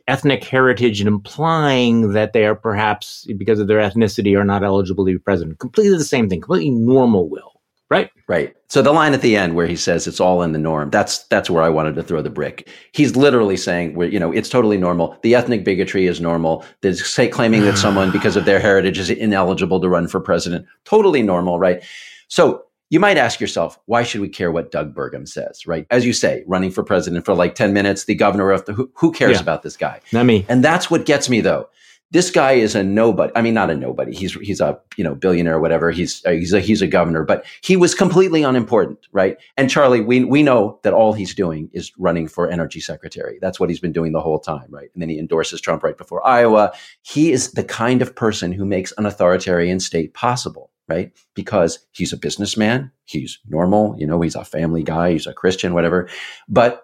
ethnic 0.09 0.43
heritage 0.43 0.99
and 0.99 1.07
implying 1.07 2.11
that 2.11 2.33
they 2.33 2.45
are 2.45 2.53
perhaps, 2.53 3.25
because 3.37 3.59
of 3.59 3.67
their 3.67 3.79
ethnicity, 3.79 4.37
are 4.37 4.43
not 4.43 4.61
eligible 4.61 5.05
to 5.05 5.13
be 5.13 5.17
president. 5.17 5.59
Completely 5.59 5.97
the 5.97 6.03
same 6.03 6.27
thing, 6.27 6.41
completely 6.41 6.71
normal, 6.71 7.29
Will. 7.29 7.52
Right? 7.89 8.09
Right. 8.27 8.55
So 8.69 8.81
the 8.81 8.91
line 8.91 9.13
at 9.13 9.21
the 9.21 9.35
end 9.35 9.55
where 9.55 9.67
he 9.67 9.75
says 9.75 10.07
it's 10.07 10.19
all 10.19 10.41
in 10.41 10.51
the 10.51 10.59
norm, 10.59 10.89
that's 10.89 11.25
that's 11.25 11.49
where 11.49 11.61
I 11.61 11.69
wanted 11.69 11.95
to 11.95 12.03
throw 12.03 12.21
the 12.21 12.29
brick. 12.29 12.67
He's 12.91 13.15
literally 13.15 13.57
saying 13.57 13.95
where 13.95 14.07
you 14.07 14.19
know 14.19 14.31
it's 14.31 14.49
totally 14.49 14.77
normal. 14.77 15.17
The 15.21 15.35
ethnic 15.35 15.63
bigotry 15.63 16.07
is 16.07 16.19
normal. 16.19 16.65
The 16.81 16.95
say 16.95 17.27
claiming 17.27 17.61
that 17.65 17.77
someone 17.77 18.11
because 18.13 18.35
of 18.35 18.45
their 18.45 18.59
heritage 18.59 18.97
is 18.97 19.09
ineligible 19.09 19.79
to 19.81 19.89
run 19.89 20.07
for 20.07 20.19
president, 20.19 20.65
totally 20.85 21.21
normal, 21.21 21.59
right? 21.59 21.83
So 22.29 22.63
you 22.89 22.99
might 22.99 23.17
ask 23.17 23.39
yourself, 23.39 23.79
why 23.85 24.03
should 24.03 24.21
we 24.21 24.29
care 24.29 24.51
what 24.51 24.71
Doug 24.71 24.93
Burgum 24.93 25.27
says, 25.27 25.65
right? 25.65 25.87
As 25.89 26.05
you 26.05 26.13
say, 26.13 26.43
running 26.45 26.69
for 26.69 26.83
president 26.83 27.25
for 27.25 27.33
like 27.33 27.55
10 27.55 27.73
minutes, 27.73 28.05
the 28.05 28.13
governor 28.13 28.51
of 28.51 28.65
the, 28.65 28.73
who, 28.73 28.91
who 28.93 29.11
cares 29.11 29.37
yeah. 29.37 29.41
about 29.41 29.63
this 29.63 29.75
guy? 29.75 29.99
Not 30.11 30.27
me. 30.27 30.45
And 30.47 30.63
that's 30.63 30.91
what 30.91 31.07
gets 31.07 31.27
me 31.27 31.41
though 31.41 31.67
this 32.13 32.29
guy 32.29 32.53
is 32.53 32.75
a 32.75 32.83
nobody. 32.83 33.33
I 33.35 33.41
mean, 33.41 33.55
not 33.55 33.71
a 33.71 33.75
nobody. 33.75 34.15
He's 34.15 34.33
he's 34.35 34.61
a 34.61 34.79
you 34.95 35.03
know 35.03 35.15
billionaire 35.15 35.55
or 35.55 35.59
whatever. 35.59 35.89
He's 35.89 36.21
he's 36.21 36.53
a 36.53 36.59
he's 36.59 36.81
a 36.81 36.87
governor, 36.87 37.23
but 37.25 37.43
he 37.61 37.75
was 37.75 37.95
completely 37.95 38.43
unimportant, 38.43 38.99
right? 39.11 39.35
And 39.57 39.69
Charlie, 39.69 39.99
we 39.99 40.23
we 40.23 40.43
know 40.43 40.79
that 40.83 40.93
all 40.93 41.13
he's 41.13 41.33
doing 41.33 41.69
is 41.73 41.91
running 41.97 42.27
for 42.27 42.49
energy 42.49 42.79
secretary. 42.79 43.39
That's 43.41 43.59
what 43.59 43.69
he's 43.69 43.79
been 43.79 43.91
doing 43.91 44.11
the 44.11 44.21
whole 44.21 44.39
time, 44.39 44.67
right? 44.69 44.89
And 44.93 45.01
then 45.01 45.09
he 45.09 45.17
endorses 45.17 45.59
Trump 45.59 45.83
right 45.83 45.97
before 45.97 46.25
Iowa. 46.25 46.71
He 47.01 47.31
is 47.31 47.53
the 47.53 47.63
kind 47.63 48.03
of 48.03 48.15
person 48.15 48.51
who 48.51 48.63
makes 48.63 48.93
an 48.99 49.07
authoritarian 49.07 49.79
state 49.79 50.13
possible, 50.13 50.69
right? 50.87 51.11
Because 51.33 51.79
he's 51.93 52.13
a 52.13 52.17
businessman, 52.17 52.91
he's 53.05 53.39
normal, 53.49 53.95
you 53.97 54.05
know, 54.05 54.21
he's 54.21 54.35
a 54.35 54.45
family 54.45 54.83
guy, 54.83 55.13
he's 55.13 55.25
a 55.25 55.33
Christian, 55.33 55.73
whatever, 55.73 56.07
but 56.47 56.83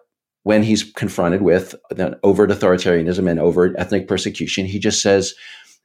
when 0.49 0.63
he's 0.63 0.83
confronted 0.93 1.43
with 1.43 1.75
overt 2.23 2.49
authoritarianism 2.49 3.29
and 3.29 3.39
overt 3.39 3.75
ethnic 3.77 4.07
persecution, 4.07 4.65
he 4.65 4.79
just 4.79 4.99
says, 4.99 5.35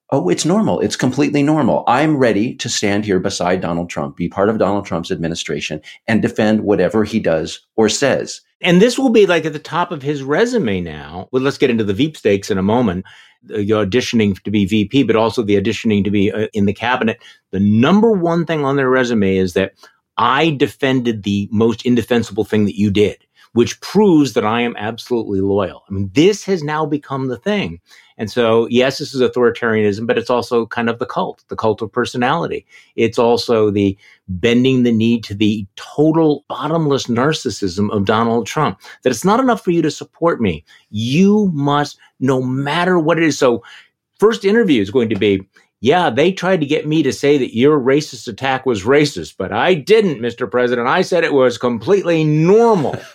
Oh, 0.08 0.30
it's 0.30 0.46
normal. 0.46 0.80
It's 0.80 0.96
completely 0.96 1.42
normal. 1.42 1.84
I'm 1.86 2.16
ready 2.16 2.54
to 2.56 2.70
stand 2.70 3.04
here 3.04 3.20
beside 3.20 3.60
Donald 3.60 3.90
Trump, 3.90 4.16
be 4.16 4.26
part 4.26 4.48
of 4.48 4.56
Donald 4.56 4.86
Trump's 4.86 5.10
administration, 5.10 5.82
and 6.08 6.22
defend 6.22 6.62
whatever 6.62 7.04
he 7.04 7.20
does 7.20 7.60
or 7.76 7.90
says. 7.90 8.40
And 8.62 8.80
this 8.80 8.98
will 8.98 9.10
be 9.10 9.26
like 9.26 9.44
at 9.44 9.52
the 9.52 9.58
top 9.58 9.92
of 9.92 10.00
his 10.00 10.22
resume 10.22 10.80
now. 10.80 11.28
Well, 11.30 11.42
let's 11.42 11.58
get 11.58 11.68
into 11.68 11.84
the 11.84 11.92
Veep 11.92 12.16
stakes 12.16 12.50
in 12.50 12.56
a 12.56 12.62
moment. 12.62 13.04
The 13.42 13.68
auditioning 13.68 14.42
to 14.44 14.50
be 14.50 14.64
VP, 14.64 15.02
but 15.02 15.16
also 15.16 15.42
the 15.42 15.60
auditioning 15.60 16.04
to 16.04 16.10
be 16.10 16.32
uh, 16.32 16.46
in 16.54 16.64
the 16.64 16.72
cabinet. 16.72 17.22
The 17.50 17.60
number 17.60 18.12
one 18.12 18.46
thing 18.46 18.64
on 18.64 18.76
their 18.76 18.88
resume 18.88 19.36
is 19.36 19.52
that 19.52 19.74
I 20.16 20.52
defended 20.52 21.22
the 21.22 21.50
most 21.52 21.84
indefensible 21.84 22.44
thing 22.44 22.64
that 22.64 22.78
you 22.78 22.90
did 22.90 23.23
which 23.54 23.80
proves 23.80 24.34
that 24.34 24.44
I 24.44 24.60
am 24.60 24.76
absolutely 24.76 25.40
loyal. 25.40 25.84
I 25.88 25.92
mean, 25.92 26.10
this 26.12 26.44
has 26.44 26.62
now 26.62 26.84
become 26.84 27.28
the 27.28 27.38
thing. 27.38 27.80
And 28.18 28.30
so, 28.30 28.66
yes, 28.68 28.98
this 28.98 29.14
is 29.14 29.20
authoritarianism, 29.20 30.06
but 30.06 30.18
it's 30.18 30.30
also 30.30 30.66
kind 30.66 30.88
of 30.88 30.98
the 30.98 31.06
cult, 31.06 31.44
the 31.48 31.56
cult 31.56 31.80
of 31.80 31.92
personality. 31.92 32.66
It's 32.96 33.18
also 33.18 33.70
the 33.70 33.96
bending 34.28 34.82
the 34.82 34.92
knee 34.92 35.20
to 35.22 35.34
the 35.34 35.66
total 35.76 36.44
bottomless 36.48 37.06
narcissism 37.06 37.90
of 37.92 38.04
Donald 38.04 38.46
Trump, 38.46 38.80
that 39.02 39.10
it's 39.10 39.24
not 39.24 39.40
enough 39.40 39.62
for 39.62 39.70
you 39.70 39.82
to 39.82 39.90
support 39.90 40.40
me. 40.40 40.64
You 40.90 41.50
must, 41.52 41.98
no 42.20 42.42
matter 42.42 42.98
what 42.98 43.18
it 43.18 43.24
is. 43.24 43.38
So, 43.38 43.62
first 44.18 44.44
interview 44.44 44.82
is 44.82 44.90
going 44.90 45.08
to 45.10 45.16
be, 45.16 45.46
yeah, 45.80 46.10
they 46.10 46.32
tried 46.32 46.60
to 46.60 46.66
get 46.66 46.86
me 46.86 47.02
to 47.02 47.12
say 47.12 47.36
that 47.38 47.56
your 47.56 47.78
racist 47.78 48.26
attack 48.26 48.64
was 48.64 48.84
racist, 48.84 49.34
but 49.36 49.52
I 49.52 49.74
didn't, 49.74 50.20
Mr. 50.20 50.50
President. 50.50 50.88
I 50.88 51.02
said 51.02 51.24
it 51.24 51.32
was 51.32 51.58
completely 51.58 52.24
normal. 52.24 52.96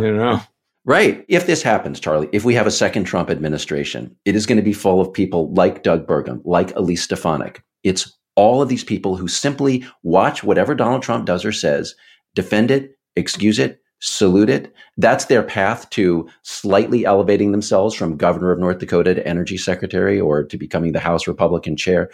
you 0.00 0.14
know? 0.14 0.40
Right. 0.84 1.24
If 1.28 1.46
this 1.46 1.62
happens, 1.62 2.00
Charlie, 2.00 2.28
if 2.32 2.44
we 2.44 2.54
have 2.54 2.66
a 2.66 2.70
second 2.70 3.04
Trump 3.04 3.28
administration, 3.28 4.16
it 4.24 4.34
is 4.34 4.46
going 4.46 4.56
to 4.56 4.62
be 4.62 4.72
full 4.72 5.00
of 5.00 5.12
people 5.12 5.52
like 5.52 5.82
Doug 5.82 6.06
Burgum, 6.06 6.40
like 6.44 6.74
Elise 6.74 7.02
Stefanik. 7.02 7.62
It's 7.82 8.16
all 8.34 8.62
of 8.62 8.68
these 8.68 8.84
people 8.84 9.16
who 9.16 9.28
simply 9.28 9.84
watch 10.02 10.42
whatever 10.42 10.74
Donald 10.74 11.02
Trump 11.02 11.26
does 11.26 11.44
or 11.44 11.52
says, 11.52 11.94
defend 12.34 12.70
it, 12.70 12.92
excuse 13.16 13.58
it, 13.58 13.80
salute 14.00 14.50
it. 14.50 14.74
That's 14.96 15.26
their 15.26 15.42
path 15.42 15.88
to 15.90 16.28
slightly 16.42 17.04
elevating 17.04 17.52
themselves 17.52 17.94
from 17.94 18.16
governor 18.16 18.50
of 18.50 18.58
North 18.58 18.78
Dakota 18.78 19.14
to 19.14 19.26
energy 19.26 19.56
secretary 19.56 20.20
or 20.20 20.42
to 20.44 20.56
becoming 20.56 20.92
the 20.92 21.00
House 21.00 21.26
Republican 21.28 21.76
chair. 21.76 22.10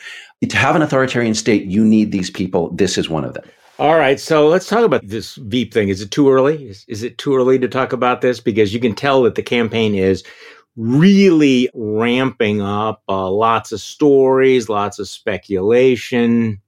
To 0.47 0.57
have 0.57 0.76
an 0.76 0.82
authoritarian 0.82 1.34
state, 1.34 1.64
you 1.64 1.84
need 1.84 2.12
these 2.12 2.30
people. 2.30 2.70
This 2.70 2.99
is 2.99 3.09
one 3.09 3.24
of 3.24 3.34
them. 3.34 3.45
All 3.78 3.97
right, 3.97 4.18
so 4.18 4.49
let's 4.49 4.68
talk 4.68 4.84
about 4.84 5.07
this 5.07 5.34
Veep 5.34 5.72
thing. 5.72 5.91
Is 5.91 6.01
it 6.01 6.11
too 6.11 6.30
early? 6.30 6.68
Is, 6.68 6.84
is 6.89 7.03
it 7.03 7.18
too 7.18 7.37
early 7.37 7.59
to 7.59 7.68
talk 7.68 7.93
about 7.93 8.22
this? 8.22 8.41
Because 8.41 8.72
you 8.72 8.80
can 8.80 8.95
tell 8.95 9.22
that 9.24 9.34
the 9.34 9.43
campaign 9.43 9.95
is 9.95 10.24
really 10.76 11.68
ramping 11.74 12.62
up. 12.62 13.03
Uh, 13.09 13.30
lots 13.30 13.72
of 13.72 13.80
stories, 13.80 14.68
lots 14.68 14.99
of 14.99 15.09
speculation. 15.09 16.61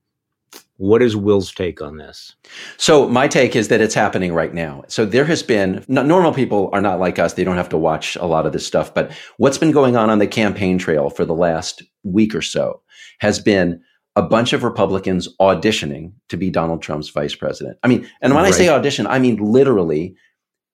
What 0.79 1.03
is 1.03 1.17
Will's 1.17 1.53
take 1.53 1.83
on 1.83 1.97
this? 1.97 2.35
So 2.77 3.09
my 3.09 3.29
take 3.29 3.55
is 3.55 3.69
that 3.69 3.81
it's 3.81 3.95
happening 3.95 4.33
right 4.33 4.55
now. 4.55 4.85
So 4.89 5.05
there 5.05 5.25
has 5.25 5.43
been 5.43 5.85
normal 5.89 6.33
people 6.33 6.71
are 6.73 6.81
not 6.81 7.01
like 7.01 7.19
us. 7.19 7.35
They 7.35 7.45
don't 7.45 7.57
have 7.57 7.69
to 7.71 7.77
watch 7.77 8.17
a 8.17 8.27
lot 8.27 8.47
of 8.47 8.53
this 8.53 8.67
stuff. 8.67 8.95
But 8.95 9.13
what's 9.39 9.59
been 9.59 9.73
going 9.73 9.97
on 9.97 10.09
on 10.09 10.21
the 10.21 10.27
campaign 10.27 10.79
trail 10.79 11.11
for 11.11 11.25
the 11.25 11.35
last 11.35 11.83
week 12.05 12.35
or 12.35 12.43
so 12.43 12.81
has 13.19 13.41
been 13.41 13.83
a 14.15 14.23
bunch 14.23 14.53
of 14.53 14.65
Republicans 14.65 15.29
auditioning 15.41 16.13
to 16.29 16.37
be 16.37 16.49
Donald 16.49 16.81
Trump's 16.83 17.09
vice 17.09 17.35
president. 17.35 17.79
I 17.83 17.89
mean, 17.89 18.09
and 18.23 18.35
when 18.35 18.45
right. 18.45 18.55
I 18.55 18.57
say 18.57 18.69
audition, 18.69 19.07
I 19.07 19.19
mean 19.19 19.37
literally 19.37 20.17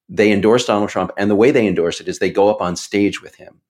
they 0.08 0.32
endorse 0.32 0.66
Donald 0.66 0.90
Trump. 0.90 1.12
And 1.16 1.30
the 1.30 1.34
way 1.34 1.50
they 1.50 1.66
endorse 1.66 2.00
it 2.00 2.08
is 2.08 2.18
they 2.18 2.30
go 2.30 2.48
up 2.48 2.60
on 2.60 2.76
stage 2.76 3.22
with 3.22 3.36
him. 3.36 3.60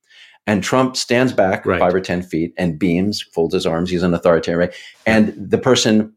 And 0.47 0.63
Trump 0.63 0.97
stands 0.97 1.33
back 1.33 1.65
right. 1.65 1.81
five 1.81 1.95
or 1.95 2.01
10 2.01 2.23
feet 2.23 2.53
and 2.59 2.79
beams, 2.79 3.23
folds 3.23 3.55
his 3.55 3.67
arms. 3.67 3.91
He's 3.91 4.03
an 4.03 4.13
authoritarian. 4.13 4.71
And 5.07 5.35
the 5.37 5.59
person 5.59 6.13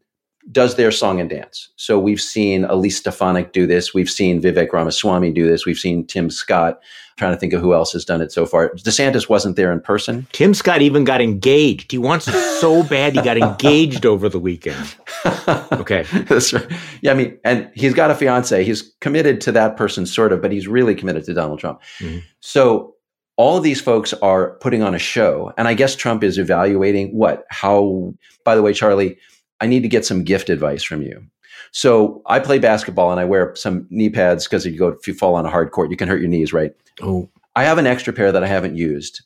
does 0.50 0.76
their 0.76 0.90
song 0.90 1.20
and 1.20 1.28
dance. 1.28 1.68
So 1.76 1.98
we've 1.98 2.20
seen 2.20 2.64
Elise 2.64 2.96
Stefanik 2.96 3.52
do 3.52 3.66
this. 3.66 3.92
We've 3.92 4.08
seen 4.08 4.40
Vivek 4.40 4.72
Ramaswamy 4.72 5.32
do 5.32 5.46
this. 5.46 5.66
We've 5.66 5.78
seen 5.78 6.06
Tim 6.06 6.30
Scott. 6.30 6.74
I'm 6.74 7.16
trying 7.16 7.32
to 7.32 7.38
think 7.38 7.52
of 7.52 7.60
who 7.60 7.74
else 7.74 7.92
has 7.92 8.04
done 8.04 8.22
it 8.22 8.32
so 8.32 8.46
far. 8.46 8.70
DeSantis 8.74 9.28
wasn't 9.28 9.56
there 9.56 9.72
in 9.72 9.80
person. 9.80 10.26
Tim 10.32 10.54
Scott 10.54 10.80
even 10.80 11.04
got 11.04 11.20
engaged. 11.20 11.90
He 11.90 11.98
wants 11.98 12.28
it 12.28 12.60
so 12.60 12.82
bad 12.82 13.14
he 13.14 13.22
got 13.22 13.36
engaged 13.36 14.06
over 14.06 14.28
the 14.28 14.40
weekend. 14.40 14.94
Okay. 15.72 16.02
That's 16.28 16.52
right. 16.52 16.66
Yeah, 17.00 17.12
I 17.12 17.14
mean, 17.14 17.38
and 17.44 17.70
he's 17.74 17.94
got 17.94 18.10
a 18.10 18.14
fiance. 18.14 18.62
He's 18.62 18.94
committed 19.00 19.40
to 19.42 19.52
that 19.52 19.76
person, 19.76 20.04
sort 20.06 20.32
of, 20.32 20.42
but 20.42 20.52
he's 20.52 20.68
really 20.68 20.94
committed 20.94 21.24
to 21.24 21.34
Donald 21.34 21.60
Trump. 21.60 21.80
Mm-hmm. 22.00 22.18
So 22.40 22.94
all 23.36 23.56
of 23.56 23.62
these 23.62 23.80
folks 23.80 24.12
are 24.14 24.56
putting 24.58 24.82
on 24.82 24.94
a 24.94 24.98
show. 24.98 25.52
And 25.56 25.66
I 25.66 25.74
guess 25.74 25.96
Trump 25.96 26.22
is 26.22 26.38
evaluating 26.38 27.16
what, 27.16 27.44
how, 27.50 28.12
by 28.44 28.54
the 28.54 28.62
way, 28.62 28.74
Charlie, 28.74 29.16
I 29.60 29.66
need 29.66 29.82
to 29.82 29.88
get 29.88 30.06
some 30.06 30.24
gift 30.24 30.50
advice 30.50 30.82
from 30.82 31.02
you. 31.02 31.24
So 31.72 32.22
I 32.26 32.38
play 32.38 32.58
basketball 32.58 33.10
and 33.10 33.20
I 33.20 33.24
wear 33.24 33.54
some 33.54 33.86
knee 33.90 34.10
pads 34.10 34.44
because 34.44 34.64
if 34.64 34.72
you 34.72 34.78
go 34.78 34.88
if 34.88 35.06
you 35.06 35.14
fall 35.14 35.34
on 35.34 35.44
a 35.46 35.50
hard 35.50 35.72
court, 35.72 35.90
you 35.90 35.96
can 35.96 36.08
hurt 36.08 36.20
your 36.20 36.28
knees, 36.28 36.52
right? 36.52 36.72
Oh. 37.02 37.28
I 37.56 37.64
have 37.64 37.78
an 37.78 37.86
extra 37.86 38.12
pair 38.12 38.30
that 38.32 38.44
I 38.44 38.46
haven't 38.46 38.76
used. 38.76 39.22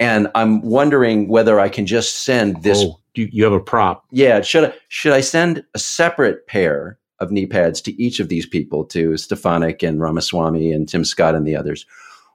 And 0.00 0.28
I'm 0.34 0.60
wondering 0.60 1.28
whether 1.28 1.60
I 1.60 1.68
can 1.68 1.86
just 1.86 2.22
send 2.24 2.62
this. 2.62 2.82
Oh, 2.82 3.00
you, 3.14 3.28
you 3.32 3.44
have 3.44 3.52
a 3.52 3.60
prop. 3.60 4.04
Yeah. 4.10 4.40
Should 4.40 4.64
I, 4.64 4.74
should 4.88 5.12
I 5.12 5.20
send 5.20 5.64
a 5.74 5.78
separate 5.78 6.46
pair 6.46 6.98
of 7.20 7.30
knee 7.30 7.46
pads 7.46 7.80
to 7.82 8.02
each 8.02 8.18
of 8.18 8.28
these 8.28 8.44
people, 8.44 8.84
to 8.86 9.16
Stefanik 9.16 9.82
and 9.82 10.00
Ramaswamy 10.00 10.72
and 10.72 10.88
Tim 10.88 11.04
Scott 11.04 11.34
and 11.34 11.46
the 11.46 11.56
others? 11.56 11.86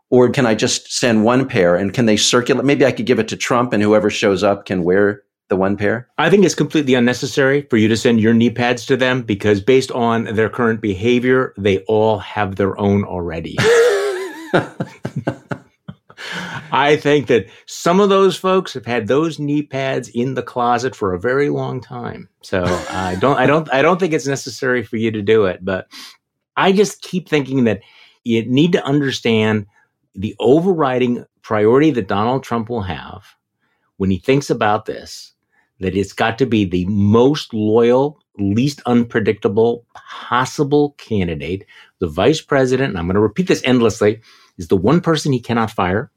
Or 0.10 0.30
can 0.30 0.46
I 0.46 0.56
just 0.56 0.92
send 0.92 1.26
one 1.26 1.48
pair 1.48 1.76
and 1.76 1.94
can 1.94 2.06
they 2.06 2.18
circulate? 2.18 2.66
Maybe 2.66 2.86
I 2.86 2.92
could 2.92 3.06
give 3.06 3.20
it 3.20 3.28
to 3.28 3.38
Trump 3.38 3.74
and 3.74 3.84
whoever 3.84 4.10
shows 4.10 4.42
up 4.42 4.66
can 4.66 4.84
wear 4.84 5.22
the 5.50 5.56
one 5.56 5.76
pair? 5.78 6.08
I 6.18 6.30
think 6.30 6.46
it's 6.46 6.56
completely 6.56 6.94
unnecessary 6.94 7.64
for 7.70 7.78
you 7.78 7.88
to 7.88 7.98
send 7.98 8.22
your 8.22 8.34
knee 8.34 8.50
pads 8.50 8.86
to 8.88 8.98
them 8.98 9.24
because 9.24 9.62
based 9.62 9.92
on 9.92 10.26
their 10.36 10.50
current 10.50 10.82
behavior, 10.82 11.54
they 11.58 11.80
all 11.80 12.20
have 12.20 12.56
their 12.56 12.80
own 12.80 13.04
already. 13.04 13.58
I 16.72 16.98
think 16.98 17.28
that 17.28 17.48
some 17.66 18.00
of 18.00 18.10
those 18.10 18.38
folks 18.38 18.74
have 18.74 18.86
had 18.86 19.08
those 19.08 19.40
knee 19.40 19.64
pads 19.64 20.10
in 20.10 20.36
the 20.36 20.44
closet 20.44 20.96
for 20.96 21.14
a 21.14 21.20
very 21.20 21.50
long 21.50 21.82
time. 21.82 22.30
So 22.42 22.64
I 22.90 23.16
don't 23.20 23.38
I 23.38 23.46
don't 23.46 23.72
I 23.74 23.82
don't 23.82 24.00
think 24.00 24.14
it's 24.14 24.28
necessary 24.28 24.84
for 24.84 24.98
you 24.98 25.12
to 25.12 25.22
do 25.22 25.46
it, 25.46 25.64
but 25.64 25.88
I 26.56 26.72
just 26.72 27.02
keep 27.02 27.28
thinking 27.28 27.64
that 27.66 27.82
you 28.24 28.46
need 28.46 28.74
to 28.74 28.86
understand 28.86 29.66
the 30.14 30.36
overriding 30.40 31.26
priority 31.42 31.92
that 31.92 32.08
Donald 32.08 32.44
Trump 32.44 32.70
will 32.70 32.82
have 32.82 33.24
when 33.98 34.12
he 34.12 34.18
thinks 34.18 34.50
about 34.50 34.86
this 34.86 35.34
that 35.80 35.96
it's 35.96 36.14
got 36.14 36.38
to 36.38 36.46
be 36.46 36.66
the 36.66 36.86
most 36.86 37.54
loyal, 37.54 38.20
least 38.38 38.82
unpredictable 38.86 39.86
possible 39.96 40.96
candidate. 40.98 41.66
The 42.00 42.08
vice 42.08 42.42
president, 42.42 42.90
and 42.90 42.98
I'm 42.98 43.06
going 43.06 43.16
to 43.16 43.22
repeat 43.22 43.48
this 43.48 43.64
endlessly, 43.64 44.22
is 44.58 44.68
the 44.68 44.78
one 44.78 45.02
person 45.02 45.32
he 45.32 45.40
cannot 45.40 45.72
fire. 45.72 46.12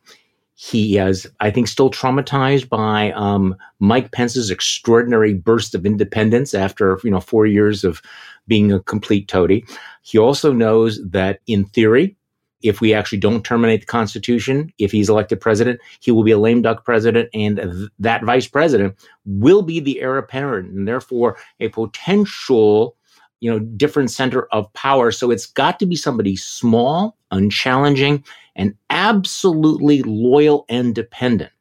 He 0.55 0.99
is, 0.99 1.27
I 1.41 1.51
think, 1.51 1.67
still 1.67 1.91
traumatized 1.91 2.69
by 2.69 3.13
um, 3.13 3.57
Mike 3.81 4.13
Pence's 4.13 4.51
extraordinary 4.51 5.35
burst 5.35 5.75
of 5.75 5.87
independence 5.87 6.55
after 6.55 7.01
you 7.03 7.11
know 7.11 7.21
four 7.21 7.47
years 7.47 7.85
of 7.85 8.03
being 8.47 8.71
a 8.71 8.81
complete 8.81 9.29
toady. 9.29 9.65
He 10.03 10.19
also 10.19 10.53
knows 10.53 11.01
that, 11.11 11.41
in 11.47 11.65
theory, 11.65 12.17
if 12.63 12.81
we 12.81 12.95
actually 12.95 13.19
don't 13.19 13.45
terminate 13.45 13.81
the 13.81 13.87
Constitution, 13.87 14.73
if 14.79 14.93
he's 14.93 15.09
elected 15.09 15.41
president, 15.41 15.81
he 16.01 16.11
will 16.11 16.25
be 16.25 16.31
a 16.31 16.39
lame 16.39 16.63
duck 16.63 16.85
president, 16.85 17.29
and 17.35 17.57
th- 17.57 17.91
that 17.99 18.25
vice 18.25 18.47
president 18.47 18.97
will 19.25 19.63
be 19.63 19.81
the 19.81 20.01
heir 20.01 20.19
apparent, 20.19 20.71
and 20.71 20.87
therefore 20.87 21.37
a 21.61 21.69
potential, 21.69 22.97
you 23.41 23.51
know, 23.51 23.59
different 23.59 24.11
center 24.11 24.45
of 24.53 24.73
power. 24.73 25.11
So 25.11 25.31
it's 25.31 25.47
got 25.47 25.79
to 25.81 25.87
be 25.87 25.97
somebody 25.97 26.37
small, 26.37 27.17
unchallenging, 27.31 28.25
and 28.57 28.75
absolutely 28.91 30.03
loyal 30.03 30.65
and 30.69 30.95
dependent. 30.95 31.53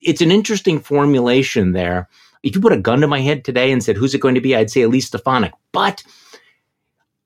It's 0.00 0.20
an 0.20 0.30
interesting 0.30 0.80
formulation 0.80 1.72
there. 1.72 2.08
If 2.42 2.54
you 2.54 2.60
put 2.60 2.72
a 2.72 2.78
gun 2.78 3.00
to 3.00 3.08
my 3.08 3.20
head 3.20 3.44
today 3.44 3.72
and 3.72 3.82
said, 3.82 3.96
"Who's 3.96 4.14
it 4.14 4.20
going 4.20 4.36
to 4.36 4.40
be?" 4.40 4.54
I'd 4.54 4.70
say 4.70 4.82
Elise 4.82 5.06
Stefanik, 5.06 5.52
but 5.72 6.02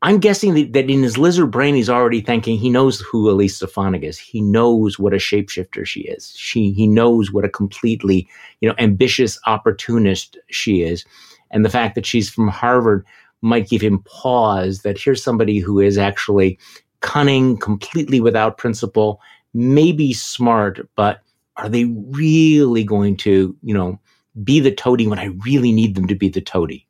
I'm 0.04 0.18
guessing 0.18 0.72
that, 0.72 0.90
in 0.90 1.02
his 1.04 1.16
lizard 1.16 1.52
brain, 1.52 1.76
he's 1.76 1.88
already 1.88 2.20
thinking 2.20 2.58
he 2.58 2.70
knows 2.70 3.00
who 3.00 3.30
Elise 3.30 3.56
Stefanik 3.56 4.02
is. 4.02 4.18
He 4.18 4.40
knows 4.40 4.98
what 4.98 5.14
a 5.14 5.18
shapeshifter 5.18 5.86
she 5.86 6.00
is. 6.00 6.34
She, 6.36 6.72
he 6.72 6.88
knows 6.88 7.30
what 7.30 7.44
a 7.44 7.48
completely, 7.48 8.28
you 8.60 8.68
know, 8.68 8.74
ambitious 8.78 9.38
opportunist 9.46 10.36
she 10.50 10.82
is. 10.82 11.04
And 11.52 11.64
the 11.64 11.70
fact 11.70 11.94
that 11.94 12.04
she's 12.04 12.28
from 12.28 12.48
Harvard 12.48 13.06
might 13.42 13.68
give 13.68 13.80
him 13.80 14.00
pause 14.00 14.82
that 14.82 14.98
here's 14.98 15.22
somebody 15.22 15.60
who 15.60 15.78
is 15.78 15.98
actually 15.98 16.58
cunning, 17.00 17.56
completely 17.56 18.20
without 18.20 18.58
principle, 18.58 19.20
maybe 19.54 20.12
smart, 20.12 20.80
but 20.96 21.20
are 21.56 21.68
they 21.68 21.84
really 21.84 22.82
going 22.82 23.16
to, 23.18 23.56
you 23.62 23.74
know, 23.74 24.00
be 24.42 24.58
the 24.58 24.74
toady 24.74 25.06
when 25.06 25.18
I 25.18 25.26
really 25.44 25.70
need 25.70 25.94
them 25.94 26.08
to 26.08 26.14
be 26.16 26.28
the 26.28 26.40
toady? 26.40 26.88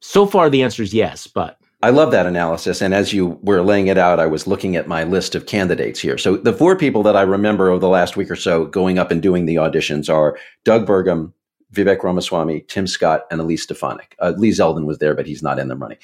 So 0.00 0.26
far, 0.26 0.48
the 0.48 0.62
answer 0.62 0.82
is 0.82 0.94
yes, 0.94 1.26
but 1.26 1.58
I 1.84 1.90
love 1.90 2.12
that 2.12 2.24
analysis. 2.24 2.80
And 2.80 2.94
as 2.94 3.12
you 3.12 3.38
were 3.42 3.60
laying 3.60 3.88
it 3.88 3.98
out, 3.98 4.18
I 4.18 4.24
was 4.24 4.46
looking 4.46 4.74
at 4.74 4.88
my 4.88 5.04
list 5.04 5.34
of 5.34 5.44
candidates 5.44 6.00
here. 6.00 6.16
So 6.16 6.38
the 6.38 6.54
four 6.54 6.78
people 6.78 7.02
that 7.02 7.14
I 7.14 7.20
remember 7.20 7.68
over 7.68 7.78
the 7.78 7.90
last 7.90 8.16
week 8.16 8.30
or 8.30 8.36
so 8.36 8.64
going 8.64 8.98
up 8.98 9.10
and 9.10 9.20
doing 9.20 9.44
the 9.44 9.56
auditions 9.56 10.08
are 10.08 10.38
Doug 10.64 10.86
Burgum, 10.86 11.34
Vivek 11.74 12.02
Ramaswamy, 12.02 12.62
Tim 12.68 12.86
Scott, 12.86 13.26
and 13.30 13.38
Elise 13.38 13.64
Stefanik. 13.64 14.16
Uh, 14.18 14.32
Lee 14.38 14.48
Zeldin 14.48 14.86
was 14.86 14.96
there, 14.96 15.14
but 15.14 15.26
he's 15.26 15.42
not 15.42 15.58
in 15.58 15.68
the 15.68 15.76
running. 15.76 15.98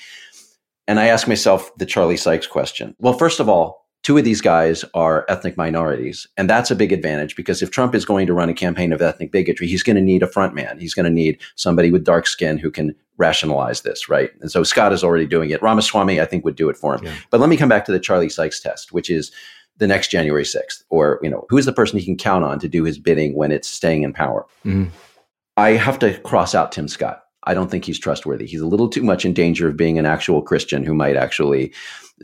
And 0.86 1.00
I 1.00 1.06
asked 1.06 1.26
myself 1.26 1.74
the 1.78 1.86
Charlie 1.86 2.18
Sykes 2.18 2.46
question. 2.46 2.94
Well, 2.98 3.14
first 3.14 3.40
of 3.40 3.48
all, 3.48 3.79
two 4.02 4.16
of 4.16 4.24
these 4.24 4.40
guys 4.40 4.84
are 4.94 5.26
ethnic 5.28 5.56
minorities. 5.56 6.26
And 6.36 6.48
that's 6.48 6.70
a 6.70 6.76
big 6.76 6.92
advantage 6.92 7.36
because 7.36 7.62
if 7.62 7.70
Trump 7.70 7.94
is 7.94 8.04
going 8.04 8.26
to 8.26 8.34
run 8.34 8.48
a 8.48 8.54
campaign 8.54 8.92
of 8.92 9.02
ethnic 9.02 9.30
bigotry, 9.30 9.66
he's 9.66 9.82
going 9.82 9.96
to 9.96 10.02
need 10.02 10.22
a 10.22 10.26
front 10.26 10.54
man. 10.54 10.78
He's 10.78 10.94
going 10.94 11.04
to 11.04 11.10
need 11.10 11.40
somebody 11.56 11.90
with 11.90 12.04
dark 12.04 12.26
skin 12.26 12.58
who 12.58 12.70
can 12.70 12.94
rationalize 13.18 13.82
this, 13.82 14.08
right? 14.08 14.30
And 14.40 14.50
so 14.50 14.62
Scott 14.62 14.92
is 14.92 15.04
already 15.04 15.26
doing 15.26 15.50
it. 15.50 15.62
Ramaswamy, 15.62 16.20
I 16.20 16.24
think, 16.24 16.44
would 16.44 16.56
do 16.56 16.70
it 16.70 16.76
for 16.76 16.94
him. 16.94 17.04
Yeah. 17.04 17.14
But 17.30 17.40
let 17.40 17.50
me 17.50 17.56
come 17.56 17.68
back 17.68 17.84
to 17.84 17.92
the 17.92 18.00
Charlie 18.00 18.30
Sykes 18.30 18.60
test, 18.60 18.92
which 18.92 19.10
is 19.10 19.30
the 19.76 19.86
next 19.86 20.10
January 20.10 20.44
6th, 20.44 20.82
or, 20.88 21.20
you 21.22 21.28
know, 21.30 21.46
who 21.48 21.58
is 21.58 21.66
the 21.66 21.72
person 21.72 21.98
he 21.98 22.04
can 22.04 22.16
count 22.16 22.44
on 22.44 22.58
to 22.60 22.68
do 22.68 22.84
his 22.84 22.98
bidding 22.98 23.34
when 23.34 23.52
it's 23.52 23.68
staying 23.68 24.02
in 24.02 24.12
power? 24.12 24.46
Mm-hmm. 24.64 24.90
I 25.56 25.70
have 25.70 25.98
to 25.98 26.18
cross 26.20 26.54
out 26.54 26.72
Tim 26.72 26.88
Scott. 26.88 27.24
I 27.44 27.54
don't 27.54 27.70
think 27.70 27.84
he's 27.84 27.98
trustworthy. 27.98 28.46
He's 28.46 28.60
a 28.60 28.66
little 28.66 28.88
too 28.88 29.02
much 29.02 29.24
in 29.24 29.32
danger 29.32 29.68
of 29.68 29.76
being 29.76 29.98
an 29.98 30.06
actual 30.06 30.42
Christian 30.42 30.84
who 30.84 30.94
might 30.94 31.16
actually, 31.16 31.72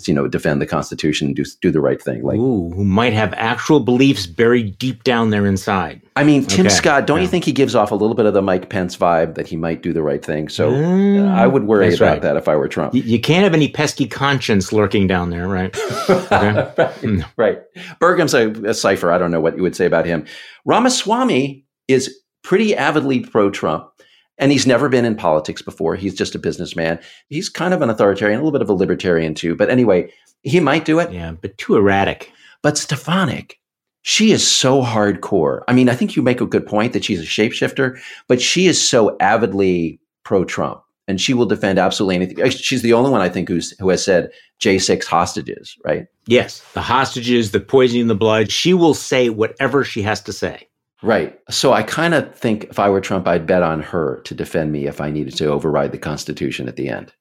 you 0.04 0.12
know, 0.12 0.28
defend 0.28 0.60
the 0.60 0.66
Constitution 0.66 1.32
do, 1.32 1.44
do 1.62 1.70
the 1.70 1.80
right 1.80 2.00
thing. 2.02 2.22
Like, 2.22 2.38
Ooh, 2.38 2.70
who 2.70 2.84
might 2.84 3.14
have 3.14 3.32
actual 3.34 3.80
beliefs 3.80 4.26
buried 4.26 4.78
deep 4.78 5.04
down 5.04 5.30
there 5.30 5.46
inside. 5.46 6.02
I 6.16 6.24
mean, 6.24 6.44
Tim 6.44 6.66
okay. 6.66 6.74
Scott, 6.74 7.06
don't 7.06 7.18
yeah. 7.18 7.22
you 7.22 7.28
think 7.28 7.44
he 7.44 7.52
gives 7.52 7.74
off 7.74 7.90
a 7.90 7.94
little 7.94 8.14
bit 8.14 8.26
of 8.26 8.34
the 8.34 8.42
Mike 8.42 8.68
Pence 8.68 8.96
vibe 8.96 9.36
that 9.36 9.46
he 9.46 9.56
might 9.56 9.82
do 9.82 9.92
the 9.92 10.02
right 10.02 10.24
thing? 10.24 10.48
So 10.48 10.70
uh, 10.70 11.34
I 11.34 11.46
would 11.46 11.64
worry 11.64 11.94
about 11.94 12.00
right. 12.00 12.22
that 12.22 12.36
if 12.36 12.48
I 12.48 12.56
were 12.56 12.68
Trump. 12.68 12.92
Y- 12.92 13.02
you 13.04 13.20
can't 13.20 13.44
have 13.44 13.54
any 13.54 13.68
pesky 13.68 14.06
conscience 14.06 14.72
lurking 14.72 15.06
down 15.06 15.30
there, 15.30 15.48
right? 15.48 15.74
Okay. 16.10 16.52
right. 16.52 16.74
Mm. 17.00 17.24
right. 17.36 17.58
Burgum's 17.98 18.34
a, 18.34 18.50
a 18.68 18.74
cipher. 18.74 19.10
I 19.10 19.18
don't 19.18 19.30
know 19.30 19.40
what 19.40 19.56
you 19.56 19.62
would 19.62 19.76
say 19.76 19.86
about 19.86 20.04
him. 20.04 20.26
Ramaswamy 20.66 21.64
is 21.88 22.14
pretty 22.42 22.76
avidly 22.76 23.20
pro 23.20 23.50
Trump 23.50 23.90
and 24.38 24.52
he's 24.52 24.66
never 24.66 24.88
been 24.88 25.04
in 25.04 25.16
politics 25.16 25.62
before. 25.62 25.96
He's 25.96 26.14
just 26.14 26.34
a 26.34 26.38
businessman. 26.38 26.98
He's 27.28 27.48
kind 27.48 27.74
of 27.74 27.82
an 27.82 27.90
authoritarian, 27.90 28.40
a 28.40 28.42
little 28.42 28.58
bit 28.58 28.62
of 28.62 28.70
a 28.70 28.74
libertarian 28.74 29.34
too. 29.34 29.54
But 29.54 29.70
anyway, 29.70 30.12
he 30.42 30.60
might 30.60 30.84
do 30.84 30.98
it. 30.98 31.12
Yeah, 31.12 31.32
but 31.32 31.56
too 31.58 31.76
erratic. 31.76 32.30
But 32.62 32.78
Stefanik, 32.78 33.58
she 34.02 34.32
is 34.32 34.46
so 34.46 34.82
hardcore. 34.82 35.62
I 35.68 35.72
mean, 35.72 35.88
I 35.88 35.94
think 35.94 36.16
you 36.16 36.22
make 36.22 36.40
a 36.40 36.46
good 36.46 36.66
point 36.66 36.92
that 36.92 37.04
she's 37.04 37.20
a 37.20 37.24
shapeshifter, 37.24 38.00
but 38.28 38.40
she 38.40 38.66
is 38.66 38.88
so 38.88 39.16
avidly 39.20 40.00
pro 40.24 40.44
Trump 40.44 40.82
and 41.08 41.20
she 41.20 41.34
will 41.34 41.46
defend 41.46 41.78
absolutely 41.78 42.16
anything. 42.16 42.50
She's 42.50 42.82
the 42.82 42.92
only 42.92 43.10
one 43.10 43.20
I 43.20 43.28
think 43.28 43.48
who's 43.48 43.76
who 43.78 43.88
has 43.90 44.04
said 44.04 44.30
J6 44.60 45.04
hostages, 45.04 45.76
right? 45.84 46.06
Yes, 46.26 46.60
the 46.74 46.80
hostages, 46.80 47.52
the 47.52 47.60
poisoning 47.60 48.08
the 48.08 48.14
blood. 48.14 48.50
She 48.50 48.74
will 48.74 48.94
say 48.94 49.28
whatever 49.28 49.84
she 49.84 50.02
has 50.02 50.20
to 50.22 50.32
say. 50.32 50.68
Right. 51.02 51.38
So 51.50 51.72
I 51.72 51.82
kind 51.82 52.14
of 52.14 52.34
think 52.34 52.64
if 52.64 52.78
I 52.78 52.88
were 52.88 53.00
Trump, 53.00 53.28
I'd 53.28 53.46
bet 53.46 53.62
on 53.62 53.82
her 53.82 54.20
to 54.24 54.34
defend 54.34 54.72
me 54.72 54.86
if 54.86 55.00
I 55.00 55.10
needed 55.10 55.36
to 55.36 55.46
override 55.46 55.92
the 55.92 55.98
Constitution 55.98 56.68
at 56.68 56.76
the 56.76 56.88
end. 56.88 57.12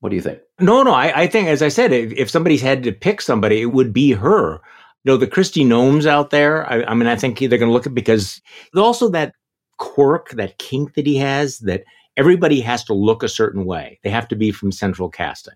What 0.00 0.10
do 0.10 0.16
you 0.16 0.22
think? 0.22 0.40
No, 0.58 0.82
no. 0.82 0.92
I, 0.92 1.22
I 1.22 1.26
think, 1.26 1.48
as 1.48 1.62
I 1.62 1.68
said, 1.68 1.92
if, 1.92 2.12
if 2.12 2.30
somebody's 2.30 2.62
had 2.62 2.82
to 2.84 2.92
pick 2.92 3.20
somebody, 3.20 3.62
it 3.62 3.72
would 3.72 3.92
be 3.92 4.12
her. 4.12 4.60
You 5.04 5.12
know, 5.12 5.16
the 5.16 5.26
Kristi 5.26 5.66
Noems 5.66 6.06
out 6.06 6.30
there, 6.30 6.70
I, 6.70 6.84
I 6.84 6.94
mean, 6.94 7.08
I 7.08 7.16
think 7.16 7.38
they're 7.38 7.48
going 7.48 7.68
to 7.68 7.72
look 7.72 7.86
at 7.86 7.94
because 7.94 8.40
also 8.76 9.08
that 9.10 9.34
quirk, 9.78 10.30
that 10.32 10.58
kink 10.58 10.94
that 10.94 11.06
he 11.06 11.16
has, 11.16 11.58
that 11.60 11.84
everybody 12.16 12.60
has 12.60 12.84
to 12.84 12.94
look 12.94 13.22
a 13.22 13.28
certain 13.28 13.64
way. 13.64 13.98
They 14.02 14.10
have 14.10 14.28
to 14.28 14.36
be 14.36 14.52
from 14.52 14.72
central 14.72 15.08
casting. 15.08 15.54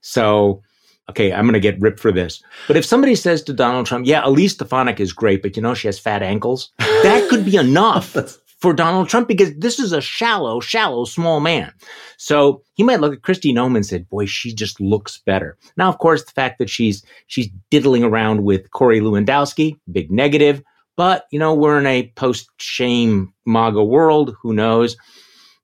So 0.00 0.62
okay, 1.10 1.32
I'm 1.32 1.44
going 1.44 1.54
to 1.54 1.60
get 1.60 1.80
ripped 1.80 2.00
for 2.00 2.12
this. 2.12 2.42
But 2.66 2.76
if 2.76 2.84
somebody 2.84 3.14
says 3.14 3.42
to 3.44 3.52
Donald 3.52 3.86
Trump, 3.86 4.06
yeah, 4.06 4.26
Elise 4.26 4.52
Stefanik 4.52 5.00
is 5.00 5.12
great, 5.12 5.42
but 5.42 5.56
you 5.56 5.62
know, 5.62 5.74
she 5.74 5.88
has 5.88 5.98
fat 5.98 6.22
ankles, 6.22 6.70
that 6.78 7.28
could 7.30 7.44
be 7.44 7.56
enough 7.56 8.16
for 8.60 8.72
Donald 8.72 9.08
Trump 9.08 9.28
because 9.28 9.54
this 9.56 9.78
is 9.78 9.92
a 9.92 10.00
shallow, 10.00 10.60
shallow, 10.60 11.04
small 11.04 11.40
man. 11.40 11.72
So 12.16 12.62
he 12.74 12.82
might 12.82 13.00
look 13.00 13.14
at 13.14 13.22
Kristi 13.22 13.52
Noem 13.52 13.76
and 13.76 13.86
say, 13.86 13.98
boy, 13.98 14.26
she 14.26 14.52
just 14.52 14.80
looks 14.80 15.18
better. 15.18 15.56
Now, 15.76 15.88
of 15.88 15.98
course, 15.98 16.24
the 16.24 16.32
fact 16.32 16.58
that 16.58 16.68
she's, 16.68 17.04
she's 17.28 17.48
diddling 17.70 18.04
around 18.04 18.42
with 18.42 18.70
Corey 18.72 19.00
Lewandowski, 19.00 19.78
big 19.90 20.10
negative. 20.10 20.62
But, 20.96 21.26
you 21.30 21.38
know, 21.38 21.54
we're 21.54 21.78
in 21.78 21.86
a 21.86 22.12
post 22.16 22.50
shame 22.58 23.32
MAGA 23.46 23.84
world. 23.84 24.34
Who 24.42 24.52
knows? 24.52 24.96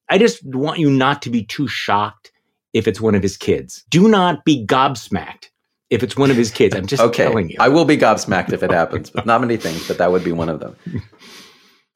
I 0.09 0.19
just 0.19 0.45
want 0.45 0.79
you 0.79 0.91
not 0.91 1.23
to 1.23 1.31
be 1.31 1.43
too 1.43 1.67
shocked 1.67 2.31
if 2.75 2.87
it's 2.87 3.01
one 3.01 3.15
of 3.15 3.23
his 3.23 3.37
kids. 3.37 3.85
Do 3.89 4.09
not 4.09 4.45
be 4.45 4.67
gobsmacked 4.67 5.49
if 5.91 6.03
it's 6.03 6.17
one 6.17 6.31
of 6.31 6.37
his 6.37 6.51
kids. 6.51 6.75
I'm 6.75 6.87
just 6.87 7.03
okay. 7.09 7.25
telling 7.25 7.49
you. 7.49 7.57
I 7.61 7.69
will 7.69 7.85
be 7.85 7.97
gobsmacked 7.97 8.53
if 8.53 8.63
it 8.63 8.71
happens, 8.71 9.09
but 9.09 9.25
not 9.25 9.41
many 9.41 9.57
things, 9.57 9.87
but 9.89 9.97
that 9.99 10.13
would 10.13 10.25
be 10.25 10.33
one 10.33 10.49
of 10.49 10.61
them. 10.61 10.77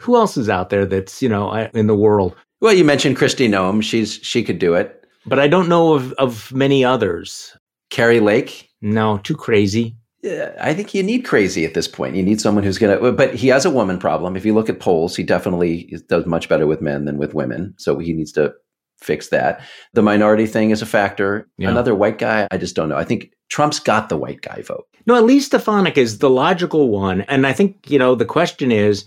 Who 0.00 0.16
else 0.16 0.36
is 0.36 0.48
out 0.48 0.70
there 0.70 0.86
that's, 0.86 1.20
you 1.20 1.28
know, 1.28 1.52
in 1.74 1.88
the 1.88 1.96
world? 1.96 2.36
Well, 2.60 2.72
you 2.72 2.84
mentioned 2.84 3.16
Kristi 3.16 3.48
Noem. 3.48 3.82
She's 3.82 4.14
she 4.14 4.44
could 4.44 4.58
do 4.58 4.74
it. 4.74 5.04
But 5.26 5.40
I 5.40 5.48
don't 5.48 5.68
know 5.68 5.94
of, 5.94 6.12
of 6.14 6.52
many 6.52 6.84
others. 6.84 7.56
Kari 7.90 8.20
Lake? 8.20 8.70
No, 8.80 9.18
too 9.18 9.36
crazy. 9.36 9.96
Yeah, 10.22 10.54
I 10.60 10.74
think 10.74 10.94
you 10.94 11.02
need 11.02 11.24
crazy 11.24 11.64
at 11.64 11.74
this 11.74 11.86
point. 11.86 12.16
You 12.16 12.22
need 12.22 12.40
someone 12.40 12.64
who's 12.64 12.78
going 12.78 12.98
to, 12.98 13.12
but 13.12 13.34
he 13.34 13.48
has 13.48 13.64
a 13.64 13.70
woman 13.70 13.98
problem. 13.98 14.36
If 14.36 14.44
you 14.44 14.54
look 14.54 14.68
at 14.68 14.80
polls, 14.80 15.14
he 15.14 15.22
definitely 15.22 15.96
does 16.08 16.26
much 16.26 16.48
better 16.48 16.66
with 16.66 16.80
men 16.80 17.04
than 17.04 17.18
with 17.18 17.34
women. 17.34 17.74
So 17.78 17.98
he 17.98 18.12
needs 18.12 18.32
to 18.32 18.52
fix 19.00 19.28
that. 19.28 19.60
The 19.94 20.02
minority 20.02 20.46
thing 20.46 20.70
is 20.70 20.82
a 20.82 20.86
factor. 20.86 21.48
Yeah. 21.56 21.70
Another 21.70 21.94
white 21.94 22.18
guy, 22.18 22.46
I 22.50 22.56
just 22.56 22.76
don't 22.76 22.88
know. 22.88 22.96
I 22.96 23.04
think 23.04 23.30
Trump's 23.48 23.78
got 23.78 24.08
the 24.08 24.16
white 24.16 24.42
guy 24.42 24.62
vote. 24.62 24.86
No, 25.06 25.18
Elise 25.18 25.46
Stefanik 25.46 25.96
is 25.96 26.18
the 26.18 26.30
logical 26.30 26.88
one. 26.90 27.22
And 27.22 27.46
I 27.46 27.52
think, 27.52 27.90
you 27.90 27.98
know, 27.98 28.14
the 28.14 28.24
question 28.24 28.70
is, 28.70 29.04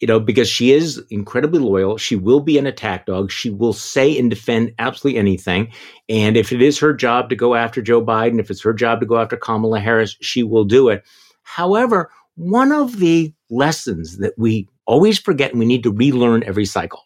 you 0.00 0.08
know, 0.08 0.18
because 0.18 0.48
she 0.48 0.72
is 0.72 1.00
incredibly 1.10 1.60
loyal, 1.60 1.96
she 1.96 2.16
will 2.16 2.40
be 2.40 2.58
an 2.58 2.66
attack 2.66 3.06
dog. 3.06 3.30
She 3.30 3.50
will 3.50 3.72
say 3.72 4.18
and 4.18 4.30
defend 4.30 4.72
absolutely 4.78 5.18
anything. 5.18 5.72
And 6.08 6.36
if 6.36 6.52
it 6.52 6.60
is 6.60 6.78
her 6.80 6.92
job 6.92 7.28
to 7.28 7.36
go 7.36 7.54
after 7.54 7.80
Joe 7.80 8.04
Biden, 8.04 8.40
if 8.40 8.50
it's 8.50 8.62
her 8.62 8.72
job 8.72 8.98
to 9.00 9.06
go 9.06 9.18
after 9.18 9.36
Kamala 9.36 9.78
Harris, 9.78 10.16
she 10.20 10.42
will 10.42 10.64
do 10.64 10.88
it. 10.88 11.04
However, 11.44 12.10
one 12.34 12.72
of 12.72 12.98
the 12.98 13.32
lessons 13.50 14.18
that 14.18 14.32
we 14.36 14.68
always 14.86 15.18
forget 15.18 15.50
and 15.50 15.60
we 15.60 15.66
need 15.66 15.84
to 15.84 15.92
relearn 15.92 16.42
every 16.44 16.64
cycle 16.64 17.04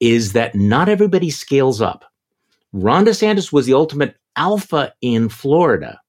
is 0.00 0.32
that 0.32 0.54
not 0.54 0.88
everybody 0.88 1.30
scales 1.30 1.80
up. 1.80 2.04
Ron 2.72 3.04
DeSantis 3.04 3.52
was 3.52 3.66
the 3.66 3.74
ultimate 3.74 4.16
alpha 4.36 4.94
in 5.00 5.28
Florida. 5.28 6.00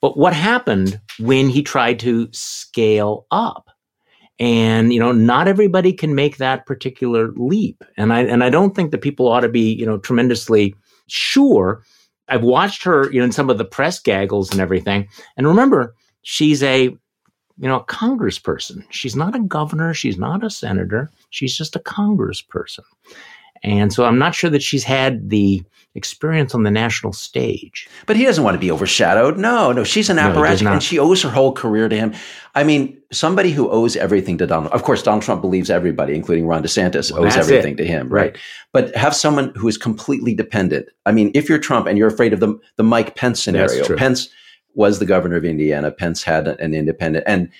But 0.00 0.16
what 0.16 0.34
happened 0.34 1.00
when 1.18 1.48
he 1.48 1.62
tried 1.62 1.98
to 2.00 2.28
scale 2.32 3.26
up? 3.30 3.70
And, 4.38 4.92
you 4.92 5.00
know, 5.00 5.12
not 5.12 5.48
everybody 5.48 5.92
can 5.92 6.14
make 6.14 6.36
that 6.36 6.66
particular 6.66 7.32
leap. 7.36 7.82
And 7.96 8.12
I, 8.12 8.20
and 8.20 8.44
I 8.44 8.50
don't 8.50 8.74
think 8.74 8.90
that 8.90 9.00
people 9.00 9.28
ought 9.28 9.40
to 9.40 9.48
be, 9.48 9.72
you 9.72 9.86
know, 9.86 9.98
tremendously 9.98 10.74
sure. 11.08 11.82
I've 12.28 12.42
watched 12.42 12.82
her, 12.84 13.10
you 13.10 13.18
know, 13.18 13.24
in 13.24 13.32
some 13.32 13.48
of 13.48 13.56
the 13.56 13.64
press 13.64 13.98
gaggles 13.98 14.50
and 14.52 14.60
everything. 14.60 15.08
And 15.36 15.46
remember, 15.46 15.94
she's 16.22 16.62
a, 16.62 16.94
you 17.58 17.68
know, 17.68 17.80
a 17.80 17.84
congressperson. 17.84 18.84
She's 18.90 19.16
not 19.16 19.34
a 19.34 19.40
governor. 19.40 19.94
She's 19.94 20.18
not 20.18 20.44
a 20.44 20.50
senator. 20.50 21.10
She's 21.30 21.56
just 21.56 21.76
a 21.76 21.80
congressperson. 21.80 22.84
And 23.62 23.92
so 23.92 24.04
I'm 24.04 24.18
not 24.18 24.34
sure 24.34 24.50
that 24.50 24.62
she's 24.62 24.84
had 24.84 25.30
the 25.30 25.62
experience 25.94 26.54
on 26.54 26.62
the 26.62 26.70
national 26.70 27.14
stage. 27.14 27.88
But 28.04 28.16
he 28.16 28.24
doesn't 28.24 28.44
want 28.44 28.54
to 28.54 28.58
be 28.58 28.70
overshadowed. 28.70 29.38
No, 29.38 29.72
no, 29.72 29.82
she's 29.82 30.10
an 30.10 30.18
apparatchik 30.18 30.62
no, 30.62 30.74
and 30.74 30.82
she 30.82 30.98
owes 30.98 31.22
her 31.22 31.30
whole 31.30 31.52
career 31.52 31.88
to 31.88 31.96
him. 31.96 32.14
I 32.54 32.64
mean, 32.64 32.96
somebody 33.12 33.50
who 33.50 33.70
owes 33.70 33.96
everything 33.96 34.36
to 34.38 34.46
Donald, 34.46 34.72
of 34.72 34.82
course, 34.82 35.02
Donald 35.02 35.22
Trump 35.22 35.40
believes 35.40 35.70
everybody, 35.70 36.14
including 36.14 36.46
Ron 36.46 36.62
DeSantis, 36.62 37.10
well, 37.10 37.24
owes 37.24 37.36
everything 37.36 37.74
it. 37.74 37.78
to 37.78 37.86
him, 37.86 38.10
right? 38.10 38.32
right? 38.32 38.38
But 38.72 38.94
have 38.94 39.16
someone 39.16 39.52
who 39.56 39.68
is 39.68 39.78
completely 39.78 40.34
dependent. 40.34 40.86
I 41.06 41.12
mean, 41.12 41.30
if 41.34 41.48
you're 41.48 41.58
Trump 41.58 41.86
and 41.86 41.96
you're 41.96 42.08
afraid 42.08 42.34
of 42.34 42.40
the, 42.40 42.58
the 42.76 42.82
Mike 42.82 43.16
Pence 43.16 43.42
scenario, 43.42 43.96
Pence 43.96 44.28
was 44.76 44.98
the 44.98 45.06
governor 45.06 45.36
of 45.36 45.44
Indiana, 45.44 45.90
Pence 45.90 46.22
had 46.22 46.46
an 46.46 46.72
independent, 46.72 47.24
and 47.26 47.50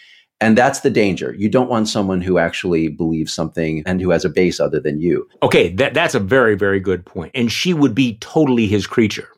and 0.40 0.56
that's 0.56 0.80
the 0.80 0.90
danger. 0.90 1.34
You 1.36 1.48
don't 1.48 1.70
want 1.70 1.88
someone 1.88 2.20
who 2.20 2.38
actually 2.38 2.88
believes 2.88 3.32
something 3.32 3.82
and 3.86 4.00
who 4.00 4.10
has 4.10 4.24
a 4.24 4.28
base 4.28 4.60
other 4.60 4.78
than 4.78 5.00
you. 5.00 5.26
Okay, 5.42 5.70
that, 5.76 5.94
that's 5.94 6.14
a 6.14 6.20
very, 6.20 6.54
very 6.54 6.78
good 6.78 7.06
point. 7.06 7.32
And 7.34 7.50
she 7.50 7.72
would 7.72 7.94
be 7.94 8.18
totally 8.18 8.66
his 8.66 8.86
creature 8.86 9.28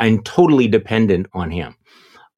and 0.00 0.24
totally 0.24 0.66
dependent 0.66 1.28
on 1.34 1.52
him. 1.52 1.76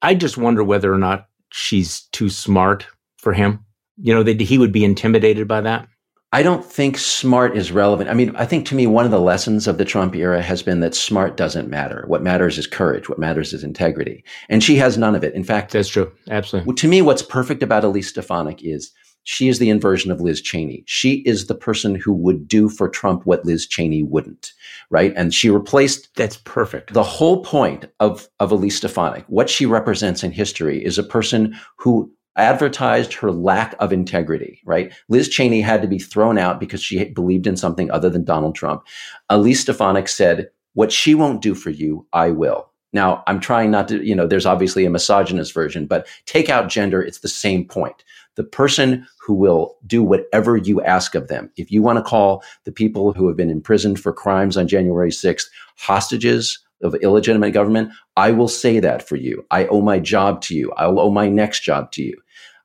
I 0.03 0.13
just 0.13 0.37
wonder 0.37 0.63
whether 0.63 0.93
or 0.93 0.99
not 0.99 1.27
she's 1.51 2.01
too 2.11 2.29
smart 2.29 2.85
for 3.17 3.33
him. 3.33 3.65
You 3.97 4.13
know, 4.13 4.23
that 4.23 4.41
he 4.41 4.57
would 4.57 4.71
be 4.71 4.83
intimidated 4.85 5.47
by 5.47 5.61
that. 5.61 5.87
I 6.33 6.41
don't 6.41 6.65
think 6.65 6.97
smart 6.97 7.55
is 7.55 7.71
relevant. 7.71 8.09
I 8.09 8.15
mean, 8.15 8.35
I 8.35 8.45
think 8.45 8.65
to 8.65 8.75
me, 8.75 8.87
one 8.87 9.05
of 9.05 9.11
the 9.11 9.19
lessons 9.19 9.67
of 9.67 9.77
the 9.77 9.85
Trump 9.85 10.15
era 10.15 10.41
has 10.41 10.63
been 10.63 10.79
that 10.79 10.95
smart 10.95 11.37
doesn't 11.37 11.69
matter. 11.69 12.05
What 12.07 12.23
matters 12.23 12.57
is 12.57 12.65
courage. 12.65 13.07
What 13.07 13.19
matters 13.19 13.53
is 13.53 13.63
integrity. 13.63 14.23
And 14.49 14.63
she 14.63 14.75
has 14.77 14.97
none 14.97 15.13
of 15.13 15.23
it. 15.23 15.35
In 15.35 15.43
fact, 15.43 15.71
that's 15.71 15.89
true. 15.89 16.11
Absolutely. 16.31 16.73
To 16.73 16.87
me, 16.87 17.03
what's 17.03 17.21
perfect 17.21 17.61
about 17.61 17.83
Elise 17.83 18.09
Stefanik 18.09 18.63
is 18.63 18.91
she 19.25 19.47
is 19.47 19.59
the 19.59 19.69
inversion 19.69 20.11
of 20.11 20.21
Liz 20.21 20.41
Cheney. 20.41 20.83
She 20.87 21.17
is 21.17 21.45
the 21.45 21.53
person 21.53 21.93
who 21.93 22.11
would 22.13 22.47
do 22.47 22.67
for 22.67 22.89
Trump 22.89 23.27
what 23.27 23.45
Liz 23.45 23.67
Cheney 23.67 24.01
wouldn't, 24.01 24.53
right? 24.89 25.13
And 25.15 25.35
she 25.35 25.51
replaced. 25.51 26.09
That's 26.15 26.37
perfect. 26.37 26.93
The 26.93 27.03
whole 27.03 27.43
point 27.43 27.85
of, 27.99 28.27
of 28.39 28.51
Elise 28.51 28.77
Stefanik, 28.77 29.23
what 29.27 29.51
she 29.51 29.67
represents 29.67 30.23
in 30.23 30.31
history 30.31 30.83
is 30.83 30.97
a 30.97 31.03
person 31.03 31.55
who 31.77 32.11
advertised 32.35 33.13
her 33.13 33.31
lack 33.31 33.75
of 33.79 33.93
integrity, 33.93 34.61
right? 34.65 34.93
Liz 35.09 35.29
Cheney 35.29 35.61
had 35.61 35.81
to 35.81 35.87
be 35.87 35.99
thrown 35.99 36.37
out 36.37 36.59
because 36.59 36.81
she 36.81 37.03
believed 37.05 37.47
in 37.47 37.57
something 37.57 37.91
other 37.91 38.09
than 38.09 38.23
Donald 38.23 38.55
Trump. 38.55 38.83
Elise 39.29 39.61
Stefanik 39.61 40.07
said, 40.07 40.49
what 40.73 40.91
she 40.91 41.13
won't 41.13 41.41
do 41.41 41.53
for 41.53 41.69
you, 41.69 42.07
I 42.13 42.31
will. 42.31 42.69
Now, 42.93 43.23
I'm 43.25 43.39
trying 43.39 43.71
not 43.71 43.87
to, 43.87 44.05
you 44.05 44.15
know, 44.15 44.27
there's 44.27 44.45
obviously 44.45 44.85
a 44.85 44.89
misogynist 44.89 45.53
version, 45.53 45.87
but 45.87 46.07
take 46.25 46.49
out 46.49 46.69
gender, 46.69 47.01
it's 47.01 47.19
the 47.19 47.27
same 47.27 47.65
point. 47.65 48.03
The 48.35 48.43
person 48.43 49.07
who 49.19 49.33
will 49.33 49.77
do 49.85 50.03
whatever 50.03 50.57
you 50.57 50.81
ask 50.83 51.15
of 51.15 51.27
them. 51.27 51.51
If 51.57 51.71
you 51.71 51.81
want 51.81 51.97
to 51.97 52.03
call 52.03 52.43
the 52.65 52.71
people 52.71 53.13
who 53.13 53.27
have 53.27 53.37
been 53.37 53.49
imprisoned 53.49 53.99
for 53.99 54.13
crimes 54.13 54.57
on 54.57 54.67
January 54.67 55.11
6th 55.11 55.45
hostages 55.77 56.59
of 56.83 56.95
illegitimate 56.95 57.53
government, 57.53 57.91
I 58.17 58.31
will 58.31 58.47
say 58.47 58.79
that 58.79 59.07
for 59.07 59.15
you. 59.15 59.45
I 59.49 59.65
owe 59.67 59.81
my 59.81 59.99
job 59.99 60.41
to 60.41 60.55
you. 60.55 60.71
I'll 60.73 60.99
owe 60.99 61.11
my 61.11 61.29
next 61.29 61.61
job 61.61 61.91
to 61.93 62.03
you. 62.03 62.15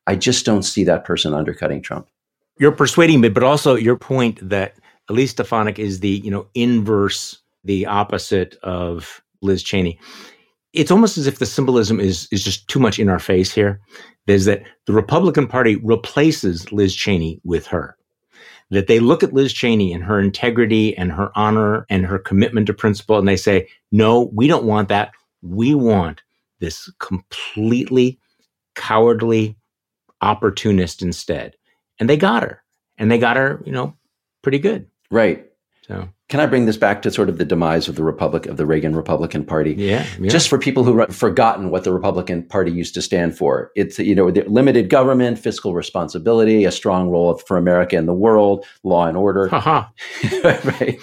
I 0.09 0.17
just 0.17 0.47
don't 0.47 0.63
see 0.63 0.85
that 0.85 1.05
person 1.05 1.35
undercutting 1.35 1.83
Trump. 1.83 2.09
You're 2.59 2.73
persuading 2.73 3.21
me, 3.21 3.29
but 3.29 3.43
also 3.43 3.75
your 3.75 3.97
point 3.97 4.39
that 4.49 4.75
Elise 5.11 5.33
Stefanik 5.33 5.79
is 5.79 6.01
the, 6.01 6.09
you 6.09 6.31
know, 6.31 6.47
inverse, 6.55 7.39
the 7.63 7.85
opposite 7.85 8.57
of 8.63 9.23
Liz 9.43 9.63
Cheney. 9.63 10.01
It's 10.73 10.91
almost 10.91 11.19
as 11.19 11.27
if 11.27 11.39
the 11.39 11.47
symbolism 11.47 12.01
is 12.01 12.27
is 12.33 12.43
just 12.43 12.69
too 12.69 12.79
much 12.79 12.99
in 12.99 13.11
our 13.11 13.19
face 13.19 13.53
here. 13.53 13.81
Is 14.27 14.47
that 14.47 14.63
the 14.87 14.95
Republican 14.95 15.47
Party 15.47 15.77
replaces 15.77 16.73
Liz 16.73 16.95
Cheney 16.95 17.39
with 17.45 17.67
her. 17.67 17.95
That 18.71 18.87
they 18.87 19.01
look 19.01 19.23
at 19.23 19.35
Liz 19.35 19.53
Cheney 19.53 19.93
and 19.93 20.05
her 20.05 20.19
integrity 20.19 20.97
and 20.97 21.13
her 21.13 21.31
honor 21.35 21.85
and 21.91 22.07
her 22.07 22.19
commitment 22.19 22.67
to 22.69 22.75
principle, 22.75 23.19
and 23.19 23.29
they 23.29 23.37
say, 23.37 23.69
no, 23.93 24.31
we 24.33 24.47
don't 24.47 24.65
want 24.65 24.89
that. 24.89 25.13
We 25.43 25.75
want 25.75 26.23
this 26.61 26.91
completely 26.99 28.19
cowardly 28.75 29.58
opportunist 30.21 31.03
instead. 31.03 31.57
And 31.99 32.09
they 32.09 32.17
got 32.17 32.43
her. 32.43 32.63
And 32.97 33.11
they 33.11 33.19
got 33.19 33.37
her, 33.37 33.63
you 33.65 33.73
know, 33.73 33.97
pretty 34.43 34.59
good. 34.59 34.87
Right. 35.11 35.47
So 35.87 36.09
can 36.29 36.41
I 36.41 36.47
bring 36.47 36.67
this 36.67 36.77
back 36.77 37.01
to 37.03 37.11
sort 37.11 37.31
of 37.31 37.39
the 37.39 37.45
demise 37.45 37.89
of 37.89 37.95
the 37.95 38.05
Republic 38.05 38.45
of 38.45 38.59
the 38.59 38.67
Reagan 38.67 38.95
Republican 38.95 39.47
Party? 39.47 39.75
Yeah, 39.79 40.07
yeah. 40.21 40.29
Just 40.29 40.49
for 40.49 40.59
people 40.59 40.85
who 40.85 40.99
have 40.99 41.17
forgotten 41.17 41.71
what 41.71 41.85
the 41.85 41.93
Republican 41.93 42.43
Party 42.43 42.71
used 42.71 42.93
to 42.95 43.03
stand 43.03 43.37
for, 43.37 43.73
it's 43.75 43.99
you 43.99 44.15
know 44.15 44.27
limited 44.27 44.91
government, 44.91 45.39
fiscal 45.39 45.73
responsibility, 45.73 46.67
a 46.67 46.71
strong 46.71 47.09
role 47.09 47.35
for 47.39 47.57
America 47.57 47.97
in 47.97 48.05
the 48.05 48.13
world, 48.15 48.67
law 48.85 49.07
and 49.07 49.17
order. 49.17 49.49
Right. 50.69 50.99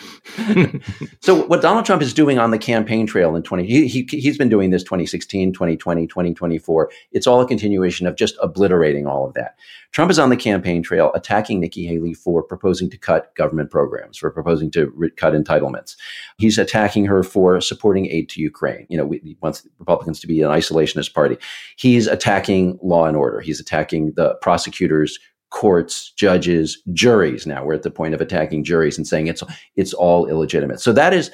so 1.21 1.45
what 1.45 1.61
Donald 1.61 1.85
Trump 1.85 2.01
is 2.01 2.13
doing 2.13 2.39
on 2.39 2.51
the 2.51 2.57
campaign 2.57 3.05
trail 3.07 3.35
in 3.35 3.43
20 3.43 3.65
he, 3.65 3.87
he 3.87 4.07
he's 4.09 4.37
been 4.37 4.49
doing 4.49 4.69
this 4.69 4.83
2016, 4.83 5.53
2020, 5.53 6.07
2024. 6.07 6.91
It's 7.11 7.27
all 7.27 7.41
a 7.41 7.47
continuation 7.47 8.07
of 8.07 8.15
just 8.15 8.35
obliterating 8.41 9.07
all 9.07 9.27
of 9.27 9.33
that. 9.33 9.55
Trump 9.95 10.11
is 10.11 10.19
on 10.19 10.29
the 10.29 10.35
campaign 10.35 10.83
trail 10.83 11.09
attacking 11.15 11.61
Nikki 11.61 11.85
Haley 11.85 12.13
for 12.13 12.43
proposing 12.43 12.89
to 12.89 12.97
cut 12.97 13.33
government 13.35 13.71
programs, 13.71 14.17
for 14.17 14.29
proposing 14.29 14.69
to 14.71 14.91
re- 14.93 15.09
cut 15.15 15.33
entitlements. 15.33 15.95
He's 16.37 16.57
attacking 16.57 17.05
her 17.05 17.23
for 17.23 17.59
supporting 17.61 18.07
aid 18.07 18.29
to 18.29 18.41
Ukraine. 18.41 18.85
You 18.89 18.97
know, 18.97 19.09
he 19.09 19.37
wants 19.41 19.67
Republicans 19.79 20.19
to 20.19 20.27
be 20.27 20.41
an 20.41 20.49
isolationist 20.49 21.13
party. 21.13 21.37
He's 21.77 22.07
attacking 22.07 22.79
law 22.81 23.05
and 23.05 23.17
order. 23.17 23.39
He's 23.39 23.59
attacking 23.59 24.13
the 24.15 24.35
prosecutors 24.41 25.19
courts, 25.51 26.11
judges, 26.11 26.81
juries. 26.91 27.47
Now 27.47 27.63
we're 27.63 27.75
at 27.75 27.83
the 27.83 27.91
point 27.91 28.13
of 28.13 28.19
attacking 28.19 28.65
juries 28.65 28.97
and 28.97 29.07
saying 29.07 29.27
it's 29.27 29.41
it's 29.75 29.93
all 29.93 30.27
illegitimate. 30.27 30.81
So 30.81 30.91
that 30.91 31.13
is 31.13 31.31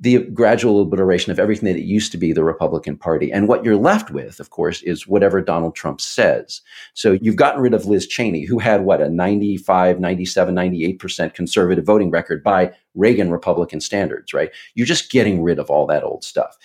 the 0.00 0.24
gradual 0.30 0.82
obliteration 0.82 1.30
of 1.30 1.38
everything 1.38 1.72
that 1.72 1.78
it 1.78 1.84
used 1.84 2.10
to 2.12 2.18
be 2.18 2.32
the 2.32 2.42
Republican 2.42 2.96
Party. 2.96 3.32
And 3.32 3.46
what 3.46 3.64
you're 3.64 3.76
left 3.76 4.10
with, 4.10 4.40
of 4.40 4.50
course, 4.50 4.82
is 4.82 5.06
whatever 5.06 5.40
Donald 5.40 5.76
Trump 5.76 6.00
says. 6.00 6.60
So 6.94 7.12
you've 7.22 7.36
gotten 7.36 7.62
rid 7.62 7.74
of 7.74 7.86
Liz 7.86 8.06
Cheney, 8.06 8.44
who 8.44 8.58
had 8.58 8.84
what, 8.84 9.00
a 9.00 9.08
95, 9.08 10.00
97, 10.00 10.54
98% 10.54 11.34
conservative 11.34 11.86
voting 11.86 12.10
record 12.10 12.42
by 12.42 12.72
Reagan 12.94 13.30
Republican 13.30 13.80
standards, 13.80 14.34
right? 14.34 14.50
You're 14.74 14.86
just 14.86 15.12
getting 15.12 15.42
rid 15.42 15.60
of 15.60 15.70
all 15.70 15.86
that 15.86 16.02
old 16.02 16.24
stuff. 16.24 16.56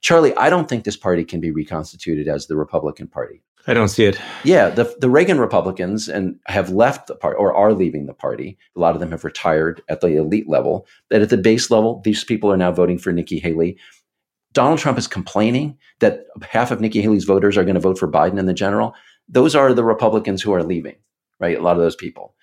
Charlie, 0.00 0.36
I 0.36 0.48
don't 0.48 0.68
think 0.68 0.84
this 0.84 0.96
party 0.96 1.24
can 1.24 1.40
be 1.40 1.50
reconstituted 1.50 2.28
as 2.28 2.46
the 2.46 2.56
Republican 2.56 3.08
Party. 3.08 3.42
I 3.68 3.74
don't 3.74 3.88
see 3.88 4.04
it. 4.04 4.18
Yeah, 4.44 4.68
the 4.70 4.94
the 5.00 5.10
Reagan 5.10 5.40
Republicans 5.40 6.08
and 6.08 6.38
have 6.46 6.70
left 6.70 7.08
the 7.08 7.16
party 7.16 7.36
or 7.36 7.54
are 7.54 7.72
leaving 7.72 8.06
the 8.06 8.14
party. 8.14 8.56
A 8.76 8.80
lot 8.80 8.94
of 8.94 9.00
them 9.00 9.10
have 9.10 9.24
retired 9.24 9.82
at 9.88 10.00
the 10.00 10.16
elite 10.16 10.48
level. 10.48 10.86
That 11.10 11.22
at 11.22 11.30
the 11.30 11.36
base 11.36 11.70
level, 11.70 12.00
these 12.04 12.22
people 12.22 12.50
are 12.52 12.56
now 12.56 12.70
voting 12.70 12.98
for 12.98 13.12
Nikki 13.12 13.38
Haley. 13.38 13.76
Donald 14.52 14.78
Trump 14.78 14.98
is 14.98 15.08
complaining 15.08 15.76
that 15.98 16.26
half 16.48 16.70
of 16.70 16.80
Nikki 16.80 17.02
Haley's 17.02 17.24
voters 17.24 17.56
are 17.56 17.64
going 17.64 17.74
to 17.74 17.80
vote 17.80 17.98
for 17.98 18.10
Biden 18.10 18.38
in 18.38 18.46
the 18.46 18.54
general. 18.54 18.94
Those 19.28 19.54
are 19.54 19.74
the 19.74 19.84
Republicans 19.84 20.40
who 20.40 20.52
are 20.52 20.62
leaving, 20.62 20.96
right? 21.40 21.58
A 21.58 21.62
lot 21.62 21.76
of 21.76 21.82
those 21.82 21.96
people. 21.96 22.34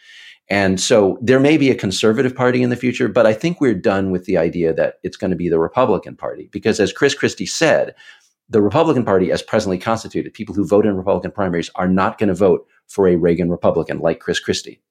And 0.50 0.80
so 0.80 1.18
there 1.22 1.40
may 1.40 1.58
be 1.58 1.72
a 1.72 1.76
conservative 1.76 2.36
party 2.36 2.62
in 2.62 2.70
the 2.70 2.76
future, 2.76 3.08
but 3.08 3.26
I 3.26 3.34
think 3.34 3.62
we're 3.62 3.74
done 3.74 4.12
with 4.12 4.26
the 4.26 4.38
idea 4.38 4.74
that 4.74 4.96
it's 5.02 5.18
going 5.18 5.32
to 5.32 5.38
be 5.38 5.50
the 5.50 5.58
Republican 5.58 6.16
Party. 6.18 6.50
Because 6.52 6.80
as 6.80 6.92
Chris 6.92 7.16
Christie 7.16 7.46
said, 7.46 7.96
the 8.50 8.62
Republican 8.62 9.06
Party, 9.06 9.32
as 9.32 9.42
presently 9.42 9.78
constituted, 9.78 10.34
people 10.34 10.54
who 10.54 10.68
vote 10.68 10.86
in 10.86 10.96
Republican 10.96 11.32
primaries 11.32 11.70
are 11.76 11.88
not 11.88 12.18
going 12.18 12.30
to 12.30 12.36
vote 12.36 12.68
for 12.88 13.08
a 13.08 13.16
Reagan 13.16 13.50
Republican 13.50 14.00
like 14.00 14.20
Chris 14.20 14.40
Christie. 14.40 14.82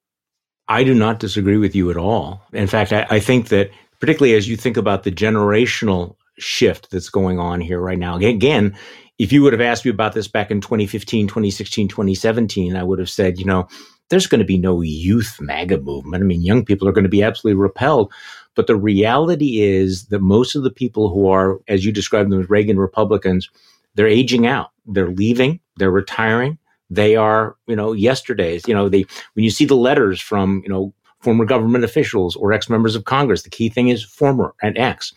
I 0.67 0.83
do 0.83 0.93
not 0.93 1.19
disagree 1.19 1.57
with 1.57 1.75
you 1.75 1.91
at 1.91 1.97
all. 1.97 2.41
In 2.53 2.67
fact, 2.67 2.93
I, 2.93 3.05
I, 3.09 3.19
think 3.19 3.49
that 3.49 3.69
particularly 3.99 4.35
as 4.35 4.47
you 4.47 4.55
think 4.55 4.77
about 4.77 5.03
the 5.03 5.11
generational 5.11 6.15
shift 6.39 6.89
that's 6.89 7.09
going 7.09 7.37
on 7.37 7.61
here 7.61 7.79
right 7.79 7.99
now, 7.99 8.15
again, 8.17 8.75
if 9.19 9.31
you 9.31 9.43
would 9.43 9.53
have 9.53 9.61
asked 9.61 9.85
me 9.85 9.91
about 9.91 10.13
this 10.13 10.27
back 10.27 10.51
in 10.51 10.61
2015, 10.61 11.27
2016, 11.27 11.87
2017, 11.87 12.75
I 12.75 12.83
would 12.83 12.99
have 12.99 13.09
said, 13.09 13.37
you 13.37 13.45
know, 13.45 13.67
there's 14.09 14.27
going 14.27 14.39
to 14.39 14.45
be 14.45 14.57
no 14.57 14.81
youth 14.81 15.37
MAGA 15.39 15.79
movement. 15.81 16.23
I 16.23 16.25
mean, 16.25 16.41
young 16.41 16.65
people 16.65 16.87
are 16.87 16.91
going 16.91 17.03
to 17.03 17.09
be 17.09 17.23
absolutely 17.23 17.59
repelled 17.59 18.11
but 18.55 18.67
the 18.67 18.75
reality 18.75 19.61
is 19.61 20.05
that 20.07 20.21
most 20.21 20.55
of 20.55 20.63
the 20.63 20.71
people 20.71 21.09
who 21.09 21.27
are, 21.27 21.59
as 21.67 21.85
you 21.85 21.91
described 21.91 22.31
them 22.31 22.41
as 22.41 22.49
Reagan 22.49 22.79
Republicans, 22.79 23.49
they're 23.95 24.07
aging 24.07 24.47
out. 24.47 24.71
They're 24.85 25.09
leaving. 25.11 25.59
They're 25.77 25.91
retiring. 25.91 26.57
They 26.89 27.15
are, 27.15 27.55
you 27.67 27.75
know, 27.75 27.93
yesterday's. 27.93 28.67
You 28.67 28.73
know, 28.73 28.89
they 28.89 29.05
when 29.33 29.43
you 29.43 29.49
see 29.49 29.65
the 29.65 29.75
letters 29.75 30.21
from, 30.21 30.61
you 30.63 30.69
know, 30.69 30.93
former 31.21 31.45
government 31.45 31.85
officials 31.85 32.35
or 32.35 32.51
ex-members 32.51 32.95
of 32.95 33.05
Congress, 33.05 33.43
the 33.43 33.49
key 33.49 33.69
thing 33.69 33.87
is 33.87 34.03
former 34.03 34.53
and 34.61 34.77
ex. 34.77 35.13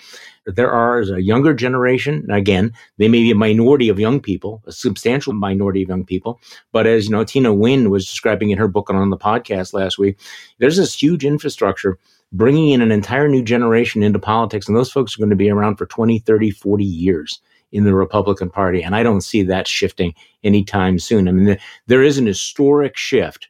There 0.47 0.71
are 0.71 1.01
a 1.01 1.21
younger 1.21 1.53
generation. 1.53 2.31
Again, 2.31 2.73
they 2.99 3.09
may 3.09 3.23
be 3.23 3.33
a 3.33 3.37
minority 3.37 3.89
of 3.89 3.99
young 3.99 4.21
people, 4.21 4.63
a 4.67 4.73
substantial 4.73 5.33
minority 5.33 5.83
of 5.83 5.89
young 5.89 6.05
people. 6.05 6.41
But 6.71 6.87
as 6.87 7.07
you 7.07 7.11
know, 7.11 7.25
Tina 7.25 7.53
Nguyen 7.53 7.91
was 7.91 8.07
describing 8.07 8.51
in 8.51 8.59
her 8.59 8.69
book 8.69 8.89
and 8.89 8.97
on 8.97 9.11
the 9.11 9.19
podcast 9.19 9.75
last 9.75 9.99
week, 9.99 10.19
there's 10.59 10.77
this 10.77 10.95
huge 10.95 11.25
infrastructure 11.25 11.99
bringing 12.37 12.71
in 12.71 12.83
an 12.83 12.93
entire 12.93 13.29
new 13.29 13.43
generation 13.43 14.03
into 14.03 14.19
politics. 14.19 14.69
And 14.69 14.77
those 14.77 14.93
folks 14.93 15.15
are 15.15 15.19
going 15.19 15.31
to 15.31 15.37
be 15.37 15.51
around 15.51 15.77
for 15.77 15.87
20, 15.87 16.19
30, 16.21 16.51
40 16.51 16.85
years 16.85 17.41
in 17.73 17.85
the 17.85 17.95
Republican 17.95 18.51
Party. 18.51 18.83
And 18.83 18.95
I 18.95 19.03
don't 19.03 19.23
see 19.23 19.43
that 19.43 19.67
shifting 19.67 20.15
anytime 20.45 20.99
soon. 20.99 21.29
I 21.29 21.33
mean, 21.33 21.45
the, 21.47 21.59
there 21.87 22.03
is 22.03 22.19
an 22.19 22.27
historic 22.27 22.97
shift 22.97 23.49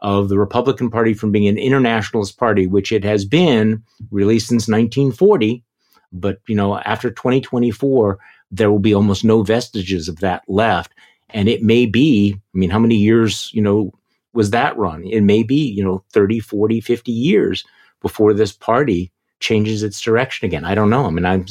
of 0.00 0.28
the 0.28 0.38
Republican 0.38 0.90
Party 0.90 1.14
from 1.14 1.32
being 1.32 1.48
an 1.48 1.58
internationalist 1.58 2.38
party, 2.38 2.66
which 2.66 2.92
it 2.92 3.04
has 3.04 3.24
been 3.24 3.82
really 4.10 4.38
since 4.38 4.68
1940. 4.68 5.64
But, 6.12 6.38
you 6.46 6.54
know, 6.54 6.78
after 6.78 7.10
2024, 7.10 8.18
there 8.50 8.70
will 8.70 8.78
be 8.78 8.94
almost 8.94 9.24
no 9.24 9.42
vestiges 9.42 10.08
of 10.08 10.20
that 10.20 10.42
left. 10.46 10.92
And 11.30 11.48
it 11.48 11.62
may 11.62 11.86
be, 11.86 12.34
I 12.34 12.58
mean, 12.58 12.70
how 12.70 12.78
many 12.78 12.96
years, 12.96 13.50
you 13.52 13.62
know, 13.62 13.92
was 14.32 14.50
that 14.50 14.76
run? 14.76 15.04
It 15.06 15.22
may 15.22 15.42
be, 15.42 15.66
you 15.68 15.82
know, 15.82 16.04
30, 16.12 16.40
40, 16.40 16.80
50 16.80 17.10
years 17.10 17.64
before 18.02 18.34
this 18.34 18.52
party 18.52 19.12
changes 19.40 19.82
its 19.82 20.00
direction 20.00 20.46
again. 20.46 20.64
I 20.64 20.74
don't 20.74 20.90
know. 20.90 21.04
I 21.04 21.10
mean, 21.10 21.26
I'm 21.26 21.46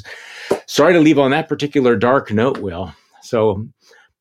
sorry 0.66 0.94
to 0.94 1.00
leave 1.00 1.20
on 1.20 1.32
that 1.32 1.48
particular 1.48 1.96
dark 1.96 2.32
note, 2.32 2.58
Will. 2.58 2.94
So, 3.22 3.68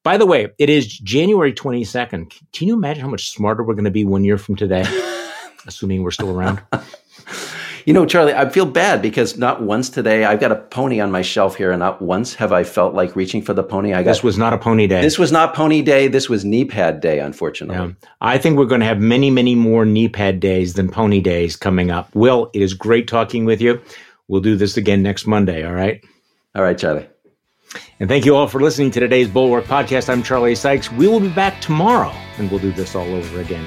by 0.03 0.17
the 0.17 0.27
way, 0.27 0.49
it 0.59 0.69
is 0.69 0.99
January 0.99 1.53
22nd. 1.53 2.33
Can 2.53 2.69
you 2.69 2.75
imagine 2.75 3.03
how 3.03 3.11
much 3.11 3.31
smarter 3.31 3.63
we're 3.63 3.75
going 3.75 3.85
to 3.85 3.91
be 3.91 4.05
one 4.05 4.25
year 4.25 4.39
from 4.39 4.57
today? 4.57 4.85
Assuming 5.67 6.03
we're 6.03 6.11
still 6.11 6.31
around. 6.31 6.61
You 7.87 7.93
know, 7.93 8.07
Charlie, 8.07 8.33
I 8.33 8.49
feel 8.49 8.65
bad 8.65 9.03
because 9.03 9.37
not 9.37 9.63
once 9.63 9.91
today 9.91 10.25
I've 10.25 10.41
got 10.41 10.53
a 10.53 10.57
pony 10.57 11.01
on 11.01 11.11
my 11.11 11.21
shelf 11.21 11.57
here, 11.57 11.71
and 11.71 11.81
not 11.81 12.01
once 12.01 12.35
have 12.35 12.51
I 12.51 12.65
felt 12.65 12.95
like 12.95 13.15
reaching 13.15 13.43
for 13.43 13.53
the 13.53 13.63
pony. 13.63 13.93
I 13.93 14.03
got, 14.03 14.13
this 14.13 14.23
was 14.23 14.39
not 14.39 14.55
a 14.55 14.59
pony 14.59 14.87
day. 14.87 15.03
This 15.03 15.19
was 15.19 15.31
not 15.31 15.55
pony 15.55 15.83
day. 15.83 16.09
This 16.09 16.31
was 16.31 16.47
knee 16.47 16.65
pad 16.65 17.01
day, 17.01 17.21
unfortunately. 17.21 17.77
Yeah. 17.77 18.09
I 18.23 18.39
think 18.39 18.57
we're 18.57 18.65
going 18.65 18.81
to 18.81 18.87
have 18.87 19.01
many, 19.01 19.31
many 19.31 19.55
more 19.55 19.85
knee 19.85 20.09
pad 20.09 20.41
days 20.41 20.75
than 20.75 20.89
pony 20.89 21.21
days 21.21 21.57
coming 21.57 21.91
up. 21.91 22.15
Will, 22.15 22.51
it 22.55 22.63
is 22.63 22.73
great 22.73 23.07
talking 23.07 23.45
with 23.45 23.61
you. 23.61 23.81
We'll 24.29 24.41
do 24.41 24.57
this 24.57 24.79
again 24.79 25.03
next 25.03 25.27
Monday. 25.27 25.67
All 25.67 25.75
right. 25.75 26.03
All 26.55 26.63
right, 26.63 26.79
Charlie. 26.79 27.07
And 28.01 28.09
thank 28.09 28.25
you 28.25 28.35
all 28.35 28.47
for 28.47 28.61
listening 28.61 28.93
to 28.93 29.01
today's 29.01 29.29
Bulwark 29.29 29.65
podcast. 29.65 30.09
I'm 30.09 30.23
Charlie 30.23 30.55
Sykes. 30.55 30.91
We 30.93 31.07
will 31.07 31.21
be 31.21 31.29
back 31.29 31.61
tomorrow, 31.61 32.13
and 32.39 32.51
we'll 32.51 32.61
do 32.61 32.73
this 32.73 32.95
all 32.95 33.13
over 33.15 33.41
again. 33.41 33.67